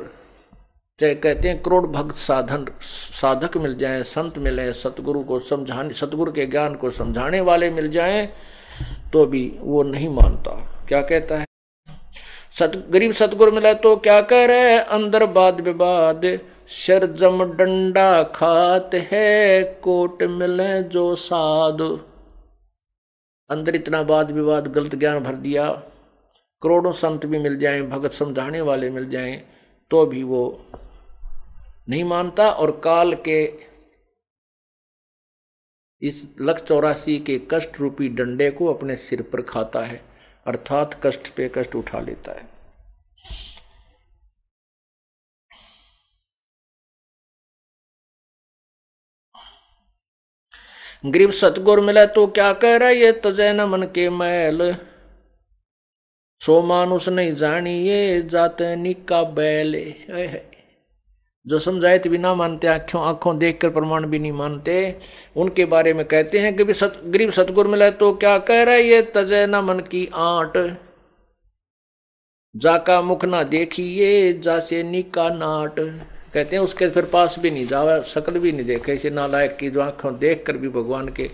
चाहे 1.00 1.16
कहते 1.16 1.50
हैं 1.50 1.62
करोड़ 1.62 1.86
भक्त 1.88 2.16
साधन, 2.16 2.66
साधक 2.82 3.58
मिल 3.58 3.76
जाएँ, 3.78 4.04
संत 4.04 4.38
मिले, 4.38 4.72
सतगुरु 4.74 5.24
को 5.24 5.40
समझाने, 5.40 5.94
सतगुरु 5.94 6.32
के 6.32 6.46
ज्ञान 6.46 6.76
को 6.76 6.90
समझाने 6.90 7.42
वाले 7.42 7.70
मिल 7.70 7.90
जाएँ 7.92 8.28
तो 9.14 9.26
भी 9.26 9.52
वो 9.60 9.84
नहीं 9.84 10.10
मानता। 10.10 10.52
क्या 10.88 11.02
कहता 11.02 11.38
है? 11.38 11.46
सत, 12.52 12.72
गरीब 12.90 13.12
सतगुरु 13.12 13.52
मिला 13.52 13.74
तो 13.74 13.96
क्या 13.98 14.22
कह 14.22 14.46
रहे 14.46 14.78
अंदर 14.78 15.26
बाद 15.26 15.62
विवाद 15.62 16.40
शर 16.68 17.06
जम 17.12 17.44
डंडा 17.44 18.24
खात 18.24 18.92
है, 18.94 19.64
कोट 19.84 20.24
मिले 20.24 20.82
जो 20.84 21.16
साध। 21.16 21.82
अंदर 23.50 23.76
इतना 23.76 24.02
वाद 24.02 24.32
विवाद, 24.32 24.68
गलत 24.68 24.96
ज्ञान 24.96 25.20
भर 25.20 25.36
दिया, 25.36 25.70
करोड़ों 26.62 26.92
संत 26.94 27.26
भी 27.26 27.40
मिल 27.40 27.58
जाएँ, 27.60 27.82
भगत 27.82 28.12
समझाने 28.12 28.62
वाले 28.62 28.90
मिल 28.90 29.10
जाएँ 29.10 29.38
तो 29.92 30.06
भी 30.06 30.24
वो 30.24 30.44
नहीं 31.90 32.04
मानता 32.04 32.50
और 32.50 32.72
काल 32.84 33.14
के 33.28 33.44
इस 36.02 36.24
लख 36.42 36.60
चौरासी 36.60 37.20
के 37.20 37.38
कष्ट 37.52 37.80
रूपी 37.80 38.10
डंडे 38.10 38.50
को 38.52 38.74
अपने 38.74 38.96
सिर 38.96 39.22
पर 39.24 39.42
खाता 39.42 39.82
है, 39.82 40.02
अर्थात 40.46 41.00
कष्ट 41.04 41.28
पे 41.30 41.52
कष्ट 41.56 41.76
उठा 41.76 42.00
लेता 42.00 42.32
है। 42.32 42.53
गरीब 51.04 51.32
सतगुर 51.32 51.80
मिले 51.80 52.06
तो 52.08 52.26
क्या 52.28 52.52
कह 52.54 52.76
रहा 52.78 52.90
ये 52.90 53.12
तजय 53.24 53.54
न 53.54 53.62
मन 53.62 53.82
के 53.96 54.10
मैल? 54.10 54.76
सो 56.42 56.62
मानुष 56.62 57.08
नहीं 57.10 57.34
जानी 57.36 57.74
ये 57.80 58.22
जाते 58.22 58.76
निका 58.76 59.22
बैले। 59.32 59.84
जो 61.46 61.60
समझाए 61.60 62.00
भी 62.00 62.18
ना 62.18 62.34
मानते, 62.36 62.68
आँखों 62.68 63.02
आँखों 63.02 63.38
देखकर 63.40 63.70
प्रमाण 63.70 64.06
भी 64.06 64.20
नहीं 64.20 64.32
मानते। 64.32 64.76
उनके 65.36 65.66
बारे 65.66 65.94
में 65.94 66.06
कहते 66.06 66.40
हैं 66.40 66.56
कि 66.58 66.74
सत 66.74 67.02
गरीब 67.06 67.32
सतगुर 67.32 67.68
मिला 67.68 67.90
तो 67.90 68.12
क्या 68.14 68.38
कह 68.40 68.64
रहा 68.64 68.76
है 68.76 68.84
ये 68.84 69.02
तजय 69.16 69.46
न 69.48 69.56
मन 69.56 69.80
की 69.92 70.06
आंट? 70.16 70.58
जाका 72.56 73.02
मुख 73.02 73.26
ना 73.26 73.44
देखिए, 73.44 74.34
जासे 74.34 74.84
निका 74.84 75.30
नाट। 75.30 75.80
कहते 76.34 76.56
हैं, 76.56 76.64
उसके 76.64 76.90
फिर 76.90 77.06
पास 77.06 77.36
भी 77.40 77.50
नहीं 77.52 77.66
जावा, 77.68 78.02
शकल 78.04 78.40
भी 78.40 78.52
नहीं 78.52 78.66
देखे। 78.66 78.94
इसे 78.94 79.10
नालायक 79.10 79.56
की 79.58 79.70
जो 79.70 79.82
आँखों 79.82 80.18
देख 80.20 80.44
कर 80.48 80.58
भी 80.58 80.70
भगवान 80.70 81.10
के 81.10 81.28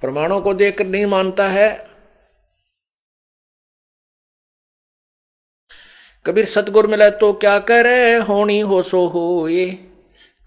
प्रमाणों 0.00 0.40
को 0.40 0.54
देख 0.54 0.78
कर 0.78 0.86
नहीं 0.86 1.06
मानता 1.06 1.48
है। 1.48 1.68
कबीर, 6.26 6.44
सतगुर 6.44 6.86
मिला 6.86 7.08
तो 7.10 7.32
क्या 7.32 7.58
करे 7.58 8.16
होनी 8.18 8.60
हो 8.60 8.82
सो 8.82 9.06
हो 9.06 9.48
ये 9.48 9.66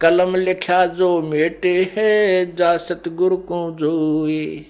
कलम 0.02 0.36
लिखा 0.36 0.86
जो 0.86 1.22
मेटे 1.22 1.74
है, 1.96 2.56
जा 2.56 2.76
सतगुर 2.78 3.36
को 3.36 3.60
जो 3.72 4.28
ये 4.28 4.66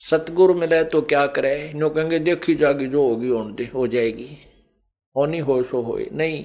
सतगुरु 0.00 0.54
मिले 0.54 0.82
तो 0.84 1.00
क्या 1.02 1.26
करे? 1.26 1.72
नो 1.74 1.88
कहेंगे, 1.90 2.18
देखी 2.18 2.54
जागी, 2.54 2.86
जो 2.86 3.08
होगी 3.08 3.66
हो 3.66 3.86
जाएगी। 3.86 4.28
होनी 5.16 5.38
हो 5.38 5.62
सो 5.62 5.80
हो 5.82 5.98
नहीं। 6.12 6.42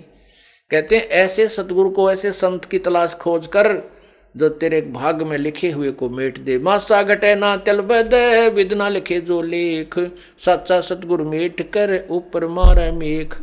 कहते 0.72 0.98
हैं, 0.98 1.04
ऐसे 1.06 1.48
सतगुरु 1.48 1.90
को 1.90 2.12
ऐसे 2.12 2.32
संत 2.32 2.66
की 2.66 2.80
तलाश 2.80 3.14
खोज 3.14 3.48
कर 3.48 3.68
जो 4.36 4.48
तेरे 4.52 4.82
भाग 4.82 5.22
में 5.22 5.38
लिखे 5.38 5.70
हुए 5.72 5.92
को 5.92 6.10
मेट 6.10 6.38
दे। 6.40 6.58
मासा 6.60 7.02
घटे 7.04 7.34
ना 7.36 7.56
तिल 7.58 7.82
दे 7.82 8.48
विद 8.50 8.74
ना 8.74 8.88
लिखे 8.90 9.20
जो 9.22 9.42
लेख। 9.42 10.00
सच्चा 10.40 10.80
सतगुरु 10.82 11.26
मेट 11.26 11.62
कर, 11.72 12.06
ऊपर 12.10 12.48
मारे 12.48 12.92
मेघ 12.92 13.34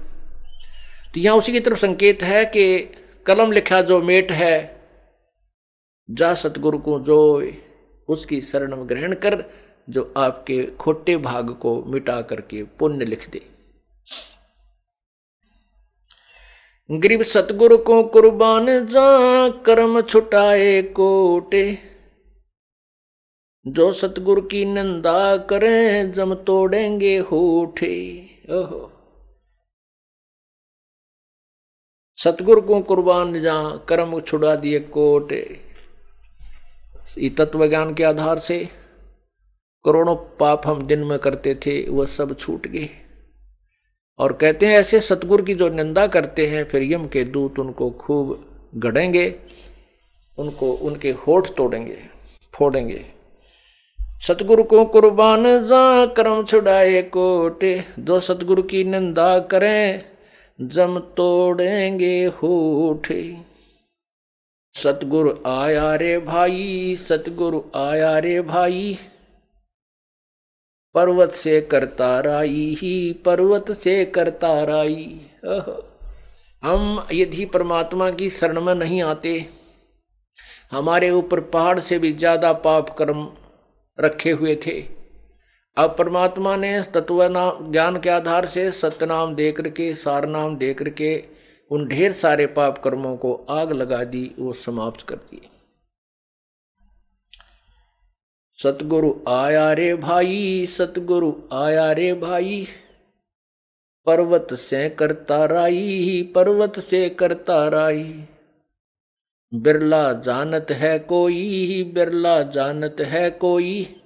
तो 1.14 1.20
यहाँ 1.20 1.36
उसी 1.36 1.52
की 1.52 1.60
तरफ़ 1.60 1.78
संकेत 1.78 2.22
है 2.22 2.44
कि 2.46 2.64
कलम 3.26 3.52
लिखा 3.52 3.80
जो 3.82 4.00
मेट 4.02 4.30
है, 4.32 4.76
जा 6.08 6.32
सतगुरु 6.34 6.78
को 6.78 6.98
जो 7.00 7.18
उसकी 8.08 8.40
शरण 8.40 8.74
ग्रहण 8.84 9.14
कर, 9.14 9.44
जो 9.88 10.12
आपके 10.16 10.62
खोटे 10.80 11.16
भाग 11.18 11.50
को 11.54 11.74
मिटा 11.84 12.20
करके 12.22 12.62
पुण्य 12.78 13.04
लिख 13.04 13.28
दे। 13.30 13.40
गरीब 16.92 17.22
सतगुरु 17.22 17.78
को 17.78 18.02
कुर्बान 18.02 18.86
जा 18.86 19.48
कर्म 19.48 20.00
छुटाए 20.00 20.82
कोटे। 20.82 21.78
जो 23.66 23.92
सतगुरु 23.92 24.42
की 24.42 24.64
निंदा 24.64 25.36
करें, 25.36 26.12
जम 26.12 26.34
तोड़ेंगे 26.34 27.18
होठे। 27.18 28.26
ओहो। 28.50 28.92
सतगुरु 32.16 32.60
को 32.60 32.80
कुर्बान 32.80 33.42
जा 33.42 33.76
कर्म 33.76 34.20
छुड़ा 34.20 34.56
दिए 34.56 34.80
कोटे। 34.80 35.60
तत्व 37.38 37.68
ज्ञान 37.68 37.94
के 37.94 38.04
आधार 38.04 38.38
से 38.38 38.68
करोड़ों 39.84 40.16
पाप 40.16 40.62
हम 40.66 40.86
दिन 40.86 41.04
में 41.04 41.18
करते 41.18 41.54
थे, 41.54 41.90
वह 41.90 42.06
सब 42.06 42.38
छूट 42.38 42.66
गए। 42.66 42.88
और 44.18 44.32
कहते 44.32 44.66
हैं, 44.66 44.78
ऐसे 44.78 45.00
सतगुरु 45.00 45.42
की 45.42 45.54
जो 45.54 45.68
निंदा 45.68 46.06
करते 46.06 46.46
हैं 46.46 46.64
फिर 46.64 46.82
यम 46.82 47.06
के 47.06 47.24
दूत 47.24 47.58
उनको 47.58 47.90
खूब 47.90 48.36
गड़ेंगे 48.76 49.34
उनको, 50.38 50.72
उनके 50.72 51.10
होठ 51.10 51.48
तोड़ेंगे, 51.56 51.98
फोड़ेंगे। 52.54 53.04
सतगुरु 54.26 54.62
को 54.62 54.84
कुर्बान 54.84 55.44
जा 55.66 56.06
कर्म 56.06 56.44
छुड़ाए 56.44 57.02
कोटे, 57.02 57.84
जो 57.98 58.20
सतगुरु 58.20 58.62
की 58.62 58.84
निंदा 58.84 59.38
करें, 59.38 60.04
जम 60.60 60.98
तोड़ेंगे 60.98 62.24
होठे। 62.24 63.36
सतगुरु 64.74 65.32
आया 65.46 65.94
रे 65.94 66.18
भाई, 66.18 66.96
सतगुरु 66.98 67.62
आया 67.76 68.18
रे 68.18 68.40
भाई 68.40 68.96
पर्वत 70.94 71.30
से 71.32 71.60
करता 71.62 72.18
राई 72.20 72.74
ही 72.78 73.12
पर्वत 73.24 73.70
से 73.74 74.04
करता 74.14 74.52
राई। 74.64 75.20
हम 76.62 77.06
यदि 77.12 77.44
परमात्मा 77.44 78.10
की 78.10 78.28
शरण 78.30 78.60
में 78.60 78.74
नहीं 78.74 79.02
आते, 79.02 79.34
हमारे 80.72 81.10
ऊपर 81.10 81.40
पहाड़ 81.50 81.78
से 81.80 81.98
भी 81.98 82.12
ज़्यादा 82.12 82.52
पाप 82.60 82.94
कर्म 82.98 83.26
रखे 83.98 84.30
हुए 84.30 84.54
थे। 84.66 84.80
अब 85.76 85.94
परमात्मा 85.98 86.54
ने 86.56 86.80
तत्व 86.94 87.22
नाम 87.28 87.70
ज्ञान 87.72 87.98
के 88.00 88.10
आधार 88.10 88.46
से 88.46 88.70
सत्यनाम 88.72 89.34
दे 89.34 89.50
करके 89.52 89.94
सार 89.94 90.26
नाम 90.28 90.56
दे 90.56 90.72
करके, 90.74 91.16
उन 91.70 91.86
ढेर 91.88 92.12
सारे 92.14 92.46
पाप 92.48 92.78
कर्मों 92.78 93.16
को 93.16 93.34
आग 93.50 93.72
लगा 93.72 94.02
दी, 94.04 94.34
वो 94.38 94.52
समाप्त 94.54 95.00
कर 95.00 95.16
दिए। 95.16 95.48
सतगुरु 98.62 99.14
आया 99.28 99.72
रे 99.72 99.94
भाई, 99.94 100.66
सतगुरु 100.66 101.34
आया 101.52 101.92
रे 101.92 102.14
भाई। 102.14 102.66
पर्वत 104.06 104.54
से 104.54 104.88
करता 104.88 105.44
राई, 105.44 106.32
पर्वत 106.34 106.80
से 106.80 107.08
करता 107.08 107.68
राई। 107.68 108.24
बिरला 109.54 110.12
जानत 110.12 110.66
है 110.70 110.98
कोई, 110.98 111.82
बिरला 111.94 112.42
जानत 112.42 112.96
है 113.00 113.30
कोई। 113.30 113.96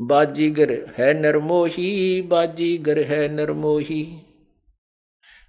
बाजीगर 0.00 0.94
है 0.98 1.20
नरमोही, 1.20 2.22
बाजीगर 2.22 2.98
है 2.98 3.28
नरमोही। 3.28 4.22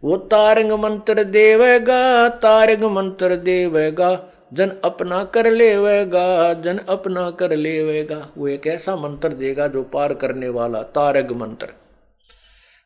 वो 0.03 0.17
तारंग 0.17 0.71
मंत्र 0.71 1.23
देवेगा, 1.23 2.29
तारंग 2.29 2.83
मंत्र 2.83 3.35
देवेगा। 3.35 4.30
जन 4.53 4.71
अपना 4.83 5.23
कर 5.23 5.51
लेवेगा 5.51 6.53
जन 6.53 6.77
अपना 6.77 7.31
कर 7.31 7.55
लेवेगा। 7.55 8.29
वो 8.37 8.47
एक 8.47 8.67
ऐसा 8.67 8.95
मंत्र 8.95 9.29
देगा 9.29 9.67
जो 9.67 9.83
पार 9.83 10.13
करने 10.13 10.49
वाला 10.49 10.81
तारग 10.83 11.31
मंत्र। 11.31 11.67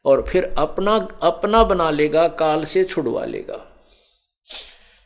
और 0.06 0.22
फिर 0.22 0.54
अपना 0.58 0.96
अपना 1.22 1.64
बना 1.64 1.90
लेगा 1.90 2.28
काल 2.28 2.64
से 2.64 2.84
छुड़वा 2.84 3.26
लेगा। 3.26 3.66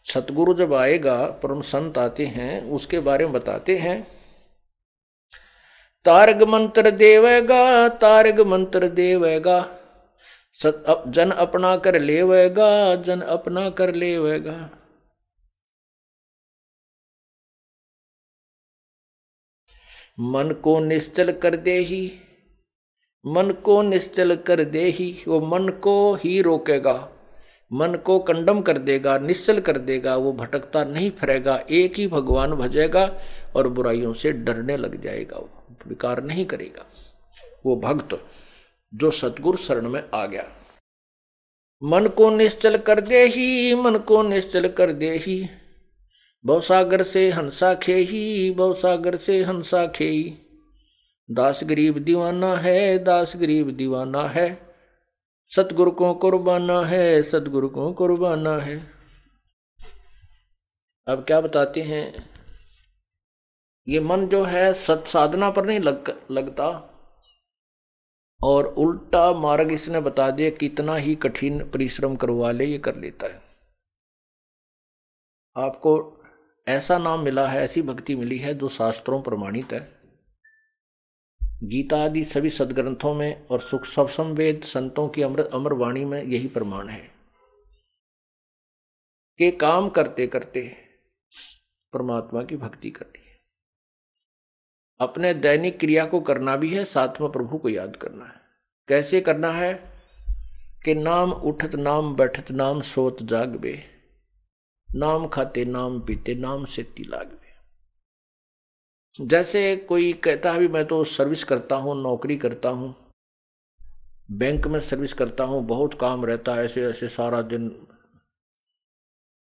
सतगुरु 0.06 0.54
जब 0.54 0.74
आएगा 0.74 1.26
परम 1.26 1.62
संत 1.62 1.98
आते 1.98 2.26
हैं 2.26 2.72
उसके 2.72 3.00
बारे 3.00 3.26
में 3.26 3.34
बताते 3.34 3.78
हैं। 3.78 4.08
तारग 6.06 6.44
मंत्र 6.44 6.92
देवेगा 6.92 7.88
तारग 7.88 8.42
मंत्र 8.42 8.88
देवेगा। 8.88 9.70
सत 10.54 10.84
अप, 10.88 11.04
जन 11.08 11.32
अपना 11.32 11.78
कर 11.78 12.00
लेवेगा 12.00 12.96
जन 12.96 13.22
अपना 13.22 13.70
कर 13.70 13.94
लेवेगा। 13.96 14.70
मन 20.22 20.52
को 20.64 20.80
निश्चल 20.80 21.32
कर 21.32 21.56
दे 21.56 21.80
ही। 21.80 22.12
मन 23.26 23.52
को 23.52 23.82
निश्चल 23.82 24.36
कर 24.36 24.64
दे 24.64 24.90
ही, 24.90 25.24
वो 25.28 25.40
मन 25.40 25.70
को 25.70 26.14
ही 26.14 26.42
रोकेगा। 26.42 27.10
मन 27.74 27.96
को 27.96 28.20
कंडम 28.20 28.62
कर 28.62 28.78
देगा, 28.78 29.18
निश्चल 29.18 29.60
कर 29.60 29.78
देगा, 29.78 30.16
वो 30.16 30.34
भटकता 30.34 30.84
नहीं 30.84 31.12
फिरेगा, 31.12 31.64
एक 31.70 31.96
ही 31.96 32.08
भगवान 32.08 32.52
भजेगा 32.52 33.22
और 33.56 33.68
बुराइयों 33.68 34.14
से 34.14 34.32
डरने 34.32 34.78
लग 34.78 35.02
जाएगा, 35.02 35.38
वो 35.38 35.50
विकार 35.88 36.24
नहीं 36.24 36.46
करेगा। 36.46 36.86
वो 37.66 37.76
भक्त 37.76 38.26
जो 38.94 39.12
सतगुरु 39.12 39.58
शरण 39.58 39.90
में 39.90 40.04
आ 40.14 40.26
गया। 40.26 40.50
मन 41.84 42.08
को 42.08 42.30
निश्चल 42.30 42.78
कर 42.78 43.02
दे 43.02 43.26
ही, 43.26 43.76
मन 43.76 43.98
को 43.98 44.24
निश्चल 44.24 44.68
कर 44.68 44.94
दे 44.94 45.18
ही। 45.18 45.50
बहुसागर 46.46 47.04
से 47.04 47.30
हंसा 47.32 47.74
खेही, 47.74 48.52
बहुसागर 48.52 49.18
से 49.18 49.44
हंसा 49.44 49.88
खे 49.88 50.38
दास 51.32 51.64
गरीब 51.64 51.98
दीवाना 52.00 52.56
है, 52.56 53.00
दास 53.00 53.34
गरीब 53.36 53.70
दीवाना 53.72 54.28
है। 54.28 54.76
सतगुरु 55.56 55.92
को 55.92 56.14
कुर्बाना 56.14 56.82
है, 56.82 57.24
सतगुरु 57.24 57.70
को 57.70 57.94
कुर्बाना 57.94 58.58
है। 58.58 58.78
अब 61.08 61.24
क्या 61.26 61.42
बताते 61.42 61.82
हैं, 61.82 62.30
ये 63.88 64.00
मन 64.00 64.28
जो 64.28 64.44
है 64.44 64.74
सत 64.74 65.04
साधना 65.08 65.50
पर 65.50 65.66
नहीं 65.66 65.80
लग, 65.80 66.22
लगता। 66.32 66.86
और 68.44 68.66
उल्टा 68.66 69.34
मार्ग 69.34 69.72
इसने 69.72 70.00
बता 70.00 70.32
दिया 70.32 70.50
कितना 70.50 70.96
ही 70.96 71.16
कठिन 71.16 71.70
परिश्रम 71.70 72.16
करवा 72.16 72.52
ले, 72.52 72.66
ये 72.66 72.78
कर 72.78 72.96
लेता 72.96 73.28
है। 73.28 73.42
आपको 75.58 76.19
ऐसा 76.70 76.98
नाम 76.98 77.20
मिला 77.20 77.48
है, 77.48 77.62
ऐसी 77.62 77.82
भक्ति 77.82 78.16
मिली 78.16 78.38
है 78.38 78.54
जो 78.54 78.70
शास्त्रों 78.70 79.22
प्रमाणित 79.22 79.74
है। 79.74 80.00
गीता 81.64 81.98
आदि 81.98 82.24
सभी 82.24 82.50
सदग्रंथों 82.50 83.14
में 83.14 83.48
और 83.48 83.60
सुख 83.60 83.86
सब 83.86 84.10
संवेद 84.10 84.62
संतों 84.64 85.10
की 85.10 85.22
अमृत 85.22 85.50
अमर 85.54 85.74
वाणी 85.74 86.06
में 86.06 86.24
यही 86.24 86.48
प्रमाण 86.48 86.90
है। 86.90 87.12
कि 89.38 89.52
काम 89.52 89.90
करते 89.90 90.28
करते 90.28 90.78
परमात्मा 91.94 92.44
की 92.44 92.56
भक्ति 92.56 92.90
करनी 92.90 93.30
है। 93.30 93.40
अपने 95.00 95.34
दैनिक 95.34 95.80
क्रिया 95.80 96.06
को 96.06 96.22
करना 96.22 96.56
भी 96.56 96.76
है, 96.76 96.86
साथ 96.86 97.22
में 97.22 97.32
प्रभु 97.32 97.58
को 97.58 97.70
याद 97.70 97.96
करना 97.96 98.26
है। 98.26 98.42
कैसे 98.88 99.22
करना 99.22 99.52
है? 99.52 100.02
कि 100.86 100.96
नाम 100.96 101.32
उठत 101.32 101.76
नाम 101.76 102.16
बैठत 102.16 102.52
नाम 102.52 102.82
सोत 102.82 103.24
जागबे। 103.24 103.99
नाम 104.96 105.28
खाते, 105.28 105.66
नाम 105.66 106.02
पीते, 106.02 106.36
नाम 106.36 106.66
से 106.66 106.94
लाग 107.00 107.40
जैसे 109.22 109.76
कोई 109.76 110.14
कहता 110.14 110.52
है 110.52 110.60
भी 110.60 110.68
मैं 110.68 110.86
तो 110.86 111.04
सर्विस 111.04 111.44
करता 111.44 111.76
हूँ, 111.76 112.04
नौकरी 112.04 112.38
करता 112.38 112.70
हूँ, 112.70 112.96
बैंक 114.32 114.68
में 114.68 114.80
सर्विस 114.80 115.14
करता 115.14 115.44
हूँ, 115.44 115.66
बहुत 115.66 115.94
काम 115.94 116.26
रहता 116.26 116.56
है, 116.56 116.66
ऐसे 116.66 116.86
ऐसे 116.86 117.08
सारा 117.08 117.42
दिन। 117.42 117.88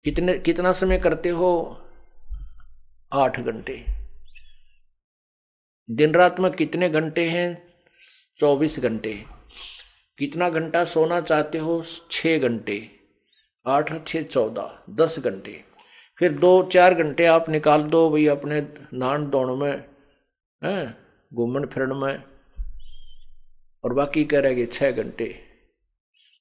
कितने, 0.04 0.38
कितना 0.38 0.72
समय 0.72 0.98
करते 0.98 1.28
हो? 1.28 1.80
आठ 3.12 3.40
घंटे। 3.40 3.86
दिन 5.90 6.14
रात 6.14 6.40
में 6.40 6.52
कितने 6.52 6.88
घंटे 6.88 7.30
हैं? 7.30 7.74
चौबीस 8.38 8.78
घंटे। 8.78 9.24
कितना 10.18 10.50
घंटा 10.50 10.84
सोना 10.84 11.20
चाहते 11.20 11.58
हो? 11.58 11.84
छः 12.10 12.38
घंटे। 12.38 12.95
आठ 13.66 14.06
छः 14.08 14.22
चौदह, 14.22 14.78
दस 14.90 15.18
घंटे। 15.18 15.64
फिर 16.18 16.32
दो, 16.32 16.62
चार 16.62 16.94
घंटे 16.94 17.26
आप 17.26 17.48
निकाल 17.48 17.82
दो 17.82 18.10
भाई 18.10 18.26
अपने 18.26 18.60
नान 18.94 19.30
दौड़ 19.30 19.50
में, 19.50 19.84
हैं, 20.64 20.98
घूमन 21.34 21.66
फिरन 21.66 21.96
में, 21.96 22.22
और 23.84 23.92
बाकी 23.92 24.24
कह 24.24 24.40
रहे 24.40 24.66
छह 24.66 24.90
घंटे। 24.90 25.42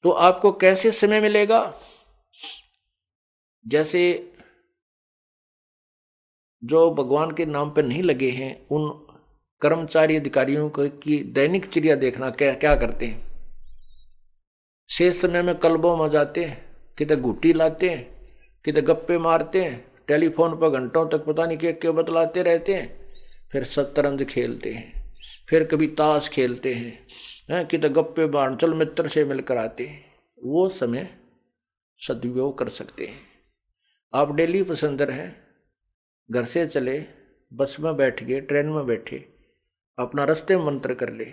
तो 0.03 0.09
आपको 0.09 0.51
कैसे 0.51 0.91
समय 0.91 1.21
मिलेगा? 1.21 1.73
जैसे 3.67 4.31
जो 6.63 6.91
भगवान 6.91 7.31
के 7.31 7.45
नाम 7.45 7.71
पर 7.71 7.83
नहीं 7.83 8.03
लगे 8.03 8.29
हैं, 8.29 8.67
उन 8.67 8.89
कर्मचारी 9.61 10.15
अधिकारियों 10.15 10.69
को 10.69 10.89
की 10.89 11.23
दैनिक 11.23 11.65
चिड़िया 11.65 11.95
देखना, 11.95 12.29
क्या 12.29 12.53
क्या 12.53 12.75
करते 12.75 13.05
हैं? 13.05 13.25
शेष 14.89 15.21
समय 15.21 15.41
में 15.41 15.55
कल्बों 15.55 15.97
में 15.97 16.09
जाते 16.09 16.43
हैं? 16.45 16.64
कितने 16.97 17.17
घुट्टी 17.17 17.53
लाते 17.53 17.89
हैं 17.89 18.03
कितने 18.65 18.81
गप्पे 18.81 19.17
मारते 19.17 19.63
हैं, 19.63 19.85
टेलीफोन 20.07 20.57
पर 20.59 20.69
घंटों 20.69 21.07
तक 21.09 21.25
पता 21.25 21.45
नहीं 21.45 21.57
क्या 21.57 21.71
क्यों 21.71 21.95
बतलाते 21.95 22.43
रहते 22.43 22.73
हैं, 22.73 23.13
फिर 23.51 23.63
शतरंज 23.63 24.23
खेलते 24.23 24.73
हैं, 24.73 24.93
फिर 25.49 25.63
कभी 25.63 25.87
ताश 25.87 26.29
खेलते 26.29 26.73
हैं 26.73 27.07
हैं 27.51 27.65
कितने 27.67 27.89
गप्पे 27.89 28.25
बाण 28.25 28.55
चल 28.55 28.73
मित्र 28.73 29.07
से 29.07 29.23
मिलकर 29.25 29.57
आते 29.57 29.85
हैं। 29.87 30.03
वो 30.43 30.67
समय 30.69 31.07
सदुपयोग 31.99 32.57
कर 32.57 32.69
सकते 32.69 33.05
हैं। 33.05 33.19
आप 34.13 34.35
डेली 34.35 34.63
पसंदर 34.63 35.11
हैं, 35.11 35.35
घर 36.29 36.45
से 36.45 36.65
चले, 36.67 37.03
बस 37.51 37.75
में 37.79 37.95
बैठ 37.95 38.23
गए, 38.23 38.39
ट्रेन 38.41 38.65
में 38.65 38.85
बैठे, 38.85 39.25
अपना 39.97 40.23
रस्ते 40.23 40.57
में 40.57 40.65
मंत्र 40.65 40.93
कर 40.93 41.13
ले, 41.13 41.27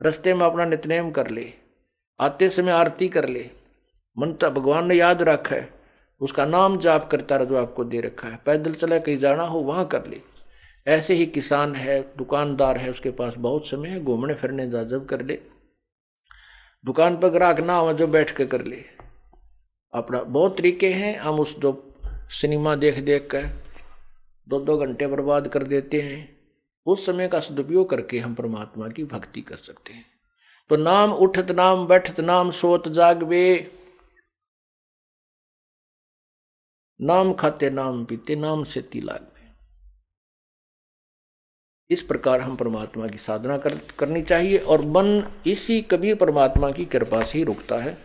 रस्ते 0.00 0.34
में 0.34 0.46
अपना 0.46 0.64
नितनेम 0.64 1.10
कर 1.10 1.30
ले, 1.30 1.52
आते 2.20 2.48
समय 2.48 2.72
आरती 2.72 3.08
कर 3.08 3.28
ले 3.28 3.50
मंत्र 4.18 4.50
भगवान 4.50 4.86
ने 4.86 4.94
याद 4.94 5.22
रखा 5.22 5.54
है। 5.54 5.74
उसका 6.20 6.46
नाम 6.46 6.78
जाप 6.78 7.10
करता 7.10 7.36
रहा 7.36 7.44
जो 7.44 7.56
आपको 7.56 7.84
दे 7.84 8.00
रखा 8.00 8.28
है। 8.28 8.40
पैदल 8.46 8.74
चला, 8.74 8.98
कहीं 8.98 9.18
जाना 9.18 9.42
हो, 9.42 9.58
वहाँ 9.58 9.86
कर 9.86 10.06
ले। 10.06 10.20
ऐसे 10.86 11.14
ही 11.14 11.26
किसान 11.26 11.74
है, 11.74 12.12
दुकानदार 12.16 12.78
है, 12.78 12.90
उसके 12.90 13.10
पास 13.10 13.34
बहुत 13.38 13.66
समय 13.66 13.88
है, 13.88 14.04
घूमने 14.04 14.34
फिरने 14.34 14.70
जा 14.70 14.82
जब 14.82 15.06
कर 15.06 15.22
ले। 15.22 15.38
दुकान 16.84 17.16
पर 17.16 17.28
ग्राहक 17.28 17.60
ना 17.60 17.76
हो, 17.76 17.92
जो 17.92 18.06
बैठ 18.06 18.36
के 18.36 18.46
कर 18.46 18.64
ले। 18.64 18.84
अपना 19.94 20.22
बहुत 20.22 20.56
तरीके 20.56 20.88
हैं, 20.88 21.18
हम 21.18 21.40
उस 21.40 21.58
जो 21.58 21.94
सिनेमा 22.30 22.74
देख 22.74 22.98
देख 22.98 23.28
कर 23.30 23.46
दो 24.48 24.60
दो 24.60 24.78
घंटे 24.78 25.06
बर्बाद 25.06 25.48
कर 25.48 25.62
देते 25.62 26.00
हैं। 26.00 26.36
उस 26.86 27.06
समय 27.06 27.28
का 27.28 27.40
सदुपयोग 27.40 27.90
करके 27.90 28.18
हम 28.18 28.34
परमात्मा 28.34 28.88
की 28.88 29.04
भक्ति 29.04 29.40
कर 29.40 29.56
सकते 29.56 29.92
हैं। 29.92 30.06
तो 30.68 30.76
नाम 30.76 31.12
उठत, 31.12 31.50
नाम 31.50 31.86
बैठत, 31.86 32.20
नाम 32.20 32.50
सोत, 32.50 32.88
जागवे। 32.88 33.70
नाम 37.04 37.32
खाते 37.32 37.70
नाम 37.70 38.04
पीते 38.04 38.36
नाम 38.36 38.64
से 38.64 38.82
तिलाग 38.82 39.26
इस 41.90 42.02
प्रकार 42.02 42.40
हम 42.40 42.56
परमात्मा 42.56 43.06
की 43.06 43.18
साधना 43.18 43.56
कर, 43.58 43.74
करनी 43.98 44.22
चाहिए 44.22 44.58
और 44.58 44.80
मन 44.80 45.32
इसी 45.46 45.82
कबीर 45.82 46.14
परमात्मा 46.14 46.70
की 46.70 46.84
कृपा 46.84 47.22
से 47.22 47.38
ही 47.38 47.44
रुकता 47.44 47.76
है। 47.76 47.96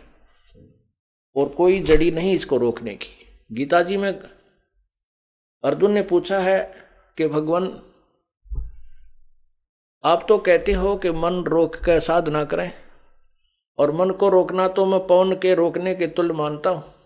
और 1.36 1.48
कोई 1.48 1.80
जड़ी 1.82 2.10
नहीं 2.10 2.34
इसको 2.34 2.56
रोकने 2.56 2.94
की। 2.94 3.08
गीता 3.52 3.82
जी 3.82 3.96
में 3.96 4.12
अर्जुन 5.64 5.92
ने 5.92 6.02
पूछा 6.02 6.38
है 6.38 6.58
कि 7.18 7.28
भगवान 7.28 7.82
आप 10.04 10.26
तो 10.28 10.38
कहते 10.38 10.72
हो 10.72 10.96
कि 10.96 11.10
मन 11.10 11.44
रोक 11.44 11.76
कर 11.76 12.00
साधना 12.00 12.44
करें 12.44 12.72
और 13.78 13.92
मन 13.92 14.10
को 14.10 14.28
रोकना 14.28 14.68
तो 14.68 14.86
मैं 14.86 15.06
पवन 15.06 15.34
के 15.34 15.54
रोकने 15.54 15.94
के 15.94 16.06
तुल्य 16.06 16.34
मानता 16.34 16.70
हूँ। 16.70 16.99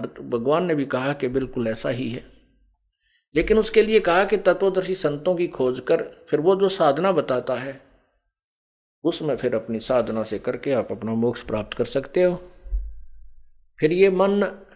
भगवान 0.00 0.64
ने 0.64 0.74
भी 0.74 0.86
कहा 0.86 1.12
कि 1.12 1.28
बिल्कुल 1.28 1.68
ऐसा 1.68 1.88
ही 1.88 2.10
है। 2.10 2.32
लेकिन 3.34 3.58
उसके 3.58 3.82
लिए 3.82 4.00
कहा 4.00 4.24
कि 4.24 4.36
तत्वदर्शी 4.36 4.94
संतों 4.94 5.36
की 5.36 5.48
खोज 5.48 5.80
कर 5.80 6.26
फिर 6.30 6.40
वो 6.40 6.56
जो 6.56 6.68
साधना 6.68 7.12
बताता 7.12 7.54
है, 7.54 7.80
उसमें 9.04 9.36
फिर 9.36 9.54
अपनी 9.54 9.80
साधना 9.80 10.22
से 10.22 10.38
करके 10.38 10.72
आप 10.72 10.92
अपना 10.92 11.14
मोक्ष 11.14 11.42
प्राप्त 11.42 11.76
कर 11.76 11.84
सकते 11.84 12.22
हो। 12.22 12.36
फिर 13.80 13.92
ये 13.92 14.10
मन, 14.10 14.66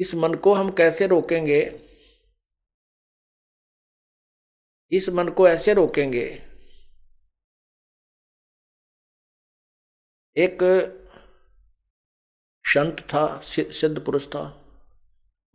इस 0.00 0.14
मन 0.14 0.34
को 0.34 0.54
हम 0.54 0.70
कैसे 0.70 1.06
रोकेंगे? 1.06 1.80
इस 4.92 5.08
मन 5.08 5.28
को 5.28 5.48
ऐसे 5.48 5.74
रोकेंगे। 5.74 6.42
एक 10.36 10.58
संत 12.74 13.00
था 13.08 13.40
सिद्ध 13.44 13.98
पुरुष 13.98 14.26
था। 14.26 14.44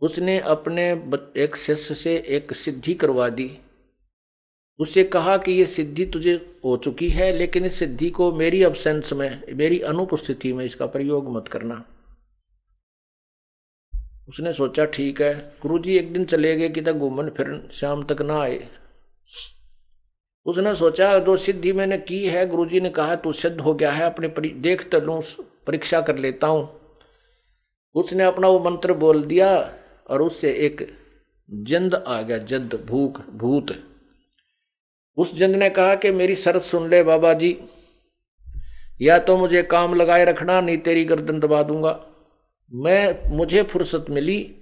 उसने 0.02 0.38
अपने 0.40 0.90
एक 1.36 1.56
शिष्य 1.56 1.94
से 1.94 2.16
एक 2.28 2.52
सिद्धि 2.52 2.94
करवा 2.94 3.28
दी। 3.28 3.50
उससे 4.80 5.04
कहा 5.04 5.36
कि 5.36 5.52
ये 5.52 5.64
सिद्धि 5.66 6.04
तुझे 6.06 6.34
हो 6.64 6.76
चुकी 6.76 7.08
है, 7.08 7.30
लेकिन 7.32 7.64
इस 7.64 7.78
सिद्धि 7.78 8.10
को 8.10 8.30
मेरी 8.32 8.62
अबसेंस 8.62 9.12
में, 9.12 9.42
मेरी 9.54 9.80
अनुपस्थिति 9.80 10.52
में 10.52 10.64
इसका 10.64 10.86
प्रयोग 10.86 11.30
मत 11.36 11.48
करना। 11.48 11.84
उसने 14.28 14.52
सोचा, 14.52 14.84
ठीक 14.84 15.22
है 15.22 15.34
गुरु 15.62 15.78
जी 15.78 15.96
एक 15.98 16.12
दिन 16.12 16.24
चले 16.24 16.56
गए 16.56 16.68
कि 16.68 16.80
तक 16.80 16.92
घूमन 16.94 17.28
फिर 17.28 17.68
शाम 17.72 18.02
तक 18.04 18.22
ना 18.22 18.40
आए। 18.40 18.66
उसने 20.46 20.74
सोचा, 20.76 21.18
जो 21.18 21.36
सिद्धि 21.36 21.72
मैंने 21.72 21.98
की 21.98 22.26
है, 22.26 22.46
गुरुजी 22.46 22.80
ने 22.80 22.90
कहा, 22.90 23.16
तू 23.16 23.32
सिद्ध 23.32 23.60
हो 23.60 23.74
गया 23.74 23.92
है, 23.92 24.04
अपने 24.06 24.28
देख 24.50 24.88
तो 24.90 25.00
लू 25.00 25.20
परीक्षा 25.66 26.00
कर 26.00 26.18
लेता 26.18 26.46
हूँ। 26.46 26.68
उसने 27.94 28.24
अपना 28.24 28.48
वो 28.48 28.58
मंत्र 28.60 28.92
बोल 28.92 29.22
दिया 29.24 29.74
और 30.10 30.22
उससे 30.22 30.52
एक 30.52 30.86
जंद 31.50 31.94
आ 31.94 32.20
गया, 32.22 32.38
जंद, 32.38 32.74
भूख, 32.86 33.20
भूत। 33.30 33.76
उस 35.16 35.34
जंद 35.34 35.56
ने 35.56 35.70
कहा 35.70 35.94
कि 35.94 36.10
मेरी 36.10 36.34
शरत 36.34 36.62
सुन 36.62 36.88
ले 36.90 37.02
बाबा 37.02 37.32
जी। 37.34 37.56
या 39.00 39.18
तो 39.18 39.36
मुझे 39.36 39.62
काम 39.62 39.94
लगाए 39.94 40.24
रखना, 40.24 40.60
नहीं 40.60 40.78
तेरी 40.78 41.04
गर्दन 41.04 41.40
दबा 41.40 41.62
दूँगा। 41.62 42.00
मैं, 42.72 43.28
मुझे 43.36 43.62
फुर्सत 43.62 44.06
मिली। 44.10 44.54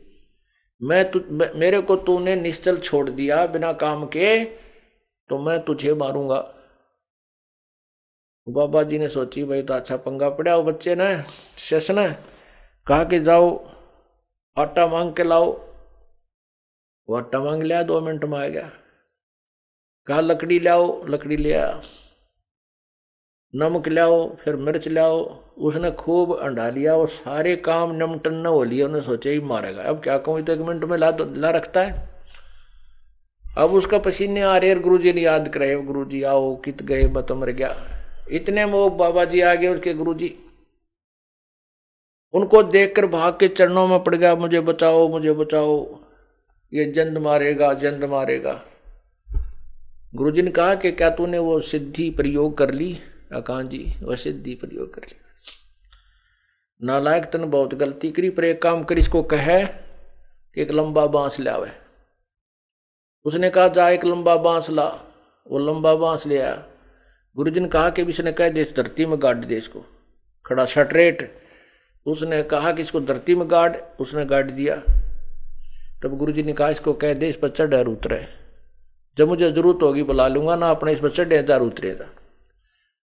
मैं 0.83 1.11
तु 1.11 1.21
मेरे 1.59 1.81
को 1.81 1.97
तूने 1.97 2.37
निश्चल 2.37 2.79
छोड़ 2.79 3.11
दिया 3.11 3.47
बिना 3.47 3.73
काम 3.73 4.05
के 4.07 4.45
तो 5.31 5.39
मैं 5.39 5.59
तुझे 5.65 5.95
मारूँगा। 5.95 6.39
बाबा 8.47 8.83
जी 8.83 8.99
ने 8.99 9.09
सोची, 9.09 9.45
भाई 9.45 9.63
तो 9.63 9.75
अच्छा 9.75 9.97
पंगा 9.97 10.29
पड़ा, 10.31 10.57
वो 10.57 10.63
बच्चे 10.63 10.95
ने, 10.95 11.23
शेष 11.59 11.91
ने। 11.91 12.36
कहा 12.89 13.05
कि 13.05 13.21
जाओ, 13.21 13.67
आटा 14.59 14.87
मांग 14.87 15.15
के 15.15 15.25
लाओ। 15.25 15.53
वो 17.09 17.17
आटा 17.17 17.41
मांग 17.41 17.63
लिया, 17.63 17.83
दो 17.83 18.01
मिनट 18.01 18.25
में 18.25 18.39
आ 18.39 18.47
गया। 18.47 18.71
कहा, 20.07 20.21
लकड़ी 20.21 20.61
लाओ, 20.61 21.07
लकड़ी 21.07 21.37
ले 21.37 21.53
आया 21.53 21.83
नमक 23.55 23.89
लाओ, 23.89 24.37
फिर 24.37 24.57
मिर्च 24.57 24.89
लाओ। 24.89 25.43
उसने 25.59 25.91
खूब 25.91 26.39
अंडा 26.39 26.69
लिया, 26.69 26.95
वो 26.97 27.07
सारे 27.07 27.57
काम 27.57 27.93
नमटन 27.93 28.35
न 28.35 28.47
हो 28.47 28.65
लिया 28.65 28.87
उन्हें 28.87 29.03
सोचा 29.03 29.31
ही 29.31 29.41
मारेगा। 29.41 29.83
अब 29.83 30.03
क्या 30.03 30.19
कहूँ 30.19 30.43
तो 30.43 30.53
एक 30.53 30.61
मिनट 30.61 30.85
में 30.85 30.99
ला 30.99 31.17
ला 31.21 31.51
रखता 31.51 31.83
है। 31.83 32.09
अब 33.59 33.71
उसका 33.71 33.99
पसीने 33.99 34.43
आ 34.43 34.57
रहे 34.57 34.75
गुरु 34.75 34.99
जी 34.99 35.13
ने 35.13 35.21
याद 35.21 35.49
करे 35.49 35.77
गुरु 35.77 36.05
जी 36.05 36.23
आओ, 36.23 36.57
कित 36.57 36.83
गए, 36.83 37.07
बत 37.07 37.33
मर 37.33 37.51
गया। 37.51 37.77
इतने 38.31 38.67
में 38.67 38.73
वो 38.73 38.91
बाबा 38.91 39.25
जी 39.25 39.41
आ 39.41 39.55
गए 39.55 39.69
उसके 39.69 39.95
गुरु 39.95 40.15
जी। 40.15 40.46
उनको 42.37 42.63
देखकर 42.63 43.07
भाग 43.07 43.37
के 43.41 43.49
चरणों 43.49 43.89
में 43.89 44.05
पड़ 44.05 44.15
गया, 44.15 44.35
मुझे 44.35 44.61
बचाओ 44.61 45.09
मुझे 45.09 45.33
बचाओ। 45.33 46.01
ये 46.73 46.93
जंद 46.93 47.19
मारेगा 47.19 47.73
जंद 47.75 48.05
मारेगा। 48.05 48.63
गुरुजी 50.15 50.43
ने 50.43 50.51
कहा 50.51 50.75
कि 50.75 50.93
क्या 50.93 51.11
तूने 51.11 51.39
वो 51.39 51.61
सिद्धि 51.61 52.11
प्रयोग 52.11 52.59
कर 52.59 52.71
ली? 52.71 52.99
अकान 53.33 53.69
जी, 53.69 53.95
वह 54.03 54.17
सिद्धि 54.17 54.55
प्रयोग 54.55 54.95
कर 54.95 55.03
ली। 55.03 55.17
नालायक 56.83 57.25
तन 57.25 57.45
बहुत 57.45 57.75
गलती 57.75 58.11
करी, 58.11 58.31
पर 58.31 58.45
एक 58.45 58.63
काम 58.63 58.85
कर, 58.85 58.99
इसको 58.99 59.23
कहे 59.23 59.67
कि 60.55 60.63
एक 60.63 60.71
लंबा 60.71 61.07
बाँस 61.07 61.41
ले 61.41 61.51
आवे 61.51 61.71
उसने 63.25 63.51
कहा, 63.51 63.69
जा, 63.69 63.89
एक 63.89 64.05
लंबा 64.05 64.37
बाँस 64.37 64.71
ला। 64.71 64.87
वो 65.51 65.59
लंबा 65.59 65.95
बाँस 65.95 66.27
ले 66.27 66.39
आया। 66.39 66.67
गुरुजी 67.37 67.61
ने 67.61 67.69
कहा 67.69 67.91
कि 67.91 68.03
इसने 68.03 68.33
कह 68.33 68.49
दे 68.49 68.65
धरती 68.65 69.07
में 69.07 69.23
गाड़ 69.23 69.37
दे 69.37 69.57
इसको। 69.57 69.85
खड़ा, 70.47 70.67
शटरेट। 70.67 71.46
उसने 72.07 72.43
कहा 72.45 72.73
कि 72.73 72.83
इसको 72.83 73.01
धरती 73.01 73.35
में 73.35 73.51
गाड़, 73.51 73.77
उसने 74.01 74.25
गाड़ 74.27 74.51
दिया। 74.51 74.77
तब 76.03 76.17
गुरु 76.19 76.33
जी 76.33 76.43
ने 76.43 76.53
कहा, 76.53 76.69
इसको 76.69 76.93
कह 76.95 77.15
दे, 77.15 77.29
इस 77.29 77.37
पर 77.37 77.49
चढ़ 77.51 77.89
उतरे। 77.89 78.27
जब 79.17 79.29
मुझे 79.29 79.51
ज़रूरत 79.51 79.83
होगी, 79.83 80.03
बुला 80.03 80.27
लूँगा, 80.29 80.57
ना 80.57 80.71
अपने 80.71 80.93
इस 80.93 81.01
पर 81.01 81.11
चढ़े 81.11 81.39
हज़ार 81.39 81.61
उतरेगा 81.61 82.09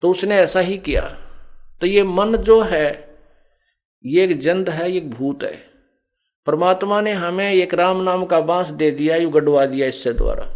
तो 0.02 0.10
उसने 0.10 0.36
ऐसा 0.36 0.60
ही 0.60 0.76
किया। 0.78 1.02
तो 1.80 1.86
ये 1.86 2.02
मन 2.04 2.36
जो 2.36 2.60
है, 2.62 2.86
ये 4.04 4.24
एक 4.24 4.38
जंद 4.40 4.68
है, 4.70 4.90
ये 4.90 4.96
एक 4.96 5.10
भूत 5.10 5.42
है। 5.42 5.52
परमात्मा 6.46 7.00
ने 7.00 7.12
हमें 7.12 7.50
एक 7.50 7.74
राम 7.74 8.02
नाम 8.02 8.24
का 8.24 8.40
बाँस 8.42 8.68
दे 8.70 8.90
दिया, 8.90 9.16
यू 9.16 9.30
गडवा 9.30 9.64
दिया 9.66 9.86
इससे 9.86 10.12
द्वारा। 10.12 10.48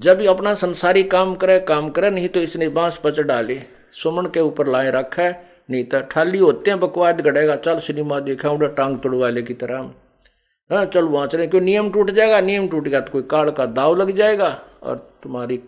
जब 0.00 0.20
ये 0.20 0.26
अपना 0.28 0.54
संसारी 0.54 1.02
काम 1.04 1.34
करे 1.34 1.58
काम 1.60 1.90
करे, 1.90 2.10
नहीं 2.10 2.28
तो 2.28 2.40
इसने 2.40 2.68
बाँस 2.70 3.00
पच 3.04 3.20
डाले 3.20 3.62
सुमन 3.92 4.26
के 4.26 4.40
ऊपर 4.40 4.66
लाए 4.66 4.90
रखा 4.90 5.22
है। 5.22 5.49
नहीं 5.70 5.84
तो 5.84 6.00
ठाली 6.10 6.38
होते 6.38 6.70
हैं, 6.70 6.78
बकवाद 6.80 7.20
गड़ेगा 7.20 7.56
चल 7.56 7.78
सिनेमा 7.78 8.18
देखा 8.20 8.50
उड़ा 8.50 8.68
टांग 8.68 8.98
तोड़वाले 8.98 9.42
की 9.42 9.54
तरह। 9.54 9.90
हाँ 10.70 10.84
चल 10.84 11.04
वहाँ 11.04 11.26
चले, 11.26 11.46
क्यों 11.46 11.60
नियम 11.60 11.90
टूट 11.90 12.10
जाएगा? 12.10 12.40
नियम 12.40 12.68
टूट 12.68 12.88
गया 12.88 13.00
तो 13.00 13.12
कोई 13.12 13.22
काल 13.30 13.50
का 13.50 13.66
दाव 13.68 13.96
लग 13.96 14.10
जाएगा 14.16 14.48
और 14.82 14.98
तुम्हारी 15.22 15.60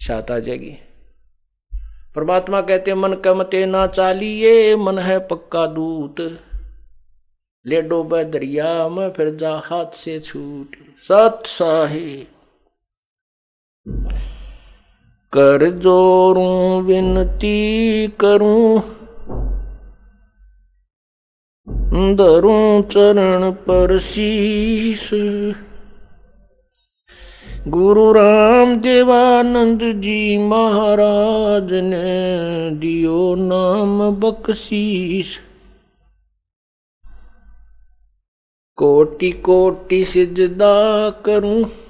छात 0.00 0.30
आ 0.30 0.38
जाएगी। 0.38 0.76
परमात्मा 2.16 2.60
कहते 2.60 2.94
मन 2.94 3.14
कमते 3.14 3.64
ना 3.66 3.86
चालिए 3.86 4.76
मन 4.76 4.98
है 4.98 5.18
पक्का 5.28 5.66
दूत। 5.66 6.20
ले 7.66 7.80
डोबे 7.82 8.24
दरिया 8.24 8.88
में, 8.88 9.10
फिर 9.12 9.34
जा 9.34 9.54
हाथ 9.64 9.94
से 9.94 10.18
छूट। 10.20 10.76
सत 10.98 11.42
साहे 11.46 12.26
कर 15.32 15.70
जोरूं, 15.70 16.82
विनती 16.82 17.58
करूँ। 18.08 18.80
दरूं 22.14 22.82
चरण 22.82 23.50
पर 23.50 23.98
शीश। 23.98 25.10
गुरु 27.68 28.12
राम 28.12 28.76
देवानंद 28.76 29.80
जी 29.82 30.38
महाराज 30.38 31.72
ने 31.72 32.70
दियो 32.70 33.34
नाम 33.34 34.10
बख्शीश। 34.10 35.38
कोटि 38.76 39.32
कोटि 39.32 40.04
सिजदा 40.04 41.10
करूँ। 41.10 41.87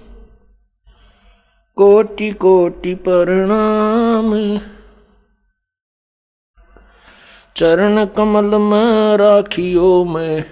कोटि 1.78 2.30
कोटि 2.30 2.94
प्रणाम। 2.94 4.58
चरण 7.56 8.04
कमल 8.04 8.58
में 8.58 9.16
राखियो 9.16 10.04
मैं, 10.04 10.44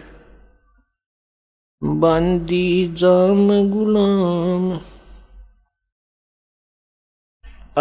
बांदी 1.83 2.95
जाम 2.95 3.49
गुलाम। 3.71 4.71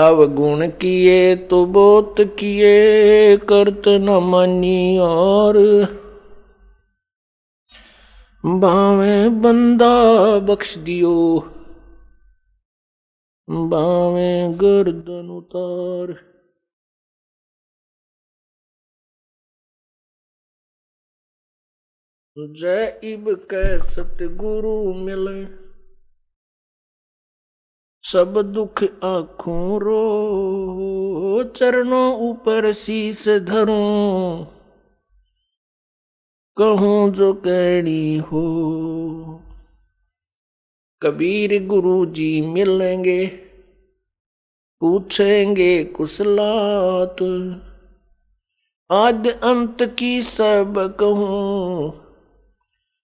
अवगुण 0.04 0.68
किए 0.68 1.36
तो 1.36 1.66
बोत 1.66 2.16
किए, 2.20 3.38
करत 3.38 3.84
न 3.88 4.10
मानी 4.10 4.98
और। 4.98 5.58
बावे 8.46 9.30
बंदा 9.30 9.93
बख्श 10.39 10.78
दियो 10.78 11.16
बावे 13.50 14.54
गर्दन 14.54 15.30
उतार। 15.30 16.14
जय 22.38 23.00
इब 23.04 23.30
कै 23.52 23.80
सतगुरु 23.80 24.93
मिले, 24.93 25.46
सब 28.04 28.41
दुख 28.41 28.84
आखों 29.04 29.82
रो, 29.82 30.02
चरणों 31.43 32.10
ऊपर 32.30 32.72
शीस 32.74 33.28
धरो। 33.30 33.80
कहूँ 36.58 37.12
जो 37.12 37.34
कहनी 37.34 38.18
हो 38.18 38.43
कबीर 41.06 41.51
गुरु 41.66 42.06
जी 42.06 42.30
मिलेंगे, 42.41 43.26
पूछेंगे 44.82 45.84
कुशलात 45.84 47.22
आद 48.89 49.28
अंत 49.28 49.84
की 49.99 50.22
सब 50.24 50.74
कहूँ, 50.99 51.93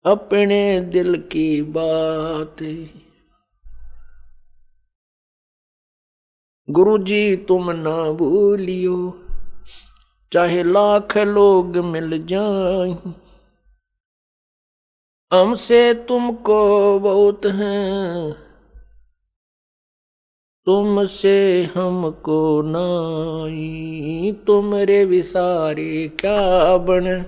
अपने 0.06 0.60
दिल 0.92 1.18
की 1.32 1.62
बात। 1.62 2.64
गुरु 6.68 6.98
जी 7.04 7.36
तुम 7.48 7.72
ना 7.72 7.98
भूलियो, 8.14 8.98
चाहे 10.32 10.64
लाख 10.64 11.18
लोग 11.18 11.78
मिल 11.86 12.26
जाए। 12.26 12.96
हमसे 15.34 15.94
तुमको 15.94 17.00
बहुत 17.00 17.46
हैं। 17.46 18.32
तुमसे 20.66 21.64
हमको 21.76 22.62
नाई 22.62 24.32
तुमरे 24.48 25.06
विसारे 25.06 26.08
क्या 26.08 26.78
बन। 26.78 27.26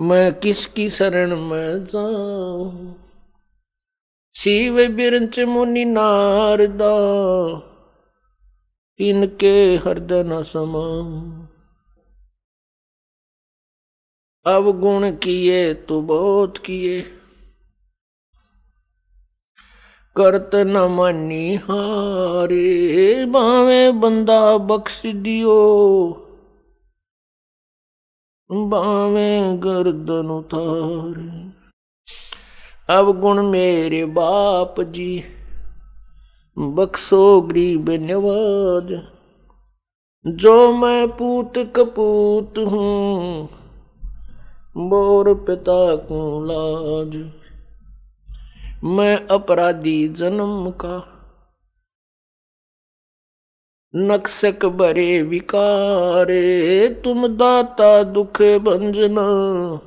मैं 0.00 0.34
किसकी 0.34 0.90
शरण 0.90 1.36
में 1.36 1.84
जाऊँ? 1.84 2.96
शिव 4.34 4.88
बिरंच 4.88 5.40
मुनि 5.40 5.84
नारदा, 5.84 6.94
इनके 9.00 9.76
हृदय 9.76 10.22
न 10.22 10.42
समा 10.42 11.43
अब 14.46 14.80
गुण 14.80 15.10
किए 15.10 15.74
तो 15.74 16.00
बहुत 16.02 16.58
किए। 16.58 17.00
करत 20.16 20.50
न 20.54 20.82
मानी 20.90 21.54
हारे 21.54 23.24
बावे 23.26 23.90
बंदा 23.92 24.36
बख्श 24.58 25.00
दियो। 25.06 25.56
बावे 28.50 29.30
गर्दन 29.58 30.30
उतारे 30.30 31.42
अब 32.88 33.18
गुण 33.20 33.42
मेरे 33.42 34.04
बाप 34.12 34.80
जी, 34.80 35.24
बख्शो 36.56 37.40
गरीब 37.40 37.90
नवाज़। 38.02 38.94
जो 40.24 40.72
मैं 40.72 41.06
पूत 41.08 41.58
कपूत 41.76 42.58
हूँ 42.58 43.48
बोर 44.76 45.34
पिता 45.34 45.96
को 45.96 46.44
लाज। 46.44 47.32
मैं 48.84 49.26
अपराधी 49.26 50.08
जन्म 50.08 50.70
का। 50.70 51.10
नक्सक 53.96 54.64
बरे 54.64 55.22
विकारे, 55.22 56.88
तुम 57.04 57.26
दाता 57.28 58.02
दुख 58.02 58.42
भंजना। 58.42 59.80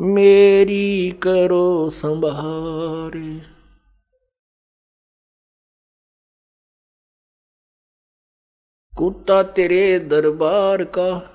मेरी 0.00 1.10
करो 1.10 1.90
संभारे। 1.90 3.40
कुत्ता 8.98 9.42
तेरे 9.42 9.98
दरबार 9.98 10.84
का। 10.84 11.31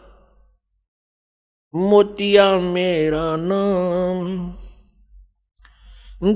मोतिया 1.78 2.60
मेरा 2.60 3.36
नाम। 3.40 4.56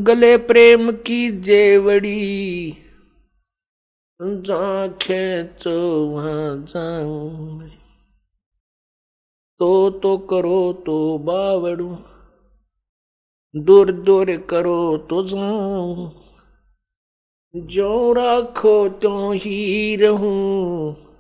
गले 0.04 0.38
प्रेम 0.38 0.92
की 0.92 1.32
जेवड़ी 1.32 2.74
जा 4.22 4.88
खेचो 4.88 6.06
वहाँ 6.06 6.66
जाऊँ। 6.66 7.70
तो 9.60 9.90
तो 9.90 10.18
करो 10.18 10.74
तो 10.74 11.18
बावड़ू, 11.18 11.98
दूर 13.56 13.92
दूर 13.92 14.38
करो 14.38 14.98
तो 14.98 15.24
जाऊँ। 15.24 16.22
जो 17.56 18.14
राखो 18.14 18.90
तो 18.90 19.32
ही 19.32 19.96
रहूँ। 19.96 21.11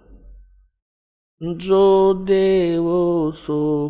जो 1.43 2.13
देवो 2.13 3.31
सो 3.31 3.89